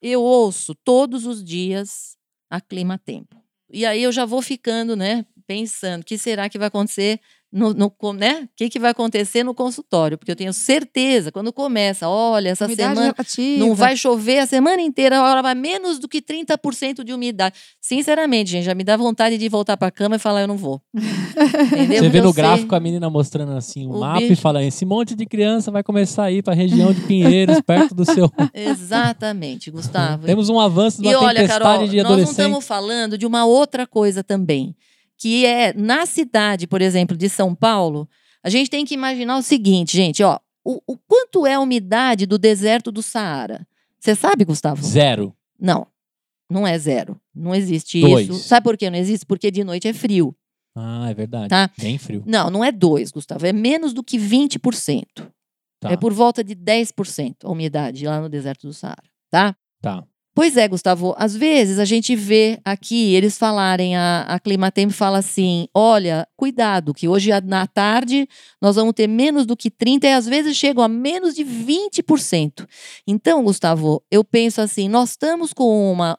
Eu 0.00 0.22
ouço 0.22 0.74
todos 0.74 1.26
os 1.26 1.44
dias 1.44 2.16
a 2.48 2.62
clima-tempo. 2.62 3.36
E 3.70 3.84
aí 3.84 4.02
eu 4.02 4.10
já 4.10 4.24
vou 4.24 4.40
ficando, 4.40 4.96
né, 4.96 5.26
pensando, 5.46 6.00
o 6.00 6.04
que 6.04 6.16
será 6.16 6.48
que 6.48 6.58
vai 6.58 6.68
acontecer 6.68 7.20
no, 7.52 7.74
no 7.74 7.92
né? 8.12 8.42
O 8.44 8.48
que, 8.56 8.68
que 8.68 8.78
vai 8.78 8.90
acontecer 8.92 9.42
no 9.42 9.52
consultório? 9.54 10.16
Porque 10.16 10.30
eu 10.30 10.36
tenho 10.36 10.52
certeza, 10.52 11.32
quando 11.32 11.52
começa, 11.52 12.08
olha, 12.08 12.50
essa 12.50 12.66
Umidade 12.66 12.94
semana 12.94 13.12
relativa. 13.16 13.58
não 13.66 13.74
vai 13.74 13.96
chover 13.96 14.38
a 14.38 14.46
semana 14.46 14.80
inteira, 14.82 15.18
a 15.18 15.22
hora 15.28 15.42
vai 15.42 15.54
menos 15.54 15.98
do 15.98 16.06
que 16.08 16.22
30% 16.22 17.02
de 17.02 17.12
umidade. 17.12 17.56
Sinceramente, 17.80 18.50
gente, 18.50 18.64
já 18.64 18.74
me 18.74 18.84
dá 18.84 18.96
vontade 18.96 19.36
de 19.36 19.48
voltar 19.48 19.76
para 19.76 19.88
a 19.88 19.90
cama 19.90 20.16
e 20.16 20.18
falar, 20.18 20.42
eu 20.42 20.46
não 20.48 20.56
vou. 20.56 20.80
Entendeu? 20.94 21.98
Você 22.04 22.08
vê 22.08 22.20
no 22.20 22.28
eu 22.28 22.32
sei- 22.32 22.42
gráfico 22.42 22.74
a 22.74 22.80
menina 22.80 23.10
mostrando 23.10 23.52
assim 23.52 23.86
o, 23.86 23.92
O 23.96 24.00
mapa 24.00 24.22
e 24.22 24.28
bicho. 24.28 24.40
fala: 24.42 24.62
esse 24.62 24.84
monte 24.84 25.14
de 25.14 25.26
criança 25.26 25.70
vai 25.70 25.82
começar 25.82 26.24
a 26.24 26.32
ir 26.32 26.42
para 26.42 26.52
a 26.52 26.56
região 26.56 26.92
de 26.92 27.00
Pinheiros, 27.02 27.60
perto 27.66 27.94
do 27.94 28.04
seu. 28.04 28.30
Exatamente, 28.54 29.70
Gustavo. 29.70 30.26
Temos 30.26 30.48
um 30.48 30.58
avanço 30.60 31.00
de 31.02 31.08
E 31.08 31.14
uma 31.14 31.24
olha, 31.26 31.40
tempestade 31.40 31.64
Carol, 31.64 31.88
de 31.88 32.02
nós 32.02 32.12
não 32.16 32.18
estamos 32.24 32.66
falando 32.66 33.16
de 33.18 33.26
uma 33.26 33.44
outra 33.44 33.86
coisa 33.86 34.22
também, 34.22 34.74
que 35.20 35.44
é 35.44 35.74
na 35.74 36.06
cidade, 36.06 36.66
por 36.66 36.80
exemplo, 36.80 37.14
de 37.14 37.28
São 37.28 37.54
Paulo, 37.54 38.08
a 38.42 38.48
gente 38.48 38.70
tem 38.70 38.86
que 38.86 38.94
imaginar 38.94 39.36
o 39.36 39.42
seguinte, 39.42 39.94
gente, 39.94 40.22
ó, 40.22 40.40
o, 40.64 40.80
o 40.86 40.96
quanto 40.96 41.46
é 41.46 41.54
a 41.54 41.60
umidade 41.60 42.24
do 42.24 42.38
deserto 42.38 42.90
do 42.90 43.02
Saara? 43.02 43.66
Você 43.98 44.14
sabe, 44.14 44.46
Gustavo? 44.46 44.82
Zero. 44.82 45.36
Não, 45.60 45.86
não 46.48 46.66
é 46.66 46.78
zero. 46.78 47.20
Não 47.34 47.54
existe 47.54 48.00
Dois. 48.00 48.30
isso. 48.30 48.48
Sabe 48.48 48.64
por 48.64 48.78
que 48.78 48.88
não 48.88 48.96
existe? 48.96 49.26
Porque 49.26 49.50
de 49.50 49.62
noite 49.62 49.86
é 49.86 49.92
frio. 49.92 50.34
Ah, 50.74 51.10
é 51.10 51.14
verdade. 51.14 51.48
Tá. 51.48 51.70
Bem 51.78 51.98
frio. 51.98 52.22
Não, 52.24 52.48
não 52.48 52.64
é 52.64 52.72
dois, 52.72 53.10
Gustavo, 53.10 53.44
é 53.44 53.52
menos 53.52 53.92
do 53.92 54.02
que 54.02 54.16
20%. 54.16 55.04
Tá. 55.80 55.90
É 55.90 55.96
por 55.98 56.14
volta 56.14 56.42
de 56.42 56.56
10% 56.56 57.36
a 57.44 57.50
umidade 57.50 58.06
lá 58.06 58.20
no 58.20 58.28
deserto 58.28 58.66
do 58.66 58.72
Saara, 58.72 59.02
tá? 59.30 59.54
Tá. 59.82 60.02
Pois 60.34 60.56
é, 60.56 60.68
Gustavo. 60.68 61.14
Às 61.18 61.34
vezes 61.34 61.78
a 61.78 61.84
gente 61.84 62.14
vê 62.14 62.60
aqui 62.64 63.14
eles 63.14 63.36
falarem, 63.36 63.96
a, 63.96 64.22
a 64.22 64.38
Climatempo 64.38 64.92
fala 64.92 65.18
assim: 65.18 65.66
olha, 65.74 66.26
cuidado, 66.36 66.94
que 66.94 67.08
hoje 67.08 67.30
na 67.42 67.66
tarde 67.66 68.28
nós 68.60 68.76
vamos 68.76 68.94
ter 68.94 69.08
menos 69.08 69.44
do 69.44 69.56
que 69.56 69.70
30% 69.70 70.04
e 70.04 70.08
às 70.08 70.26
vezes 70.26 70.56
chegam 70.56 70.84
a 70.84 70.88
menos 70.88 71.34
de 71.34 71.44
20%. 71.44 72.66
Então, 73.06 73.42
Gustavo, 73.42 74.02
eu 74.10 74.22
penso 74.22 74.60
assim: 74.60 74.88
nós 74.88 75.10
estamos 75.10 75.52
com 75.52 75.92
uma 75.92 76.18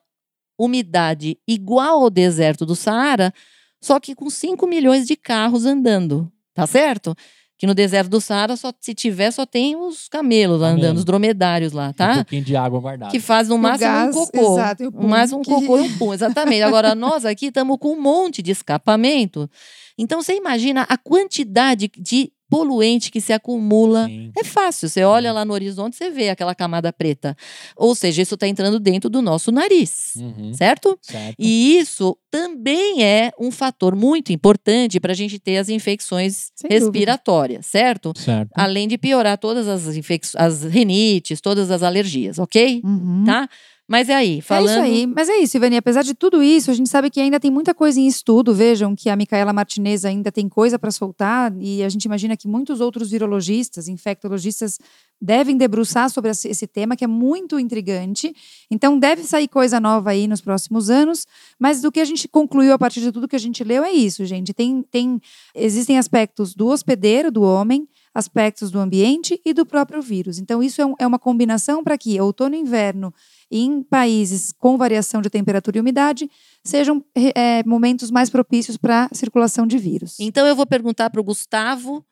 umidade 0.59 1.37
igual 1.47 2.03
ao 2.03 2.09
deserto 2.09 2.65
do 2.65 2.75
Saara, 2.75 3.33
só 3.81 3.99
que 3.99 4.13
com 4.13 4.29
5 4.29 4.67
milhões 4.67 5.07
de 5.07 5.15
carros 5.15 5.65
andando, 5.65 6.31
tá 6.53 6.67
certo? 6.67 7.15
Que 7.61 7.67
no 7.67 7.75
deserto 7.75 8.09
do 8.09 8.19
Saara, 8.19 8.57
só, 8.57 8.73
se 8.81 8.91
tiver, 8.95 9.29
só 9.29 9.45
tem 9.45 9.75
os 9.75 10.07
camelos 10.09 10.61
lá 10.61 10.69
andando, 10.69 10.97
os 10.97 11.05
dromedários 11.05 11.71
lá, 11.73 11.89
Um 11.89 11.93
tá? 11.93 12.15
pouquinho 12.15 12.43
de 12.43 12.55
água 12.55 12.79
guardada. 12.79 13.11
que 13.11 13.19
faz 13.19 13.47
no 13.49 13.55
máximo 13.59 13.87
gás, 13.91 14.15
um 14.15 14.19
cocô. 14.25 14.53
exato, 14.53 14.83
e 14.83 14.87
o 14.87 14.91
pum, 14.91 15.07
mais 15.07 15.31
um 15.31 15.43
que- 15.43 15.51
cocô 15.51 15.77
e 15.77 15.81
um 15.81 15.97
pum, 15.99 16.11
exatamente. 16.11 16.63
Agora, 16.63 16.95
nós 16.95 17.23
aqui 17.23 17.45
estamos 17.45 17.77
com 17.79 17.89
um 17.93 18.01
monte 18.01 18.41
de 18.41 18.49
escapamento. 18.49 19.47
Então, 19.95 20.23
você 20.23 20.35
imagina 20.35 20.87
a 20.89 20.97
quantidade 20.97 21.87
de 21.95 22.31
poluente 22.51 23.09
que 23.09 23.21
se 23.21 23.31
acumula. 23.31 24.05
Sim. 24.07 24.31
É 24.37 24.43
fácil, 24.43 24.89
você 24.89 25.03
olha 25.05 25.31
lá 25.31 25.45
no 25.45 25.53
horizonte, 25.53 25.95
você 25.95 26.09
vê 26.11 26.29
aquela 26.29 26.53
camada 26.53 26.91
preta. 26.91 27.33
Ou 27.77 27.95
seja, 27.95 28.21
isso 28.21 28.35
está 28.35 28.45
entrando 28.45 28.77
dentro 28.77 29.09
do 29.09 29.21
nosso 29.21 29.51
nariz, 29.53 30.13
Uhum. 30.17 30.53
certo? 30.53 30.99
Certo. 31.01 31.35
E 31.39 31.77
isso 31.77 32.17
também 32.29 33.03
é 33.03 33.31
um 33.39 33.51
fator 33.51 33.95
muito 33.95 34.33
importante 34.33 34.99
para 34.99 35.13
a 35.13 35.15
gente 35.15 35.39
ter 35.39 35.57
as 35.57 35.69
infecções 35.69 36.51
Sem 36.55 36.69
respiratórias, 36.69 37.65
certo? 37.65 38.11
Certo. 38.17 38.51
Além 38.53 38.87
de 38.87 38.97
piorar 38.97 39.37
todas 39.37 39.67
as 39.67 39.95
infecções, 39.95 40.35
as 40.43 40.63
rinites, 40.63 41.39
todas 41.39 41.71
as 41.71 41.81
alergias, 41.83 42.37
ok? 42.37 42.81
Uhum. 42.83 43.23
Tá? 43.25 43.47
Mas 43.91 44.07
é 44.07 44.15
aí, 44.15 44.37
É 44.37 44.41
falando. 44.41 44.69
isso 44.69 44.79
aí. 44.79 45.05
Mas 45.05 45.27
é 45.27 45.37
isso, 45.39 45.57
Ivani. 45.57 45.75
Apesar 45.75 46.01
de 46.01 46.13
tudo 46.13 46.41
isso, 46.41 46.71
a 46.71 46.73
gente 46.73 46.87
sabe 46.87 47.09
que 47.09 47.19
ainda 47.19 47.41
tem 47.41 47.51
muita 47.51 47.73
coisa 47.73 47.99
em 47.99 48.07
estudo. 48.07 48.55
Vejam 48.55 48.95
que 48.95 49.09
a 49.09 49.17
Micaela 49.17 49.51
Martinez 49.51 50.05
ainda 50.05 50.31
tem 50.31 50.47
coisa 50.47 50.79
para 50.79 50.89
soltar 50.91 51.53
e 51.59 51.83
a 51.83 51.89
gente 51.89 52.05
imagina 52.05 52.37
que 52.37 52.47
muitos 52.47 52.79
outros 52.79 53.11
virologistas, 53.11 53.89
infectologistas, 53.89 54.79
devem 55.21 55.57
debruçar 55.57 56.09
sobre 56.09 56.31
esse 56.31 56.47
esse 56.47 56.65
tema 56.65 56.95
que 56.95 57.03
é 57.03 57.07
muito 57.07 57.59
intrigante. 57.59 58.33
Então, 58.71 58.97
deve 58.97 59.23
sair 59.23 59.49
coisa 59.49 59.77
nova 59.77 60.11
aí 60.11 60.25
nos 60.25 60.39
próximos 60.39 60.89
anos. 60.89 61.27
Mas 61.59 61.81
do 61.81 61.91
que 61.91 61.99
a 61.99 62.05
gente 62.05 62.29
concluiu 62.29 62.71
a 62.73 62.79
partir 62.79 63.01
de 63.01 63.11
tudo 63.11 63.27
que 63.27 63.35
a 63.35 63.39
gente 63.39 63.61
leu 63.61 63.83
é 63.83 63.91
isso, 63.91 64.23
gente. 64.25 64.53
Tem, 64.53 64.81
tem, 64.89 65.19
existem 65.53 65.97
aspectos 65.97 66.55
do 66.55 66.67
hospedeiro, 66.67 67.29
do 67.29 67.41
homem, 67.43 67.87
aspectos 68.13 68.71
do 68.71 68.79
ambiente 68.79 69.39
e 69.45 69.53
do 69.53 69.65
próprio 69.65 70.01
vírus. 70.01 70.37
Então, 70.39 70.61
isso 70.63 70.81
é, 70.81 70.85
um- 70.85 70.95
é 70.99 71.05
uma 71.07 71.19
combinação 71.19 71.83
para 71.83 71.97
que 71.97 72.19
outono 72.19 72.55
e 72.55 72.59
inverno 72.59 73.13
em 73.51 73.83
países 73.83 74.53
com 74.57 74.77
variação 74.77 75.21
de 75.21 75.29
temperatura 75.29 75.77
e 75.77 75.81
umidade 75.81 76.29
sejam 76.63 77.03
é, 77.15 77.63
momentos 77.65 78.09
mais 78.09 78.29
propícios 78.29 78.77
para 78.77 79.09
circulação 79.11 79.67
de 79.67 79.77
vírus. 79.77 80.19
Então 80.19 80.47
eu 80.47 80.55
vou 80.55 80.65
perguntar 80.65 81.09
para 81.09 81.19
o 81.19 81.23
Gustavo 81.23 82.05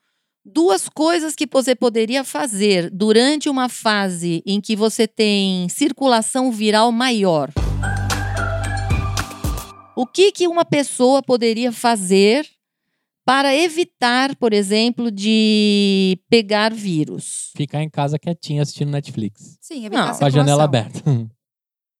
duas 0.44 0.88
coisas 0.88 1.34
que 1.34 1.48
você 1.50 1.74
poderia 1.74 2.24
fazer 2.24 2.90
durante 2.90 3.48
uma 3.48 3.68
fase 3.68 4.42
em 4.44 4.60
que 4.60 4.76
você 4.76 5.06
tem 5.06 5.68
circulação 5.68 6.50
viral 6.50 6.92
maior. 6.92 7.50
O 9.96 10.06
que, 10.06 10.32
que 10.32 10.48
uma 10.48 10.64
pessoa 10.64 11.22
poderia 11.22 11.72
fazer 11.72 12.46
para 13.30 13.54
evitar, 13.54 14.34
por 14.34 14.52
exemplo, 14.52 15.08
de 15.08 16.18
pegar 16.28 16.74
vírus? 16.74 17.52
Ficar 17.56 17.80
em 17.80 17.88
casa 17.88 18.18
quietinho 18.18 18.60
assistindo 18.60 18.90
Netflix. 18.90 19.56
Sim, 19.60 19.82
Não, 19.82 19.86
evitar 19.86 20.18
Com 20.18 20.24
a 20.24 20.30
janela 20.30 20.64
aberta. 20.64 21.00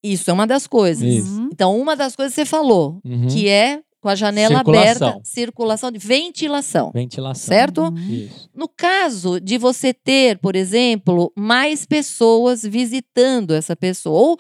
Isso 0.03 0.29
é 0.29 0.33
uma 0.33 0.45
das 0.45 0.67
coisas. 0.67 1.05
Isso. 1.09 1.31
Uhum. 1.31 1.51
Então, 1.53 1.79
uma 1.79 1.95
das 1.95 2.17
coisas 2.17 2.35
que 2.35 2.41
você 2.41 2.45
falou, 2.45 3.01
Uhum. 3.05 3.29
que 3.29 3.49
é 3.49 3.81
com 4.01 4.09
a 4.09 4.17
janela 4.17 4.57
Circulação. 4.57 5.09
aberta, 5.09 5.21
circulação 5.23 5.91
de 5.93 5.99
ventilação. 6.01 6.91
Ventilação. 6.93 7.47
Certo? 7.47 7.83
Uhum. 7.83 7.99
Isso. 7.99 8.49
No 8.53 8.67
caso 8.67 9.39
de 9.39 9.57
você 9.57 9.95
ter, 9.95 10.39
por 10.39 10.57
exemplo, 10.57 11.33
mais 11.37 11.87
pessoas 11.87 12.63
visitando 12.65 13.53
essa 13.55 13.77
pessoa, 13.77 14.19
ou, 14.19 14.39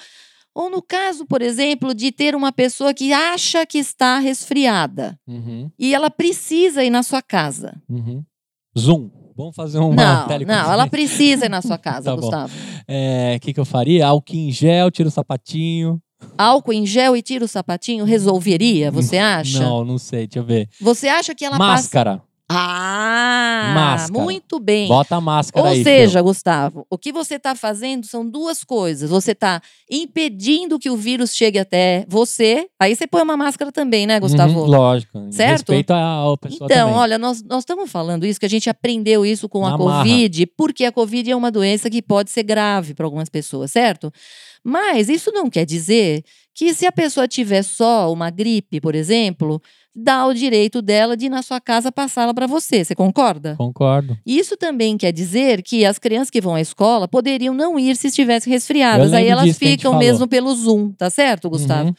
ou 0.54 0.68
no 0.70 0.82
caso, 0.82 1.24
por 1.26 1.42
exemplo, 1.42 1.94
de 1.94 2.10
ter 2.12 2.34
uma 2.34 2.50
pessoa 2.52 2.92
que 2.92 3.12
acha 3.12 3.64
que 3.66 3.78
está 3.78 4.18
resfriada 4.18 5.18
Uhum. 5.26 5.70
e 5.78 5.94
ela 5.94 6.10
precisa 6.10 6.82
ir 6.84 6.90
na 6.90 7.02
sua 7.02 7.22
casa. 7.22 7.80
Uhum. 7.88 8.22
Zoom. 8.78 9.10
Vamos 9.36 9.56
fazer 9.56 9.78
uma 9.78 9.94
não, 9.94 10.28
não, 10.46 10.72
ela 10.72 10.86
precisa 10.86 11.46
ir 11.46 11.48
na 11.48 11.62
sua 11.62 11.78
casa, 11.78 12.10
Tá. 12.10 12.16
Gustavo. 12.16 12.52
É, 12.86 13.34
O 13.36 13.40
que, 13.40 13.54
que 13.54 13.60
eu 13.60 13.64
faria? 13.64 14.06
Álcool 14.06 14.34
em 14.36 14.50
gel, 14.52 14.90
tiro 14.90 15.08
o 15.08 15.12
sapatinho. 15.12 16.00
Álcool 16.36 16.74
em 16.74 16.84
gel 16.86 17.16
e 17.16 17.22
tira 17.22 17.44
o 17.44 17.48
sapatinho 17.48 18.04
resolveria, 18.04 18.90
você 18.90 19.16
acha? 19.16 19.60
Não, 19.60 19.84
não 19.84 19.96
sei, 19.96 20.26
deixa 20.26 20.38
eu 20.40 20.44
ver. 20.44 20.68
Você 20.80 21.08
acha 21.08 21.34
que 21.34 21.44
ela 21.44 21.56
passa. 21.56 21.88
Ah, 22.52 23.72
Máscara. 23.74 24.24
muito 24.24 24.58
bem. 24.58 24.88
Bota 24.88 25.16
a 25.16 25.20
máscara 25.20 25.66
Ou 25.66 25.72
aí. 25.72 25.84
seja, 25.84 26.20
Gustavo, 26.20 26.84
o 26.90 26.98
que 26.98 27.12
você 27.12 27.36
está 27.36 27.54
fazendo 27.54 28.04
são 28.06 28.28
duas 28.28 28.64
coisas. 28.64 29.08
Você 29.10 29.32
está 29.32 29.62
impedindo 29.90 30.78
que 30.78 30.90
o 30.90 30.96
vírus 30.96 31.34
chegue 31.34 31.58
até 31.60 32.04
você. 32.08 32.66
Aí 32.80 32.96
você 32.96 33.06
põe 33.06 33.22
uma 33.22 33.36
máscara 33.36 33.70
também, 33.70 34.06
né. 34.06 34.18
Gustavo? 34.18 34.60
Uhum, 34.62 34.66
lógico. 34.66 35.26
Certo? 35.30 35.52
Respeito 35.70 35.92
à 35.92 36.32
à 36.32 36.36
pessoa 36.36 36.66
Então, 36.70 36.88
também. 36.88 37.00
olha, 37.00 37.18
nós, 37.18 37.42
estamos 37.58 37.90
falando 37.90 38.26
isso, 38.26 38.40
que 38.40 38.46
a 38.46 38.50
gente 38.50 38.68
aprendeu 38.68 39.24
isso 39.24 39.48
com 39.48 39.64
a 39.64 39.76
marra. 39.78 39.98
Covid, 40.02 40.46
porque 40.56 40.84
a 40.84 40.92
Covid 40.92 41.30
é 41.30 41.36
uma 41.36 41.50
doença 41.50 41.88
que 41.88 42.02
pode 42.02 42.30
ser 42.30 42.42
grave 42.42 42.94
para 42.94 43.06
algumas 43.06 43.28
pessoas, 43.28 43.70
certo? 43.70 44.12
Mas 44.64 45.08
isso 45.08 45.30
não 45.32 45.48
quer 45.48 45.64
dizer 45.64 46.22
que 46.54 46.74
se 46.74 46.86
a 46.86 46.92
pessoa 46.92 47.26
tiver 47.26 47.62
só 47.62 48.12
uma 48.12 48.28
gripe, 48.28 48.80
por 48.80 48.94
exemplo, 48.94 49.62
dá 49.94 50.26
o 50.26 50.34
direito 50.34 50.82
dela 50.82 51.16
de 51.16 51.26
ir 51.26 51.28
na 51.28 51.42
sua 51.42 51.60
casa 51.60 51.90
passá-la 51.90 52.34
para 52.34 52.46
você. 52.46 52.84
Você 52.84 52.94
concorda? 52.94 53.56
Concordo. 53.56 54.18
Isso 54.26 54.56
também 54.56 54.96
quer 54.96 55.12
dizer 55.12 55.62
que 55.62 55.84
as 55.84 55.98
crianças 55.98 56.30
que 56.30 56.40
vão 56.40 56.54
à 56.54 56.60
escola 56.60 57.08
poderiam 57.08 57.54
não 57.54 57.78
ir 57.78 57.96
se 57.96 58.08
estivessem 58.08 58.52
resfriadas. 58.52 59.12
Aí 59.12 59.26
elas 59.26 59.56
ficam 59.56 59.96
mesmo 59.96 60.28
pelo 60.28 60.54
Zoom, 60.54 60.92
tá 60.92 61.08
certo, 61.08 61.48
Gustavo? 61.48 61.88
Uhum. 61.88 61.94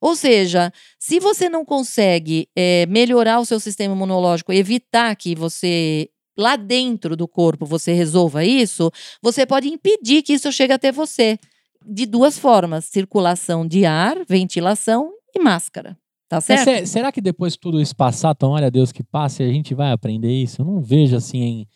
Ou 0.00 0.14
seja, 0.14 0.72
se 0.98 1.18
você 1.18 1.48
não 1.48 1.64
consegue 1.64 2.48
eh, 2.56 2.86
melhorar 2.88 3.40
o 3.40 3.44
seu 3.44 3.58
sistema 3.58 3.94
imunológico, 3.94 4.52
evitar 4.52 5.14
que 5.16 5.34
você 5.34 6.08
lá 6.38 6.54
dentro 6.54 7.16
do 7.16 7.26
corpo 7.26 7.66
você 7.66 7.92
resolva 7.92 8.44
isso, 8.44 8.92
você 9.20 9.44
pode 9.44 9.68
impedir 9.68 10.22
que 10.22 10.34
isso 10.34 10.52
chegue 10.52 10.72
até 10.72 10.92
você 10.92 11.36
de 11.84 12.06
duas 12.06 12.38
formas: 12.38 12.84
circulação 12.86 13.66
de 13.66 13.84
ar, 13.84 14.16
ventilação 14.28 15.10
e 15.34 15.40
máscara. 15.40 15.96
Tá 16.28 16.40
certo? 16.40 16.66
Mas 16.68 16.80
se- 16.80 16.86
será 16.86 17.10
que 17.10 17.20
depois 17.22 17.54
que 17.54 17.60
tudo 17.60 17.80
isso 17.80 17.96
passar, 17.96 18.34
tomara 18.34 18.66
a 18.66 18.70
Deus 18.70 18.92
que 18.92 19.02
passe, 19.02 19.42
a 19.42 19.48
gente 19.48 19.74
vai 19.74 19.92
aprender 19.92 20.30
isso? 20.32 20.60
Eu 20.60 20.66
não 20.66 20.80
vejo 20.82 21.16
assim 21.16 21.38
em. 21.42 21.66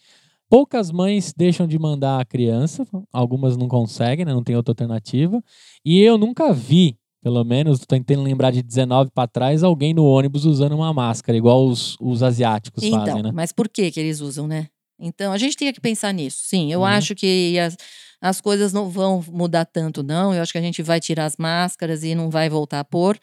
Poucas 0.49 0.91
mães 0.91 1.33
deixam 1.35 1.67
de 1.67 1.79
mandar 1.79 2.21
a 2.21 2.25
criança, 2.27 2.87
algumas 3.11 3.57
não 3.57 3.67
conseguem, 3.67 4.27
né? 4.27 4.35
não 4.35 4.43
tem 4.45 4.55
outra 4.55 4.73
alternativa. 4.73 5.43
E 5.83 5.99
eu 6.03 6.19
nunca 6.19 6.53
vi, 6.53 6.99
pelo 7.23 7.43
menos, 7.43 7.79
tô 7.81 7.87
tentando 7.87 8.23
lembrar 8.23 8.51
de 8.51 8.63
19 8.63 9.11
para 9.15 9.27
trás, 9.27 9.63
alguém 9.63 9.95
no 9.95 10.05
ônibus 10.05 10.45
usando 10.45 10.75
uma 10.75 10.93
máscara, 10.93 11.39
igual 11.39 11.67
os, 11.67 11.97
os 11.99 12.23
asiáticos 12.23 12.85
Então, 12.85 13.01
fazem, 13.07 13.23
né? 13.23 13.31
mas 13.33 13.51
por 13.51 13.67
que 13.67 13.91
que 13.91 13.99
eles 13.99 14.21
usam, 14.21 14.47
né? 14.47 14.69
Então, 15.01 15.33
a 15.33 15.39
gente 15.39 15.57
tem 15.57 15.73
que 15.73 15.81
pensar 15.81 16.13
nisso. 16.13 16.41
Sim, 16.45 16.71
eu 16.71 16.81
Uhum. 16.81 16.85
acho 16.85 17.15
que 17.15 17.59
as, 17.59 17.75
as 18.23 18.41
coisas 18.41 18.73
não 18.73 18.89
vão 18.89 19.23
mudar 19.33 19.65
tanto, 19.67 20.03
não. 20.03 20.33
Eu 20.33 20.41
acho 20.41 20.53
que 20.53 20.59
a 20.59 20.63
gente 20.63 20.81
vai 20.83 21.01
tirar 21.01 21.25
as 21.27 21.37
máscaras 21.37 22.05
e 22.05 22.15
não 22.15 22.31
vai 22.31 22.49
voltar 22.49 22.79
a 22.81 22.85
pôr. 22.85 23.19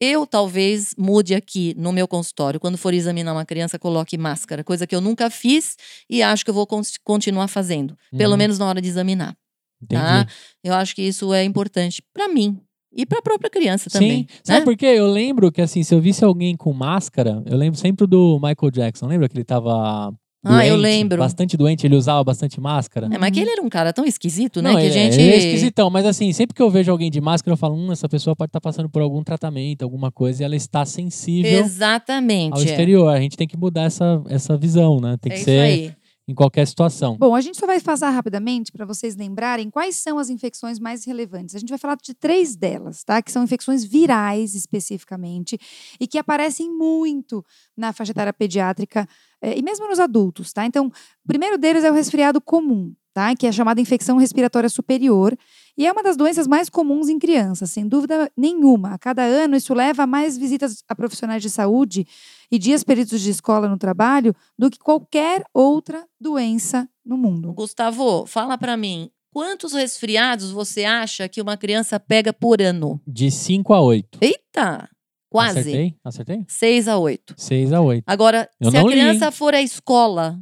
Eu 0.00 0.26
talvez 0.26 0.94
mude 0.96 1.34
aqui 1.34 1.74
no 1.76 1.90
meu 1.90 2.06
consultório. 2.06 2.60
Quando 2.60 2.76
for 2.78 2.94
examinar 2.94 3.32
uma 3.32 3.44
criança, 3.46 3.78
coloque 3.78 4.16
máscara, 4.16 4.62
coisa 4.62 4.86
que 4.86 4.94
eu 4.94 5.00
nunca 5.00 5.28
fiz 5.30 5.74
e 6.08 6.22
acho 6.22 6.44
que 6.44 6.50
eu 6.50 6.54
vou 6.54 6.66
con- 6.66 6.82
continuar 7.02 7.48
fazendo, 7.48 7.96
pelo 8.16 8.32
Uhum. 8.32 8.38
menos 8.38 8.58
na 8.58 8.66
hora 8.66 8.80
de 8.80 8.88
examinar. 8.88 9.34
Entendi. 9.82 10.00
tá? 10.02 10.26
Eu 10.62 10.74
acho 10.74 10.94
que 10.94 11.02
isso 11.02 11.34
é 11.34 11.44
importante 11.44 12.02
para 12.14 12.28
mim 12.28 12.58
e 12.94 13.04
para 13.04 13.18
a 13.18 13.22
própria 13.22 13.50
criança 13.50 13.90
também. 13.90 14.26
Sim. 14.30 14.38
Sabe 14.44 14.58
né? 14.60 14.64
por 14.64 14.76
quê? 14.76 14.86
Eu 14.86 15.06
lembro 15.06 15.50
que, 15.52 15.60
assim, 15.60 15.82
se 15.82 15.94
eu 15.94 16.00
visse 16.00 16.24
alguém 16.24 16.56
com 16.56 16.72
máscara, 16.72 17.42
eu 17.46 17.56
lembro 17.56 17.78
sempre 17.78 18.06
do 18.06 18.36
Michael 18.38 18.70
Jackson. 18.70 19.06
Lembra 19.06 19.28
que 19.28 19.36
ele 19.36 19.44
tava. 19.44 20.14
Ah, 20.44 20.64
eu 20.64 20.74
doente, 20.76 20.82
lembro. 20.82 21.18
Bastante 21.18 21.56
doente, 21.56 21.86
ele 21.86 21.96
usava 21.96 22.22
bastante 22.22 22.60
máscara. 22.60 23.08
É, 23.12 23.18
mas 23.18 23.30
que 23.32 23.40
ele 23.40 23.50
era 23.50 23.60
um 23.62 23.68
cara 23.68 23.92
tão 23.92 24.04
esquisito, 24.04 24.62
né? 24.62 24.70
Não, 24.70 24.76
que 24.78 24.86
a 24.86 24.88
é- 24.88 24.92
gente. 24.92 25.20
ele 25.20 25.32
é 25.32 25.36
esquisitão, 25.38 25.90
mas 25.90 26.06
assim, 26.06 26.32
sempre 26.32 26.54
que 26.54 26.62
eu 26.62 26.70
vejo 26.70 26.90
alguém 26.92 27.10
de 27.10 27.20
máscara, 27.20 27.52
eu 27.54 27.56
falo, 27.56 27.74
hum, 27.74 27.90
essa 27.90 28.08
pessoa 28.08 28.36
pode 28.36 28.50
estar 28.50 28.60
passando 28.60 28.88
por 28.88 29.02
algum 29.02 29.24
tratamento, 29.24 29.82
alguma 29.82 30.12
coisa, 30.12 30.42
e 30.42 30.44
ela 30.44 30.54
está 30.54 30.84
sensível 30.84 31.58
ao 31.58 31.64
Exatamente. 31.64 32.60
é. 32.60 32.64
exterior. 32.64 33.08
A 33.08 33.20
gente 33.20 33.36
tem 33.36 33.48
que 33.48 33.56
mudar 33.56 33.82
essa, 33.82 34.22
essa 34.28 34.56
visão, 34.56 35.00
né? 35.00 35.16
Tem 35.20 35.32
É 35.32 35.34
que 35.34 35.40
isso 35.40 35.50
ser 35.50 35.60
aí. 35.60 35.92
em 36.28 36.34
qualquer 36.34 36.66
situação. 36.66 37.16
Bom, 37.16 37.34
a 37.34 37.40
gente 37.40 37.56
só 37.58 37.66
vai 37.66 37.80
passar 37.80 38.10
rapidamente 38.10 38.70
para 38.70 38.84
vocês 38.86 39.16
lembrarem 39.16 39.68
quais 39.70 39.96
são 39.96 40.16
as 40.18 40.28
infecções 40.28 40.78
mais 40.78 41.04
relevantes. 41.04 41.54
A 41.56 41.58
gente 41.58 41.70
vai 41.70 41.78
falar 41.78 41.96
de 42.02 42.14
três 42.14 42.54
delas, 42.54 43.02
tá? 43.02 43.20
Que 43.20 43.32
são 43.32 43.42
infecções 43.42 43.84
virais 43.84 44.54
especificamente 44.54 45.58
e 46.00 46.06
que 46.06 46.18
aparecem 46.18 46.70
muito 46.70 47.44
na 47.76 47.92
faixa 47.92 48.12
etária 48.12 48.32
pediátrica 48.32 49.08
e 49.42 49.62
mesmo 49.62 49.88
nos 49.88 50.00
adultos, 50.00 50.52
tá? 50.52 50.64
Então, 50.66 50.86
o 50.86 51.28
primeiro 51.28 51.58
deles 51.58 51.84
é 51.84 51.90
o 51.90 51.94
resfriado 51.94 52.40
comum, 52.40 52.94
tá? 53.12 53.34
Que 53.34 53.46
é 53.46 53.52
chamada 53.52 53.80
infecção 53.80 54.18
respiratória 54.18 54.68
superior 54.68 55.36
e 55.78 55.86
é 55.86 55.92
uma 55.92 56.02
das 56.02 56.16
doenças 56.16 56.46
mais 56.46 56.70
comuns 56.70 57.08
em 57.08 57.18
crianças, 57.18 57.70
sem 57.70 57.86
dúvida 57.86 58.30
nenhuma. 58.36 58.94
A 58.94 58.98
cada 58.98 59.22
ano 59.22 59.56
isso 59.56 59.74
leva 59.74 60.04
a 60.04 60.06
mais 60.06 60.38
visitas 60.38 60.82
a 60.88 60.94
profissionais 60.94 61.42
de 61.42 61.50
saúde 61.50 62.06
e 62.50 62.58
dias 62.58 62.82
peritos 62.82 63.20
de 63.20 63.30
escola 63.30 63.68
no 63.68 63.76
trabalho 63.76 64.34
do 64.58 64.70
que 64.70 64.78
qualquer 64.78 65.44
outra 65.52 66.06
doença 66.20 66.88
no 67.04 67.16
mundo. 67.16 67.52
Gustavo, 67.52 68.26
fala 68.26 68.56
pra 68.56 68.76
mim. 68.76 69.10
Quantos 69.32 69.74
resfriados 69.74 70.50
você 70.50 70.84
acha 70.84 71.28
que 71.28 71.42
uma 71.42 71.58
criança 71.58 72.00
pega 72.00 72.32
por 72.32 72.62
ano? 72.62 72.98
De 73.06 73.30
5 73.30 73.74
a 73.74 73.80
8. 73.82 74.18
Eita! 74.22 74.88
Quase. 75.36 75.58
Acertei? 75.60 75.94
Acertei? 76.02 76.44
6 76.48 76.88
a 76.88 76.98
8. 76.98 77.34
6 77.36 77.72
a 77.72 77.80
8. 77.80 78.04
Agora, 78.06 78.48
Eu 78.60 78.70
se 78.70 78.76
a 78.76 78.82
li, 78.82 78.90
criança 78.90 79.26
hein? 79.26 79.32
for 79.32 79.54
à 79.54 79.60
escola, 79.60 80.38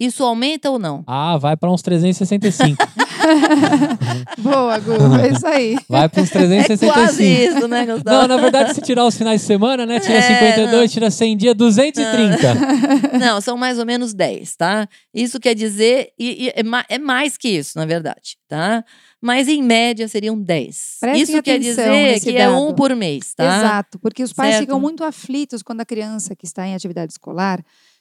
isso 0.00 0.24
aumenta 0.24 0.70
ou 0.70 0.78
não? 0.78 1.04
Ah, 1.06 1.36
vai 1.36 1.56
para 1.56 1.70
uns 1.70 1.82
365. 1.82 2.76
Boa, 4.38 4.78
Gu, 4.78 4.92
é 5.22 5.28
isso 5.32 5.46
aí. 5.46 5.76
vai 5.88 6.08
para 6.08 6.22
uns 6.22 6.28
É 6.30 6.32
quase 6.32 6.48
365. 6.76 7.22
isso, 7.58 7.68
né, 7.68 7.86
Gustavo? 7.86 8.16
Não, 8.22 8.28
na 8.28 8.36
verdade, 8.36 8.74
se 8.74 8.80
tirar 8.80 9.04
os 9.06 9.16
finais 9.16 9.40
de 9.40 9.46
semana, 9.46 9.86
né? 9.86 10.00
Tira 10.00 10.14
É, 10.18 10.22
52, 10.22 10.92
tira 10.92 11.10
100 11.10 11.36
dias, 11.36 11.54
230. 11.54 13.18
Não, 13.18 13.40
são 13.40 13.56
mais 13.56 13.78
ou 13.78 13.86
menos 13.86 14.12
10, 14.14 14.56
tá? 14.56 14.88
Isso 15.14 15.38
quer 15.40 15.54
dizer, 15.54 16.10
e, 16.18 16.44
e 16.46 16.48
é, 16.48 16.62
é 16.88 16.98
mais 16.98 17.36
que 17.36 17.48
isso, 17.48 17.78
na 17.78 17.84
verdade, 17.86 18.36
tá? 18.48 18.84
Mas 19.20 19.48
em 19.48 19.62
média 19.62 20.08
seriam 20.08 20.38
10. 20.40 20.96
Prestem 21.00 21.22
isso 21.22 21.42
quer 21.42 21.58
dizer 21.58 22.20
que 22.20 22.36
é 22.36 22.48
um 22.48 22.66
dado. 22.66 22.74
por 22.76 22.94
mês, 22.96 23.34
tá? 23.34 23.44
Exato, 23.58 23.98
porque 23.98 24.22
os 24.22 24.32
pais 24.32 24.52
Certo. 24.52 24.62
ficam 24.62 24.80
muito 24.80 25.04
aflitos 25.04 25.62
quando 25.62 25.82
a 25.82 25.84
criança 25.84 26.34
que 26.34 26.46
está 26.46 26.66
em 26.66 26.74
atividade 26.74 27.12
escolar 27.12 27.60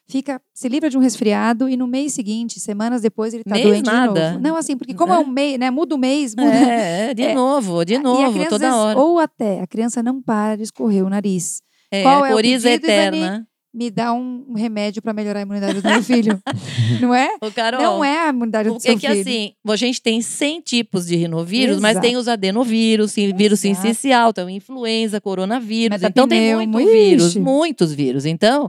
fica 0.09 0.41
se 0.53 0.67
livra 0.67 0.89
de 0.89 0.97
um 0.97 1.01
resfriado 1.01 1.69
e 1.69 1.77
no 1.77 1.87
mês 1.87 2.13
seguinte, 2.13 2.59
semanas 2.59 3.01
depois, 3.01 3.33
ele 3.33 3.43
está 3.43 3.55
Mês 3.55 3.65
doente 3.67 3.85
nada. 3.85 4.13
de 4.13 4.27
novo. 4.33 4.39
Não, 4.43 4.55
assim, 4.57 4.75
porque 4.75 4.93
como 4.93 5.13
é, 5.13 5.15
É. 5.15 5.19
um 5.19 5.27
mês, 5.27 5.59
né? 5.59 5.69
Muda 5.71 5.95
o 5.95 5.97
mês, 5.97 6.35
muda. 6.35 6.51
É, 6.53 7.09
é, 7.11 7.13
de 7.13 7.23
É. 7.29 7.33
novo, 7.33 7.85
de 7.85 7.97
novo, 7.99 8.31
criança, 8.31 8.49
toda 8.49 8.65
vezes, 8.65 8.75
hora. 8.79 8.99
ou 8.99 9.19
até 9.19 9.61
a 9.61 9.67
criança 9.67 10.01
não 10.03 10.21
para 10.21 10.57
de 10.57 10.63
escorrer 10.63 11.05
o 11.05 11.09
nariz. 11.09 11.61
É, 11.91 12.03
qual 12.03 12.25
é 12.25 12.33
o 12.33 12.37
pedido, 12.37 12.67
eterna. 12.67 13.45
Me 13.71 13.91
dá 13.91 14.11
um 14.13 14.53
remédio 14.55 14.99
para 14.99 15.13
melhorar 15.13 15.39
a 15.39 15.43
imunidade 15.43 15.79
do 15.79 15.87
meu 15.87 16.01
filho. 16.03 16.41
não 16.99 17.13
é? 17.13 17.35
Ô, 17.39 17.51
Carol, 17.51 17.79
Não 17.79 18.03
é 18.03 18.25
a 18.25 18.29
imunidade 18.29 18.67
do 18.69 18.73
Porque 18.75 18.87
seu 18.89 18.97
que 18.97 19.07
filho. 19.07 19.21
assim, 19.21 19.53
a 19.67 19.75
gente 19.75 20.01
tem 20.01 20.21
100 20.23 20.61
tipos 20.61 21.05
de 21.05 21.15
rinovírus, 21.15 21.79
mas 21.79 21.91
Exato. 21.91 22.07
tem 22.07 22.17
os 22.17 22.27
adenovírus, 22.27 23.13
tem 23.13 23.31
vírus 23.35 23.63
Exato. 23.63 23.81
sincicial, 23.85 24.33
tem 24.33 24.55
influenza, 24.55 25.21
coronavírus. 25.21 26.01
Então 26.01 26.27
tem 26.27 26.55
muito 26.67 26.89
vírus, 26.91 27.35
muitos 27.35 27.93
vírus. 27.93 28.25
Então, 28.25 28.67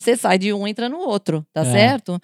você 0.00 0.16
sai 0.16 0.38
de 0.38 0.52
um 0.52 0.66
e 0.66 0.70
entra 0.70 0.88
no 0.88 0.98
outro, 0.98 1.46
tá 1.52 1.60
É. 1.62 1.64
certo? 1.64 2.18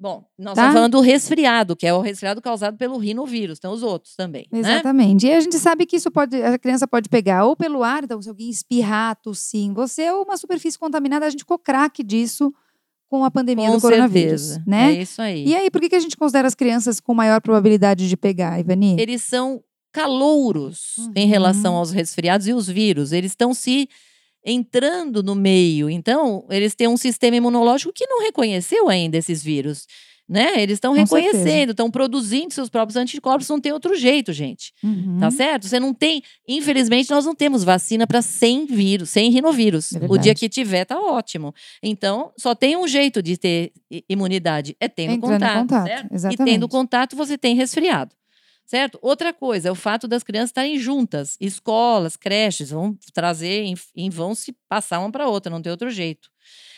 Bom, 0.00 0.24
nós 0.38 0.54
Tá. 0.54 0.62
estamos 0.62 0.74
falando 0.74 0.92
do 0.92 1.00
resfriado, 1.00 1.74
que 1.74 1.84
é 1.84 1.92
o 1.92 2.00
resfriado 2.00 2.40
causado 2.40 2.76
pelo 2.76 2.96
rinovírus. 2.98 3.58
Tem 3.58 3.68
os 3.68 3.82
outros 3.82 4.14
também, 4.14 4.46
né? 4.52 4.60
Exatamente. 4.60 5.26
E 5.26 5.32
a 5.32 5.40
gente 5.40 5.58
sabe 5.58 5.84
que 5.86 5.96
isso 5.96 6.08
pode, 6.08 6.40
a 6.40 6.56
criança 6.56 6.86
pode 6.86 7.08
pegar 7.08 7.44
ou 7.44 7.56
pelo 7.56 7.82
ar, 7.82 8.04
então 8.04 8.22
se 8.22 8.28
alguém 8.28 8.48
espirrar, 8.48 9.16
tossir 9.20 9.60
em 9.60 9.72
você, 9.72 10.08
ou 10.12 10.22
uma 10.22 10.36
superfície 10.36 10.78
contaminada, 10.78 11.26
a 11.26 11.30
gente 11.30 11.40
ficou 11.40 11.58
craque 11.58 12.04
disso 12.04 12.54
com 13.10 13.24
a 13.24 13.30
pandemia 13.30 13.66
Com 13.68 13.74
do 13.76 13.80
coronavírus, 13.80 14.40
certeza. 14.42 14.64
né? 14.68 14.94
É 14.94 15.02
isso 15.02 15.20
aí. 15.20 15.44
E 15.48 15.56
aí, 15.56 15.68
por 15.70 15.80
que, 15.80 15.88
que 15.88 15.96
a 15.96 16.00
gente 16.00 16.16
considera 16.16 16.46
as 16.46 16.54
crianças 16.54 17.00
com 17.00 17.12
maior 17.12 17.40
probabilidade 17.40 18.08
de 18.08 18.16
pegar, 18.16 18.60
Ivani? 18.60 18.94
Eles 19.00 19.22
são 19.22 19.60
calouros 19.90 20.94
em 21.16 21.24
Uhum. 21.24 21.28
relação 21.30 21.74
aos 21.74 21.90
resfriados 21.90 22.46
e 22.46 22.52
os 22.52 22.68
vírus. 22.68 23.10
Eles 23.12 23.32
estão 23.32 23.52
se 23.52 23.88
entrando 24.44 25.22
no 25.22 25.34
meio. 25.34 25.90
Então, 25.90 26.46
eles 26.50 26.74
têm 26.74 26.88
um 26.88 26.96
sistema 26.96 27.36
imunológico 27.36 27.92
que 27.92 28.06
não 28.06 28.22
reconheceu 28.22 28.88
ainda 28.88 29.16
esses 29.16 29.42
vírus. 29.42 29.86
Né? 30.28 30.60
Eles 30.62 30.74
estão 30.74 30.92
reconhecendo, 30.92 31.70
estão 31.70 31.90
produzindo 31.90 32.52
seus 32.52 32.68
próprios 32.68 32.96
anticorpos, 32.96 33.48
não 33.48 33.58
tem 33.58 33.72
outro 33.72 33.96
jeito, 33.96 34.30
gente. 34.30 34.74
Uhum. 34.84 35.16
Tá 35.18 35.30
certo? 35.30 35.66
Você 35.66 35.80
não 35.80 35.94
tem. 35.94 36.22
Infelizmente, 36.46 37.10
nós 37.10 37.24
não 37.24 37.34
temos 37.34 37.64
vacina 37.64 38.06
para 38.06 38.20
100 38.20 38.66
vírus, 38.66 39.08
100 39.08 39.30
rinovírus. 39.30 39.94
É 39.94 40.00
o 40.06 40.18
dia 40.18 40.34
que 40.34 40.46
tiver, 40.46 40.84
tá 40.84 41.00
ótimo. 41.00 41.54
Então, 41.82 42.30
só 42.36 42.54
tem 42.54 42.76
um 42.76 42.86
jeito 42.86 43.22
de 43.22 43.38
ter 43.38 43.72
imunidade: 44.06 44.76
é 44.78 44.86
tendo 44.86 45.14
Entrando 45.14 45.32
contato. 45.32 45.58
contato, 45.60 45.86
certo? 45.86 46.12
E 46.12 46.14
exatamente. 46.14 46.52
tendo 46.52 46.68
contato, 46.68 47.16
você 47.16 47.38
tem 47.38 47.56
resfriado. 47.56 48.14
Certo? 48.68 48.98
Outra 49.00 49.32
coisa 49.32 49.70
é 49.70 49.72
o 49.72 49.74
fato 49.74 50.06
das 50.06 50.22
crianças 50.22 50.50
estarem 50.50 50.78
juntas. 50.78 51.38
Escolas, 51.40 52.18
creches, 52.18 52.68
vão 52.68 52.94
trazer 53.14 53.62
em, 53.62 53.74
em- 53.96 54.10
vão 54.10 54.34
se 54.34 54.54
passar 54.68 55.00
uma 55.00 55.10
para 55.10 55.26
outra, 55.26 55.48
não 55.50 55.62
tem 55.62 55.72
outro 55.72 55.88
jeito. 55.90 56.28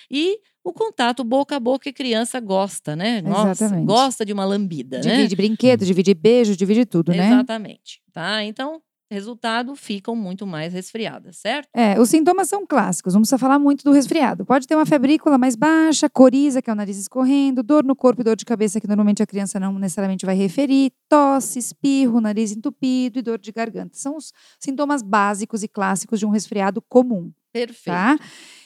E 0.08 0.38
o 0.62 0.72
contato 0.72 1.24
boca 1.24 1.56
a 1.56 1.60
boca 1.60 1.82
que 1.82 1.92
criança 1.92 2.38
gosta, 2.38 2.94
né? 2.94 3.20
Nossa, 3.20 3.64
Exatamente. 3.64 3.86
gosta 3.86 4.24
de 4.24 4.32
uma 4.32 4.44
lambida, 4.44 4.98
né? 5.02 5.16
Divide 5.16 5.34
brinquedo, 5.34 5.84
divide 5.84 6.14
beijo, 6.14 6.56
divide 6.56 6.86
tudo, 6.86 7.12
né? 7.12 7.26
Exatamente. 7.26 8.00
Tá? 8.12 8.44
Então, 8.44 8.80
resultado, 9.10 9.74
ficam 9.74 10.14
muito 10.14 10.46
mais 10.46 10.72
resfriadas, 10.72 11.36
certo? 11.36 11.68
É, 11.74 12.00
os 12.00 12.08
sintomas 12.08 12.48
são 12.48 12.66
clássicos, 12.66 13.14
precisa 13.14 13.38
falar 13.38 13.58
muito 13.58 13.84
do 13.84 13.92
resfriado. 13.92 14.44
Pode 14.44 14.66
ter 14.66 14.74
uma 14.74 14.86
febrícula 14.86 15.36
mais 15.36 15.56
baixa, 15.56 16.08
coriza, 16.08 16.62
que 16.62 16.70
é 16.70 16.72
o 16.72 16.76
nariz 16.76 16.98
escorrendo, 16.98 17.62
dor 17.62 17.84
no 17.84 17.96
corpo 17.96 18.20
e 18.20 18.24
dor 18.24 18.36
de 18.36 18.44
cabeça, 18.44 18.80
que 18.80 18.86
normalmente 18.86 19.22
a 19.22 19.26
criança 19.26 19.58
não 19.58 19.78
necessariamente 19.78 20.24
vai 20.24 20.34
referir, 20.34 20.92
tosse, 21.08 21.58
espirro, 21.58 22.20
nariz 22.20 22.52
entupido 22.52 23.18
e 23.18 23.22
dor 23.22 23.38
de 23.38 23.50
garganta. 23.50 23.90
São 23.94 24.16
os 24.16 24.32
sintomas 24.58 25.02
básicos 25.02 25.62
e 25.62 25.68
clássicos 25.68 26.18
de 26.18 26.26
um 26.26 26.30
resfriado 26.30 26.80
comum, 26.82 27.32
Perfeito. 27.52 27.84
tá? 27.84 28.18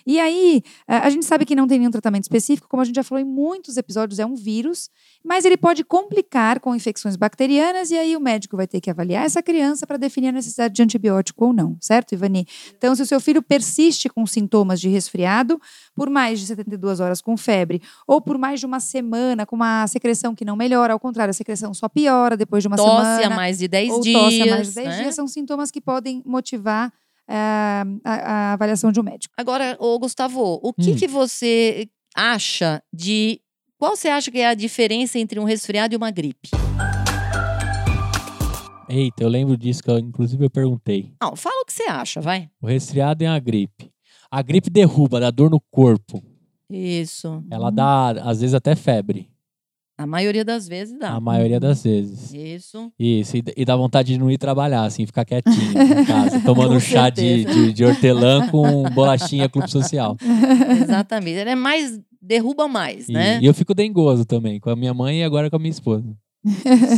E 0.07 0.21
aí, 0.21 0.63
a 0.87 1.07
a 1.07 1.11
gente 1.11 1.25
sabe 1.25 1.45
que 1.45 1.55
não 1.55 1.67
tem 1.67 1.79
nenhum 1.79 1.91
tratamento 1.91 2.25
específico, 2.25 2.69
como 2.69 2.83
a 2.83 2.85
gente 2.85 2.97
já 2.97 3.03
falou 3.03 3.23
em 3.23 3.27
muitos 3.27 3.77
episódios, 3.77 4.19
é 4.19 4.27
um 4.27 4.35
vírus, 4.35 4.91
mas 5.25 5.45
ele 5.45 5.57
pode 5.57 5.85
complicar 5.85 6.61
com 6.61 6.75
infecções 6.75 7.17
bacterianas 7.17 7.91
e 7.91 7.97
aí 7.97 8.17
o 8.17 8.21
médico 8.21 8.57
vai 8.57 8.67
ter 8.67 8.81
que 8.81 8.91
avaliar 8.91 9.25
essa 9.25 9.43
criança 9.43 9.87
para 9.87 9.97
definir 9.97 10.29
a 10.29 10.33
necessidade 10.33 10.75
de 10.75 10.83
antibiótico 10.83 11.47
ou 11.47 11.53
não, 11.53 11.77
certo, 11.81 12.13
Ivani? 12.13 12.47
Então, 12.77 12.95
se 12.95 13.03
o 13.03 13.07
seu 13.07 13.21
filho 13.21 13.43
persiste 13.43 14.09
com 14.09 14.27
sintomas 14.27 14.81
de 14.81 14.89
resfriado 14.89 15.61
por 15.95 16.11
mais 16.11 16.41
de 16.41 16.47
72 16.47 17.01
horas 17.01 17.23
com 17.23 17.37
febre 17.37 17.81
ou 18.07 18.21
por 18.21 18.37
mais 18.37 18.61
de 18.61 18.67
uma 18.67 18.81
semana 18.81 19.47
com 19.47 19.57
uma 19.57 19.87
secreção 19.87 20.35
que 20.35 20.45
não 20.45 20.57
melhora, 20.57 20.93
ao 20.93 21.01
contrário, 21.01 21.31
a 21.31 21.35
secreção 21.35 21.73
só 21.73 21.89
piora 21.89 22.37
depois 22.37 22.63
de 22.63 22.69
uma 22.69 22.77
Tosse 22.77 22.89
semana 22.89 23.27
a 23.27 23.37
mais 23.37 23.59
de 23.59 23.69
10 23.69 23.91
ou 23.91 24.01
dias. 24.01 24.21
tosse 24.23 24.43
a 24.43 24.47
mais 24.47 24.69
de 24.69 24.75
10 24.75 24.87
né? 24.87 25.03
dias, 25.03 25.15
são 25.15 25.27
sintomas 25.27 25.71
que 25.71 25.81
podem 25.81 26.23
motivar 26.27 26.93
a, 27.29 27.85
a 28.05 28.53
avaliação 28.55 28.93
de 28.93 29.01
um 29.01 29.03
médico. 29.03 29.33
Agora, 29.37 29.77
ô 29.81 29.99
Gustavo, 29.99 30.61
o 30.63 30.73
que, 30.73 30.91
Hum. 30.93 30.97
que 30.97 31.07
você 31.09 31.89
acha 32.15 32.83
de. 32.93 33.41
Qual 33.79 33.97
você 33.97 34.09
acha 34.09 34.31
que 34.31 34.39
é 34.39 34.47
a 34.49 34.55
diferença 34.55 35.19
entre 35.19 35.39
um 35.41 35.45
resfriado 35.45 35.95
e 35.95 35.97
uma 35.97 36.11
gripe? 36.11 36.51
Eita, 38.89 39.23
eu 39.25 39.29
lembro 39.29 39.57
disso 39.57 39.83
que 39.83 39.91
eu, 39.91 39.99
inclusive 39.99 40.45
eu 40.45 40.51
perguntei. 40.51 41.13
Não, 41.21 41.35
fala 41.35 41.63
o 41.63 41.65
que 41.67 41.73
você 41.73 41.85
acha, 41.85 42.21
vai. 42.21 42.49
O 42.61 42.67
resfriado 42.67 43.25
é 43.25 43.27
a 43.27 43.39
gripe. 43.39 43.91
A 44.31 44.43
gripe 44.43 44.71
derruba, 44.71 45.19
dá 45.21 45.31
dor 45.31 45.51
no 45.51 45.61
corpo. 45.71 46.23
Isso. 46.71 47.43
Ela 47.51 47.71
dá, 47.71 48.11
às 48.23 48.41
vezes, 48.41 48.55
até 48.55 48.75
febre. 48.75 49.29
A 49.97 50.07
maioria 50.07 50.45
das 50.45 50.67
vezes 50.67 50.99
dá. 50.99 51.11
A 51.11 51.21
maioria 51.21 51.61
das 51.61 51.85
vezes. 51.85 52.33
Isso. 52.35 52.91
Isso, 52.99 53.37
e, 53.37 53.45
e 53.57 53.65
dá 53.65 53.77
vontade 53.77 54.13
de 54.13 54.19
não 54.19 54.29
ir 54.31 54.39
trabalhar, 54.39 54.85
assim, 54.85 55.07
ficar 55.07 55.25
quietinho 55.25 55.71
em 56.01 56.05
casa, 56.05 56.41
tomando 56.41 56.81
chá 56.81 57.11
de, 57.11 57.45
de, 57.45 57.73
de 57.73 57.85
hortelã 57.85 58.49
com 58.49 58.83
bolachinha 58.91 59.49
Clube 59.49 59.71
Social. 59.71 60.17
Exatamente. 60.83 61.39
Ele 61.39 61.51
é 61.51 61.55
mais. 61.55 62.01
derruba 62.21 62.67
mais, 62.67 63.09
E, 63.09 63.13
né? 63.13 63.39
e 63.41 63.47
eu 63.47 63.55
fico 63.55 63.75
dengoso 63.75 64.25
também, 64.25 64.59
com 64.59 64.71
a 64.71 64.77
minha 64.77 64.93
mãe 64.95 65.21
e 65.21 65.23
agora 65.23 65.49
com 65.49 65.57
a 65.57 65.59
minha 65.59 65.71
esposa. 65.71 66.05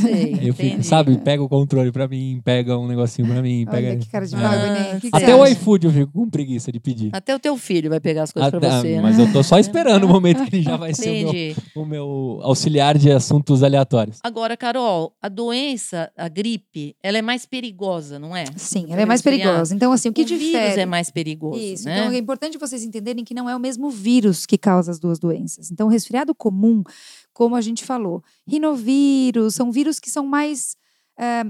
Sei, 0.00 0.32
Eu 0.42 0.54
fico, 0.54 0.66
entendi. 0.66 0.86
sabe, 0.86 1.16
pega 1.18 1.42
o 1.42 1.48
controle 1.48 1.92
pra 1.92 2.08
mim, 2.08 2.40
pega 2.44 2.76
um 2.78 2.86
negocinho 2.86 3.28
pra 3.28 3.40
mim, 3.40 3.64
pega. 3.70 3.88
Olha 3.90 3.98
que 3.98 4.08
cara 4.08 4.26
de 4.26 4.34
Ah, 4.34 4.66
Enem. 4.66 4.96
O 4.96 5.00
que 5.00 5.08
Até 5.12 5.34
o 5.34 5.46
iFood 5.46 5.86
eu 5.86 5.92
fico 5.92 6.12
com 6.12 6.28
preguiça 6.28 6.72
de 6.72 6.80
pedir. 6.80 7.10
Até 7.12 7.34
o 7.34 7.38
teu 7.38 7.56
filho 7.56 7.88
vai 7.90 8.00
pegar 8.00 8.24
as 8.24 8.32
coisas 8.32 8.48
Até- 8.52 8.58
pra 8.58 8.80
você, 8.80 8.96
né? 8.96 9.00
Mas 9.02 9.18
eu 9.18 9.32
tô 9.32 9.42
só 9.42 9.58
esperando 9.58 10.04
o 10.04 10.08
momento 10.08 10.44
que 10.44 10.56
ele 10.56 10.62
já 10.62 10.76
vai 10.76 10.92
ser 10.94 11.08
o 11.10 11.12
meu, 11.12 11.28
Entendi. 11.28 11.56
o 11.76 11.84
meu 11.84 12.38
auxiliar 12.42 12.98
de 12.98 13.10
assuntos 13.10 13.62
aleatórios. 13.62 14.18
Agora, 14.22 14.56
Carol, 14.56 15.14
a 15.22 15.28
doença, 15.28 16.10
a 16.16 16.28
gripe, 16.28 16.96
ela 17.02 17.18
é 17.18 17.22
mais 17.22 17.46
perigosa, 17.46 18.18
não 18.18 18.34
é? 18.36 18.44
Sim, 18.56 18.86
ela 18.90 19.02
é 19.02 19.06
mais 19.06 19.22
perigosa. 19.22 19.74
Então, 19.74 19.92
assim, 19.92 20.08
o 20.08 20.12
que 20.12 20.22
o 20.22 20.26
vírus 20.26 20.40
difere... 20.44 20.80
é 20.80 20.86
mais 20.86 21.10
perigoso, 21.10 21.58
Isso, 21.60 21.84
né? 21.84 22.00
então 22.00 22.12
é 22.12 22.18
importante 22.18 22.58
vocês 22.58 22.82
entenderem 22.82 23.24
que 23.24 23.34
não 23.34 23.48
é 23.48 23.54
o 23.54 23.60
mesmo 23.60 23.90
vírus 23.90 24.44
que 24.44 24.58
causa 24.58 24.90
as 24.90 24.98
duas 24.98 25.18
doenças. 25.18 25.70
Então, 25.70 25.86
o 25.86 25.90
resfriado 25.90 26.34
comum, 26.34 26.82
como 27.38 27.54
a 27.54 27.60
gente 27.60 27.84
falou, 27.84 28.22
rinovírus, 28.48 29.54
são 29.54 29.70
vírus 29.70 29.98
que 30.00 30.10
são 30.10 30.24
mais. 30.26 30.74
eh, 31.18 31.44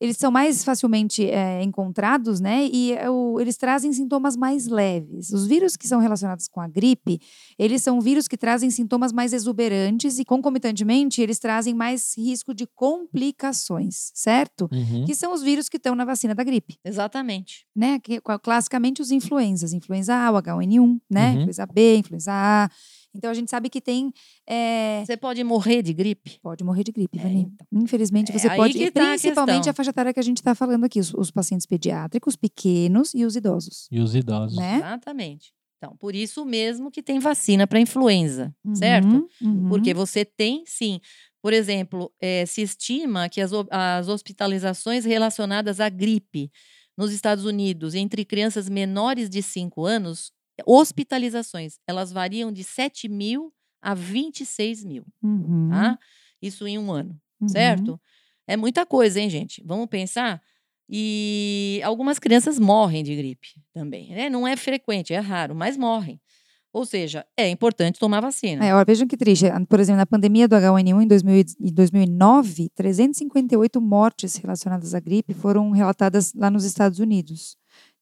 eles 0.00 0.16
são 0.16 0.30
mais 0.30 0.62
facilmente 0.62 1.24
eh, 1.28 1.60
encontrados, 1.64 2.38
né? 2.38 2.66
E 2.72 2.92
é 2.92 3.10
o- 3.10 3.40
eles 3.40 3.56
trazem 3.56 3.92
sintomas 3.92 4.36
mais 4.36 4.68
leves. 4.68 5.32
Os 5.32 5.44
vírus 5.44 5.76
que 5.76 5.88
são 5.88 5.98
relacionados 5.98 6.46
com 6.46 6.60
a 6.60 6.68
gripe, 6.68 7.18
eles 7.58 7.82
são 7.82 8.00
vírus 8.00 8.28
que 8.28 8.36
trazem 8.36 8.70
sintomas 8.70 9.12
mais 9.12 9.32
exuberantes 9.32 10.20
e, 10.20 10.24
concomitantemente, 10.24 11.20
eles 11.20 11.40
trazem 11.40 11.74
mais 11.74 12.16
risco 12.16 12.54
de 12.54 12.64
complicações, 12.76 14.10
certo? 14.14 14.68
Uhum. 14.72 15.04
Que 15.04 15.14
são 15.16 15.32
os 15.34 15.42
vírus 15.42 15.68
que 15.68 15.76
estão 15.78 15.94
na 15.96 16.04
vacina 16.04 16.32
da 16.34 16.44
gripe 16.44 16.78
Exatamente. 16.84 17.66
né? 17.74 17.98
Que, 17.98 18.20
qua- 18.20 18.38
classicamente 18.38 19.02
os 19.02 19.10
influenzas, 19.10 19.72
influenza 19.72 20.14
A, 20.14 20.30
o 20.30 20.36
H1N1, 20.36 21.00
né? 21.10 21.30
Uhum. 21.32 21.36
Influenza 21.40 21.66
B, 21.66 21.96
influenza 21.96 22.32
A. 22.32 22.70
Então 23.14 23.30
a 23.30 23.34
gente 23.34 23.50
sabe 23.50 23.68
que 23.70 23.80
tem. 23.80 24.12
é, 24.48 25.02
Você 25.04 25.16
pode 25.16 25.42
morrer 25.42 25.82
de 25.82 25.92
gripe? 25.92 26.38
pode 26.42 26.62
morrer 26.62 26.84
de 26.84 26.92
gripe, 26.92 27.18
É, 27.18 27.22
Vani. 27.22 27.52
Infelizmente, 27.72 28.30
É 28.30 28.38
você 28.38 28.48
aí 28.48 28.56
pode. 28.56 28.74
que 28.74 28.84
e 28.84 28.90
tá 28.90 29.02
a 29.02 29.08
principalmente 29.10 29.54
questão. 29.56 29.70
a, 29.70 29.74
faixa 29.74 29.90
etária 29.90 30.12
que 30.14 30.20
a 30.20 30.22
gente 30.22 30.36
está 30.38 30.54
falando 30.54 30.84
aqui, 30.84 31.00
os, 31.00 31.12
os 31.14 31.30
pacientes 31.30 31.66
pediátricos, 31.66 32.36
pequenos 32.36 33.14
e 33.14 33.24
os 33.24 33.34
idosos. 33.36 33.88
E 33.90 34.00
os 34.00 34.14
idosos. 34.14 34.56
Né? 34.56 34.76
Exatamente. 34.76 35.52
Então, 35.78 35.96
por 35.96 36.14
isso 36.14 36.44
mesmo 36.44 36.90
que 36.90 37.02
tem 37.02 37.18
vacina 37.20 37.66
para 37.66 37.78
influenza, 37.80 38.52
certo? 38.74 39.06
Uhum, 39.06 39.28
uhum. 39.42 39.68
Porque 39.68 39.94
você 39.94 40.24
tem, 40.24 40.64
sim. 40.66 41.00
Por 41.40 41.52
exemplo, 41.52 42.12
eh, 42.20 42.44
se 42.46 42.62
estima 42.62 43.28
que 43.28 43.40
as, 43.40 43.52
as 43.70 44.08
hospitalizações 44.08 45.04
relacionadas 45.04 45.78
à 45.78 45.88
gripe 45.88 46.50
nos 46.96 47.12
Estados 47.12 47.44
Unidos 47.44 47.94
entre 47.94 48.24
crianças 48.24 48.68
menores 48.68 49.30
de 49.30 49.40
5 49.40 49.86
anos, 49.86 50.32
hospitalizações, 50.66 51.78
elas 51.86 52.12
variam 52.12 52.52
de 52.52 52.64
7 52.64 53.08
mil 53.08 53.52
a 53.80 53.94
26 53.94 54.84
mil, 54.84 55.04
Uhum, 55.22 55.68
tá? 55.70 55.98
Isso 56.40 56.66
em 56.66 56.78
um 56.78 56.92
ano, 56.92 57.18
uhum. 57.40 57.48
certo? 57.48 58.00
É 58.46 58.56
muita 58.56 58.86
coisa, 58.86 59.20
hein, 59.20 59.28
gente? 59.28 59.62
Vamos 59.64 59.86
pensar. 59.86 60.42
E 60.88 61.80
algumas 61.84 62.18
crianças 62.18 62.58
morrem 62.58 63.04
de 63.04 63.14
gripe 63.14 63.48
também, 63.74 64.10
né? 64.10 64.30
Não 64.30 64.48
é 64.48 64.56
frequente, 64.56 65.12
é 65.12 65.18
raro, 65.18 65.54
mas 65.54 65.76
morrem. 65.76 66.18
Ou 66.72 66.86
seja, 66.86 67.26
é 67.36 67.48
importante 67.48 67.98
tomar 67.98 68.20
vacina. 68.20 68.64
É, 68.64 68.74
ó, 68.74 68.84
vejam 68.84 69.06
que 69.06 69.16
triste. 69.16 69.46
Por 69.68 69.80
exemplo, 69.80 69.98
na 69.98 70.06
pandemia 70.06 70.46
do 70.46 70.54
H1N1 70.54 71.02
em 71.02 71.06
2000 71.06 71.44
e 71.60 71.72
2009, 71.72 72.70
358 72.74 73.80
mortes 73.80 74.36
relacionadas 74.36 74.94
à 74.94 75.00
gripe 75.00 75.34
foram 75.34 75.70
relatadas 75.70 76.32
lá 76.34 76.50
nos 76.50 76.64
Estados 76.64 76.98
Unidos. 76.98 77.57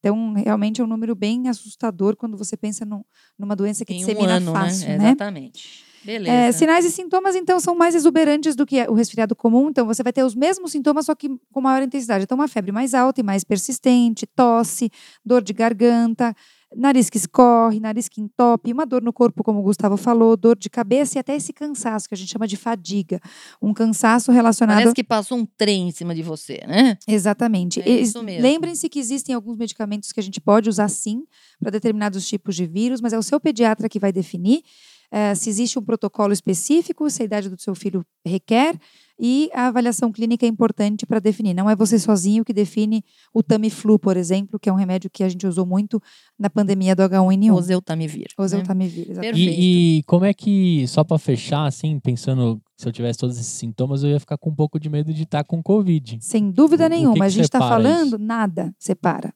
Então, 0.07 0.33
realmente 0.33 0.81
é 0.81 0.83
um 0.83 0.87
número 0.87 1.15
bem 1.15 1.47
assustador 1.49 2.15
quando 2.15 2.37
você 2.37 2.55
pensa 2.55 2.85
num- 2.85 3.03
numa 3.37 3.55
doença 3.55 3.83
que 3.83 3.93
em 3.93 4.03
um 4.03 4.07
dissemina 4.07 4.35
ano, 4.35 4.51
fácil, 4.51 4.87
né? 4.89 4.97
né? 4.97 5.05
Exatamente. 5.09 5.85
Beleza. 6.03 6.31
É, 6.33 6.51
sinais 6.53 6.85
e 6.85 6.91
sintomas, 6.91 7.35
então, 7.35 7.59
são 7.59 7.75
mais 7.75 7.93
exuberantes 7.93 8.55
do 8.55 8.65
que 8.65 8.81
o 8.83 8.93
resfriado 8.93 9.35
comum. 9.35 9.69
Então, 9.69 9.85
você 9.85 10.01
vai 10.01 10.13
ter 10.13 10.23
os 10.23 10.33
mesmos 10.33 10.71
sintomas, 10.71 11.05
só 11.05 11.13
que 11.13 11.27
com 11.51 11.59
maior 11.59 11.83
intensidade. 11.83 12.23
Então, 12.23 12.37
uma 12.37 12.47
febre 12.47 12.71
mais 12.71 12.93
alta 12.93 13.19
e 13.19 13.23
mais 13.23 13.43
persistente, 13.43 14.25
tosse, 14.25 14.89
dor 15.25 15.41
de 15.43 15.51
garganta, 15.51 16.33
nariz 16.75 17.09
que 17.09 17.17
escorre, 17.17 17.79
nariz 17.79 18.09
que 18.09 18.21
entope, 18.21 18.73
uma 18.73 18.85
dor 18.85 19.01
no 19.01 19.13
corpo, 19.13 19.43
como 19.43 19.59
o 19.59 19.63
Gustavo 19.63 19.97
falou, 19.97 20.35
dor 20.35 20.57
de 20.57 20.69
cabeça 20.69 21.17
e 21.17 21.19
até 21.19 21.35
esse 21.35 21.53
cansaço, 21.53 22.07
que 22.07 22.13
a 22.13 22.17
gente 22.17 22.31
chama 22.31 22.47
de 22.47 22.57
fadiga. 22.57 23.19
Um 23.61 23.73
cansaço 23.73 24.31
relacionado... 24.31 24.77
Parece 24.77 24.95
que 24.95 25.03
passou 25.03 25.37
um 25.37 25.45
trem 25.45 25.87
em 25.87 25.91
cima 25.91 26.13
de 26.13 26.23
você, 26.23 26.61
né? 26.67 26.97
Exatamente. 27.07 27.81
É 27.81 27.89
isso 27.89 28.21
mesmo. 28.23 28.41
Lembrem-se 28.41 28.89
que 28.89 28.99
existem 28.99 29.33
alguns 29.33 29.57
medicamentos 29.57 30.11
que 30.11 30.19
a 30.19 30.23
gente 30.23 30.41
pode 30.41 30.69
usar 30.69 30.89
sim 30.89 31.23
para 31.59 31.71
determinados 31.71 32.27
tipos 32.27 32.55
de 32.55 32.65
vírus, 32.65 33.01
mas 33.01 33.13
é 33.13 33.17
o 33.17 33.23
seu 33.23 33.39
pediatra 33.39 33.87
que 33.89 33.99
vai 33.99 34.11
definir 34.11 34.63
eh, 35.11 35.35
se 35.35 35.49
existe 35.49 35.79
um 35.79 35.83
protocolo 35.83 36.33
específico, 36.33 37.09
se 37.09 37.21
a 37.21 37.25
idade 37.25 37.49
do 37.49 37.59
seu 37.59 37.73
filho 37.73 38.05
requer 38.25 38.77
e 39.19 39.49
a 39.53 39.67
avaliação 39.67 40.11
clínica 40.11 40.45
é 40.45 40.49
importante 40.49 41.05
para 41.05 41.19
definir. 41.19 41.53
Não 41.53 41.69
é 41.69 41.75
você 41.75 41.97
sozinho 41.97 42.45
que 42.45 42.53
define 42.53 43.03
o 43.33 43.41
Tamiflu, 43.41 43.97
por 43.97 44.15
exemplo, 44.17 44.59
que 44.59 44.69
é 44.69 44.71
um 44.73 44.75
remédio 44.75 45.09
que 45.09 45.23
a 45.23 45.29
gente 45.29 45.45
usou 45.47 45.65
muito 45.65 46.01
na 46.37 46.49
pandemia 46.49 46.95
do 46.95 47.01
H1N1. 47.03 47.53
Oseltamivir. 47.53 48.27
O 48.37 48.41
né? 48.41 48.45
Oseltamivir, 48.45 49.11
exatamente. 49.11 49.35
Perfeito. 49.35 49.59
E, 49.61 49.97
e 49.99 50.03
como 50.03 50.25
é 50.25 50.33
que, 50.33 50.87
só 50.87 51.03
pra 51.03 51.17
fechar, 51.17 51.65
assim, 51.65 51.99
pensando 51.99 52.61
se 52.75 52.87
eu 52.87 52.91
tivesse 52.91 53.17
todos 53.19 53.37
esses 53.39 53.53
sintomas, 53.53 54.03
eu 54.03 54.09
ia 54.11 54.19
ficar 54.19 54.37
com 54.37 54.49
um 54.51 54.55
pouco 54.55 54.79
de 54.79 54.87
medo 54.89 55.11
de 55.13 55.23
estar 55.23 55.43
com 55.43 55.63
Covid. 55.63 56.19
Sem 56.21 56.51
dúvida 56.51 56.83
O- 56.83 56.87
o 56.87 56.89
nenhuma. 56.89 57.13
que 57.15 57.21
a 57.21 57.25
que 57.25 57.31
gente 57.31 57.43
está 57.45 57.59
falando, 57.59 58.19
nada 58.19 58.71
separa. 58.77 59.33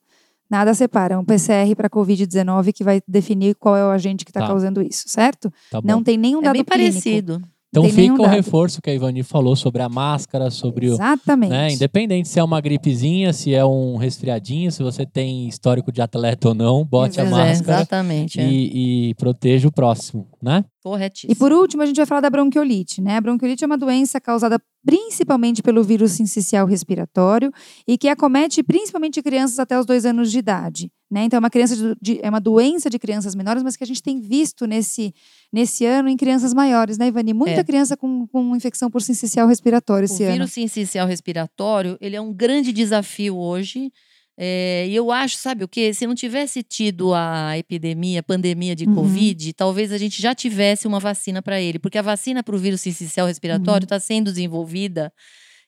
Nada 0.48 0.74
separa. 0.74 1.14
É 1.14 1.18
um 1.18 1.24
PCR 1.24 1.74
para 1.74 1.88
Covid-19 1.88 2.72
que 2.74 2.84
vai 2.84 3.00
definir 3.08 3.54
qual 3.56 3.74
é 3.76 3.84
o 3.86 3.90
agente 3.90 4.22
que 4.24 4.30
está 4.30 4.40
Tá. 4.40 4.46
causando 4.48 4.82
isso, 4.82 5.04
certo? 5.08 5.50
Tá. 5.70 5.80
Não 5.82 6.02
tem 6.02 6.18
nenhum 6.18 6.40
É 6.40 6.42
dado 6.44 6.52
bem 6.52 6.62
clínico. 6.64 6.92
parecido. 6.92 7.42
Então 7.72 7.88
fica 7.88 8.12
o 8.12 8.18
dado. 8.18 8.30
reforço 8.30 8.82
que 8.82 8.90
a 8.90 8.94
Ivani 8.94 9.22
falou 9.22 9.56
sobre 9.56 9.80
a 9.80 9.88
máscara, 9.88 10.50
sobre 10.50 10.90
o. 10.90 10.92
Exatamente. 10.92 11.50
Né, 11.50 11.72
independente 11.72 12.28
se 12.28 12.38
é 12.38 12.44
uma 12.44 12.60
gripezinha, 12.60 13.32
se 13.32 13.54
é 13.54 13.64
um 13.64 13.96
resfriadinho, 13.96 14.70
se 14.70 14.82
você 14.82 15.06
tem 15.06 15.48
histórico 15.48 15.90
de 15.90 16.02
atleta 16.02 16.48
ou 16.48 16.54
não, 16.54 16.84
bote 16.84 17.18
a 17.18 17.24
é, 17.24 17.30
máscara 17.30 17.78
exatamente. 17.78 18.38
é. 18.38 18.46
e, 18.46 19.08
e 19.10 19.14
proteja 19.14 19.66
o 19.66 19.72
próximo, 19.72 20.28
né? 20.42 20.66
Corretíssimo. 20.82 21.32
E 21.32 21.34
por 21.34 21.50
último, 21.50 21.82
a 21.82 21.86
gente 21.86 21.96
vai 21.96 22.04
falar 22.04 22.20
da 22.20 22.28
bronquiolite, 22.28 23.00
né? 23.00 23.16
A 23.16 23.20
bronquiolite 23.20 23.64
é 23.64 23.66
uma 23.66 23.78
doença 23.78 24.20
causada 24.20 24.60
principalmente 24.84 25.62
pelo 25.62 25.82
vírus 25.82 26.12
sincicial 26.12 26.66
respiratório 26.66 27.50
e 27.88 27.96
que 27.96 28.08
acomete 28.08 28.62
principalmente 28.62 29.22
crianças 29.22 29.58
até 29.58 29.78
os 29.78 29.86
dois 29.86 30.04
anos 30.04 30.30
de 30.30 30.38
idade, 30.38 30.90
né? 31.12 31.24
Então 31.24 31.36
é 31.36 31.40
uma 31.40 31.50
criança 31.50 31.76
de- 31.76 31.96
de- 32.00 32.20
é 32.22 32.28
uma 32.30 32.40
doença 32.40 32.88
de 32.88 32.98
crianças 32.98 33.34
menores, 33.34 33.62
mas 33.62 33.76
que 33.76 33.84
a 33.84 33.86
gente 33.86 34.02
tem 34.02 34.18
visto 34.18 34.66
nesse 34.66 35.12
nesse 35.52 35.84
ano 35.84 36.08
em 36.08 36.16
crianças 36.16 36.54
maiores, 36.54 36.96
né, 36.96 37.08
Ivani? 37.08 37.34
Muita 37.34 37.60
É. 37.60 37.64
criança 37.64 37.94
com, 37.96 38.26
com 38.26 38.56
infecção 38.56 38.90
por 38.90 39.02
sincicial 39.02 39.46
respiratório 39.46 40.08
O 40.08 40.12
esse 40.12 40.22
ano. 40.24 40.32
vírus 40.32 40.52
sincicial 40.52 41.06
respiratório, 41.06 41.98
ele 42.00 42.16
é 42.16 42.20
um 42.20 42.32
grande 42.32 42.72
desafio 42.72 43.36
hoje. 43.36 43.92
É, 44.38 44.86
e 44.88 44.94
eu 44.96 45.12
acho, 45.12 45.36
sabe 45.36 45.62
o 45.62 45.68
quê? 45.68 45.92
Se 45.92 46.06
não 46.06 46.14
tivesse 46.14 46.62
tido 46.62 47.12
a 47.12 47.58
epidemia, 47.58 48.20
a 48.20 48.22
pandemia 48.22 48.74
de 48.74 48.86
Uhum. 48.86 48.94
Covid, 48.94 49.52
talvez 49.52 49.92
a 49.92 49.98
gente 49.98 50.22
já 50.22 50.34
tivesse 50.34 50.86
uma 50.88 50.98
vacina 50.98 51.42
para 51.42 51.60
ele. 51.60 51.78
Porque 51.78 51.98
a 51.98 52.02
vacina 52.02 52.42
para 52.42 52.56
o 52.56 52.58
vírus 52.58 52.80
sincicial 52.80 53.26
respiratório 53.26 53.82
Uhum. 53.82 53.94
está 53.94 54.00
sendo 54.00 54.30
desenvolvida 54.32 55.12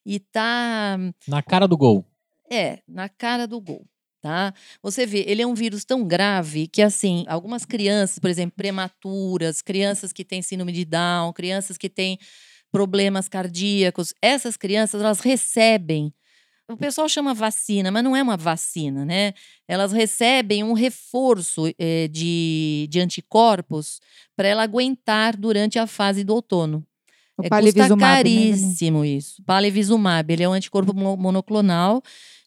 e 0.07 0.17
está 0.17 0.99
Na 1.29 1.43
cara 1.43 1.69
do 1.69 1.77
gol. 1.77 2.07
É, 2.51 2.79
na 2.89 3.07
cara 3.09 3.47
do 3.47 3.61
gol, 3.61 3.85
tá? 4.25 4.55
Você 4.83 5.05
vê, 5.05 5.23
ele 5.29 5.43
é 5.43 5.47
um 5.47 5.53
vírus 5.53 5.85
tão 5.85 6.03
grave 6.03 6.67
que, 6.67 6.81
assim, 6.81 7.27
algumas 7.29 7.67
crianças, 7.67 8.19
por 8.19 8.31
exemplo, 8.31 8.55
prematuras, 8.57 9.61
crianças 9.61 10.15
que 10.15 10.25
têm 10.25 10.41
síndrome 10.41 10.73
de 10.73 10.83
Down, 10.87 11.31
crianças 11.35 11.77
que 11.77 11.91
têm 11.91 12.19
problemas 12.73 13.29
cardíacos, 13.29 14.15
essas 14.23 14.57
crianças, 14.57 15.03
elas 15.03 15.21
recebem. 15.21 16.11
O 16.71 16.79
pessoal 16.79 17.07
chama 17.07 17.35
vacina, 17.35 17.91
mas 17.91 18.03
não 18.03 18.17
é 18.17 18.23
uma 18.23 18.39
vacina, 18.39 19.05
né? 19.05 19.35
Elas 19.69 19.93
recebem 19.93 20.65
um 20.65 20.73
reforço 20.73 21.71
eh, 21.79 22.09
de, 22.09 22.87
de 22.91 23.01
anticorpos 23.01 24.01
para 24.35 24.49
ela 24.49 24.63
aguentar 24.63 25.37
durante 25.37 25.79
a 25.79 25.87
fase 25.87 26.25
do 26.25 26.33
outono. 26.35 26.83
O 27.37 27.43
É, 27.45 27.51
custa 27.51 27.89
né, 27.89 27.97
caríssimo 27.99 29.05
isso. 29.05 29.43
Palivizumab, 29.45 30.33
ele 30.33 30.45
é 30.45 30.49
um 30.49 30.53
anticorpo 30.55 30.95
mo- 30.95 31.17
monoclonal 31.17 32.03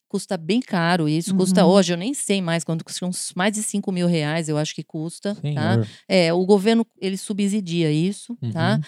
custa 0.07 0.37
bem 0.37 0.59
caro. 0.59 1.07
E 1.07 1.17
isso 1.17 1.31
Uhum. 1.31 1.37
custa 1.37 1.65
hoje, 1.65 1.93
eu 1.93 1.97
nem 1.97 2.13
sei 2.13 2.41
mais 2.41 2.63
quanto 2.63 2.83
custa, 2.85 3.05
uns 3.05 3.31
mais 3.35 3.53
de 3.53 3.61
5 3.63 3.91
mil 3.91 4.07
reais, 4.07 4.47
eu 4.49 4.57
acho 4.57 4.73
que 4.73 4.83
custa. 4.83 5.35
Tá? 5.53 5.75
É, 6.07 6.33
o 6.33 6.45
governo 6.45 6.85
ele 6.99 7.17
subsidia 7.17 7.91
isso, 7.91 8.37
tá? 8.51 8.75
Uhum. 8.75 8.81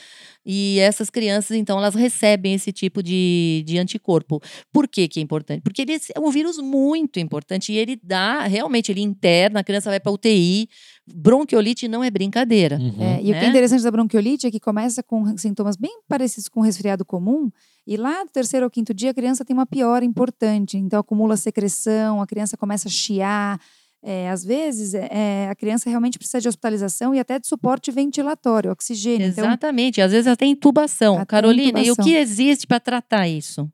E 0.46 0.80
essas 0.80 1.10
crianças, 1.10 1.56
então, 1.58 1.78
elas 1.78 1.94
recebem 1.94 2.54
esse 2.54 2.72
tipo 2.72 3.04
de, 3.04 3.64
de 3.66 3.78
anticorpo. 3.78 4.42
Por 4.72 4.88
que, 4.88 5.08
que 5.08 5.20
é 5.20 5.24
importante? 5.24 5.62
Porque 5.62 5.82
ele 5.84 5.94
é 5.94 6.20
um 6.20 6.32
vírus 6.32 6.58
muito 6.58 7.20
importante 7.20 7.72
e 7.72 7.78
ele 7.78 8.00
dá, 8.02 8.44
realmente, 8.48 8.92
ele 8.92 9.02
interna, 9.02 9.60
a 9.60 9.64
criança 9.64 9.90
vai 9.90 10.00
para 10.00 10.12
UTI. 10.12 10.68
Bronquiolite 11.14 11.88
não 11.88 12.04
é 12.04 12.10
brincadeira. 12.10 12.78
Uhum. 12.78 13.02
É, 13.02 13.22
e 13.22 13.32
o 13.32 13.34
que 13.34 13.40
é 13.40 13.42
né? 13.42 13.50
interessante 13.50 13.84
da 13.84 13.92
bronquiolite 13.92 14.48
é 14.48 14.52
que 14.52 14.60
começa 14.60 15.02
com 15.04 15.38
sintomas 15.38 15.76
bem 15.76 16.00
parecidos 16.08 16.48
com 16.48 16.62
resfriado 16.62 17.06
comum, 17.06 17.52
e 17.86 17.98
lá 17.98 18.24
do 18.24 18.30
terceiro 18.30 18.66
ao 18.66 18.70
quinto 18.70 18.94
dia 18.94 19.12
a 19.12 19.14
criança 19.14 19.44
tem 19.44 19.54
uma 19.54 19.66
piora 19.66 20.06
importante. 20.06 20.78
Então 20.78 21.00
acumula 21.00 21.36
secreção, 21.38 22.22
a 22.22 22.28
criança 22.28 22.56
começa 22.56 22.88
a 22.88 22.92
chiar. 22.92 23.60
É, 24.02 24.30
às 24.30 24.46
vezes 24.46 24.94
é, 24.94 25.10
é, 25.12 25.50
a 25.50 25.56
criança 25.56 25.90
realmente 25.90 26.18
precisa 26.18 26.40
de 26.40 26.48
hospitalização 26.48 27.14
e 27.14 27.20
até 27.20 27.38
de 27.38 27.48
suporte 27.48 27.92
ventilatório, 27.92 28.72
oxigênio. 28.72 29.28
Então, 29.28 29.44
Exatamente, 29.44 30.02
às 30.02 30.12
vezes 30.12 30.28
até 30.28 30.46
intubação. 30.46 31.16
Até 31.16 31.26
Carolina, 31.26 31.80
e 31.80 31.84
o 31.84 31.94
intubação. 31.94 32.06
que 32.06 32.16
existe 32.16 32.66
para 32.66 32.80
tratar 32.80 33.28
isso? 33.28 33.70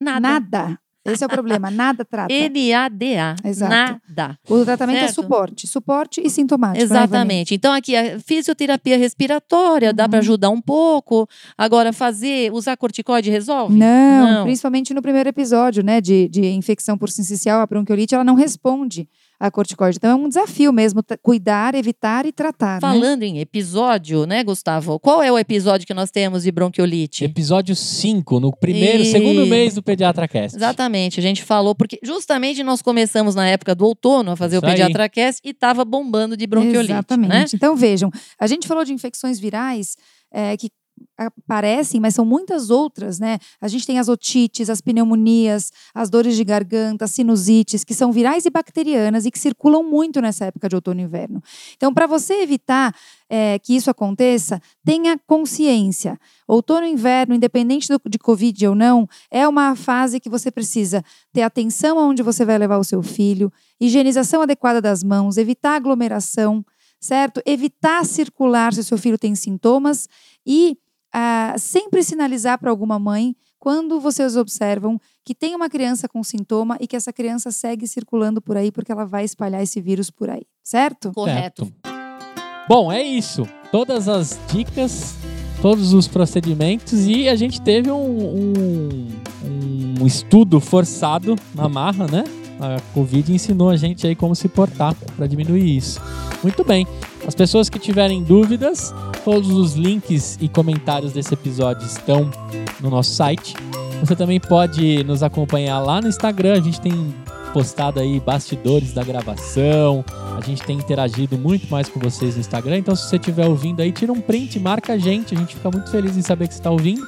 Nada. 0.00 0.40
nada. 0.40 0.80
Esse 1.04 1.24
é 1.24 1.26
o 1.26 1.30
problema, 1.30 1.70
nada 1.70 2.04
trata. 2.04 2.28
NADA. 2.32 3.34
Exato. 3.42 3.70
Nada. 3.70 4.38
O 4.48 4.64
tratamento 4.64 4.96
é 4.98 5.00
Certo. 5.00 5.14
suporte, 5.14 5.66
suporte 5.66 6.20
e 6.22 6.28
sintomático. 6.28 6.78
né? 6.78 6.84
Exatamente. 6.84 7.54
Então, 7.54 7.72
aqui, 7.72 7.96
a 7.96 8.20
fisioterapia 8.20 8.98
respiratória 8.98 9.92
dá 9.94 10.06
para 10.08 10.18
Uhum. 10.18 10.20
ajudar 10.20 10.50
um 10.50 10.60
pouco. 10.60 11.26
Agora, 11.56 11.92
fazer, 11.92 12.52
usar 12.52 12.76
corticoide 12.76 13.30
resolve? 13.30 13.74
Não, 13.74 14.30
Não. 14.30 14.42
principalmente 14.44 14.92
no 14.92 15.00
primeiro 15.00 15.28
episódio, 15.28 15.82
né, 15.82 16.00
de, 16.02 16.28
de 16.28 16.44
infecção 16.50 16.98
por 16.98 17.08
sincicial, 17.08 17.60
a 17.60 17.66
bronquiolite, 17.66 18.14
ela 18.14 18.24
não 18.24 18.34
responde 18.34 19.08
a 19.40 19.50
corticoide. 19.50 19.96
Então 19.96 20.10
é 20.10 20.14
um 20.14 20.28
desafio 20.28 20.70
mesmo, 20.70 21.02
cuidar, 21.22 21.74
evitar 21.74 22.26
e 22.26 22.32
tratar, 22.32 22.74
né? 22.74 22.80
Falando 22.80 23.22
em 23.22 23.38
episódio, 23.38 24.26
né, 24.26 24.44
Gustavo? 24.44 25.00
Qual 25.00 25.22
é 25.22 25.32
o 25.32 25.38
episódio 25.38 25.86
que 25.86 25.94
nós 25.94 26.10
temos 26.10 26.42
de 26.42 26.52
bronquiolite? 26.52 27.24
Episódio 27.24 27.74
5, 27.74 28.38
no 28.38 28.54
primeiro, 28.54 29.02
E- 29.02 29.06
segundo 29.10 29.46
mês 29.46 29.74
do 29.74 29.82
Pediatra 29.82 30.28
Cast. 30.28 30.56
Exatamente, 30.58 31.18
a 31.18 31.22
gente 31.22 31.42
falou, 31.42 31.74
porque 31.74 31.98
justamente 32.02 32.62
nós 32.62 32.82
começamos 32.82 33.34
na 33.34 33.48
época 33.48 33.74
do 33.74 33.86
outono 33.86 34.32
a 34.32 34.36
fazer 34.36 34.56
Isso 34.56 34.64
o 34.66 34.68
aí. 34.68 34.74
PediatraCast 34.74 35.40
e 35.42 35.54
tava 35.54 35.84
bombando 35.86 36.36
de 36.36 36.46
bronquiolite. 36.46 36.92
Exatamente. 36.92 37.30
Né? 37.30 37.44
Então 37.54 37.74
vejam, 37.74 38.10
a 38.38 38.46
gente 38.46 38.68
falou 38.68 38.84
de 38.84 38.92
infecções 38.92 39.40
virais 39.40 39.96
é, 40.32 40.56
que 40.56 40.68
aparecem, 41.26 42.00
mas 42.00 42.14
são 42.14 42.24
muitas 42.24 42.70
outras, 42.70 43.18
né? 43.18 43.38
A 43.60 43.68
gente 43.68 43.86
tem 43.86 43.98
as 43.98 44.08
otites, 44.08 44.70
as 44.70 44.80
pneumonias, 44.80 45.70
as 45.94 46.08
dores 46.08 46.34
de 46.34 46.42
garganta, 46.44 47.06
sinusites, 47.06 47.84
que 47.84 47.94
são 47.94 48.10
virais 48.10 48.46
e 48.46 48.50
bacterianas 48.50 49.26
e 49.26 49.30
que 49.30 49.38
circulam 49.38 49.82
muito 49.82 50.20
nessa 50.20 50.46
época 50.46 50.68
de 50.68 50.74
outono 50.74 51.00
e 51.00 51.04
inverno. 51.04 51.42
Então, 51.76 51.92
para 51.92 52.06
você 52.06 52.42
evitar 52.42 52.94
é, 53.28 53.58
que 53.58 53.76
isso 53.76 53.90
aconteça, 53.90 54.60
tenha 54.84 55.18
consciência. 55.26 56.18
Outono 56.48 56.84
e 56.86 56.90
inverno, 56.90 57.34
independente 57.34 57.86
do- 57.88 58.00
de 58.08 58.18
Covid 58.18 58.66
ou 58.68 58.74
não, 58.74 59.06
é 59.30 59.46
uma 59.46 59.76
fase 59.76 60.18
que 60.18 60.28
você 60.28 60.50
precisa 60.50 61.04
ter 61.32 61.42
atenção 61.42 61.98
aonde 61.98 62.22
você 62.22 62.44
vai 62.44 62.58
levar 62.58 62.78
o 62.78 62.84
seu 62.84 63.02
filho, 63.02 63.52
higienização 63.80 64.42
adequada 64.42 64.80
das 64.80 65.04
mãos, 65.04 65.36
evitar 65.36 65.76
aglomeração, 65.76 66.64
certo? 67.00 67.40
Evitar 67.46 68.04
circular 68.04 68.74
se 68.74 68.80
o 68.80 68.84
seu 68.84 68.98
filho 68.98 69.18
tem 69.18 69.34
sintomas 69.34 70.08
e 70.44 70.76
ah, 71.12 71.54
sempre 71.58 72.02
sinalizar 72.02 72.58
para 72.58 72.70
alguma 72.70 72.98
mãe 72.98 73.34
quando 73.58 74.00
vocês 74.00 74.36
observam 74.36 74.98
que 75.24 75.34
tem 75.34 75.54
uma 75.54 75.68
criança 75.68 76.08
com 76.08 76.24
sintoma 76.24 76.76
e 76.80 76.86
que 76.86 76.96
essa 76.96 77.12
criança 77.12 77.50
segue 77.50 77.86
circulando 77.86 78.40
por 78.40 78.56
aí 78.56 78.72
porque 78.72 78.90
ela 78.90 79.04
vai 79.04 79.24
espalhar 79.24 79.62
esse 79.62 79.80
vírus 79.80 80.10
por 80.10 80.30
aí, 80.30 80.46
certo? 80.62 81.12
Correto. 81.12 81.70
Bom, 82.68 82.90
é 82.90 83.02
isso. 83.02 83.46
Todas 83.70 84.08
as 84.08 84.38
dicas, 84.50 85.14
todos 85.60 85.92
os 85.92 86.08
procedimentos 86.08 87.06
e 87.06 87.28
a 87.28 87.36
gente 87.36 87.60
teve 87.60 87.90
um, 87.90 87.98
um, 87.98 89.08
um 90.00 90.06
estudo 90.06 90.58
forçado 90.58 91.36
na 91.54 91.68
marra, 91.68 92.06
né? 92.06 92.24
A 92.60 92.80
Covid 92.94 93.32
ensinou 93.32 93.70
a 93.70 93.76
gente 93.76 94.06
aí 94.06 94.14
como 94.14 94.34
se 94.34 94.48
portar 94.48 94.94
para 95.16 95.26
diminuir 95.26 95.76
isso. 95.76 96.00
Muito 96.42 96.62
bem. 96.64 96.86
As 97.30 97.34
pessoas 97.36 97.70
que 97.70 97.78
tiverem 97.78 98.24
dúvidas, 98.24 98.92
todos 99.24 99.50
os 99.50 99.74
links 99.74 100.36
e 100.40 100.48
comentários 100.48 101.12
desse 101.12 101.32
episódio 101.32 101.86
estão 101.86 102.28
no 102.80 102.90
nosso 102.90 103.12
site. 103.12 103.54
Você 104.00 104.16
também 104.16 104.40
pode 104.40 105.04
nos 105.04 105.22
acompanhar 105.22 105.78
lá 105.78 106.00
no 106.00 106.08
Instagram. 106.08 106.54
A 106.54 106.60
gente 106.60 106.80
tem 106.80 107.14
postado 107.52 108.00
aí 108.00 108.20
bastidores 108.20 108.92
da 108.92 109.04
gravação. 109.04 110.04
A 110.36 110.40
gente 110.40 110.62
tem 110.62 110.76
interagido 110.76 111.36
muito 111.36 111.70
mais 111.70 111.88
com 111.88 112.00
vocês 112.00 112.34
no 112.34 112.40
Instagram. 112.40 112.78
Então, 112.78 112.96
se 112.96 113.08
você 113.08 113.16
estiver 113.16 113.46
ouvindo 113.46 113.80
aí, 113.80 113.92
tira 113.92 114.12
um 114.12 114.20
print, 114.20 114.58
marca 114.58 114.94
a 114.94 114.98
gente. 114.98 115.34
A 115.34 115.38
gente 115.38 115.54
fica 115.54 115.70
muito 115.70 115.90
feliz 115.90 116.16
em 116.16 116.22
saber 116.22 116.48
que 116.48 116.54
você 116.54 116.60
está 116.60 116.70
ouvindo. 116.70 117.06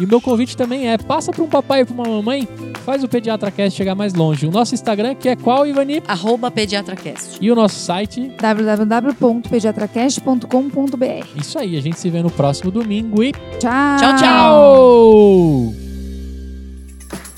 E 0.00 0.04
o 0.04 0.08
meu 0.08 0.20
convite 0.20 0.56
também 0.56 0.88
é: 0.88 0.98
passa 0.98 1.32
para 1.32 1.42
um 1.42 1.48
papai 1.48 1.80
e 1.80 1.84
para 1.84 1.94
uma 1.94 2.04
mamãe, 2.04 2.48
faz 2.84 3.02
o 3.02 3.08
PediatraCast 3.08 3.76
chegar 3.76 3.94
mais 3.94 4.14
longe. 4.14 4.46
O 4.46 4.50
nosso 4.50 4.74
Instagram, 4.74 5.14
que 5.14 5.28
é 5.28 5.36
qual, 5.36 5.66
Ivani? 5.66 6.02
Arroba 6.06 6.50
PediatraCast. 6.50 7.38
E 7.40 7.50
o 7.50 7.54
nosso 7.54 7.76
site. 7.76 8.32
www.pediatracast.com.br. 8.40 11.26
Isso 11.36 11.58
aí, 11.58 11.76
a 11.76 11.80
gente 11.80 11.98
se 11.98 12.10
vê 12.10 12.22
no 12.22 12.30
próximo 12.30 12.70
domingo 12.70 13.22
e 13.22 13.32
Tchau! 13.58 13.96
Tchau, 13.98 14.16
tchau! 14.16 15.83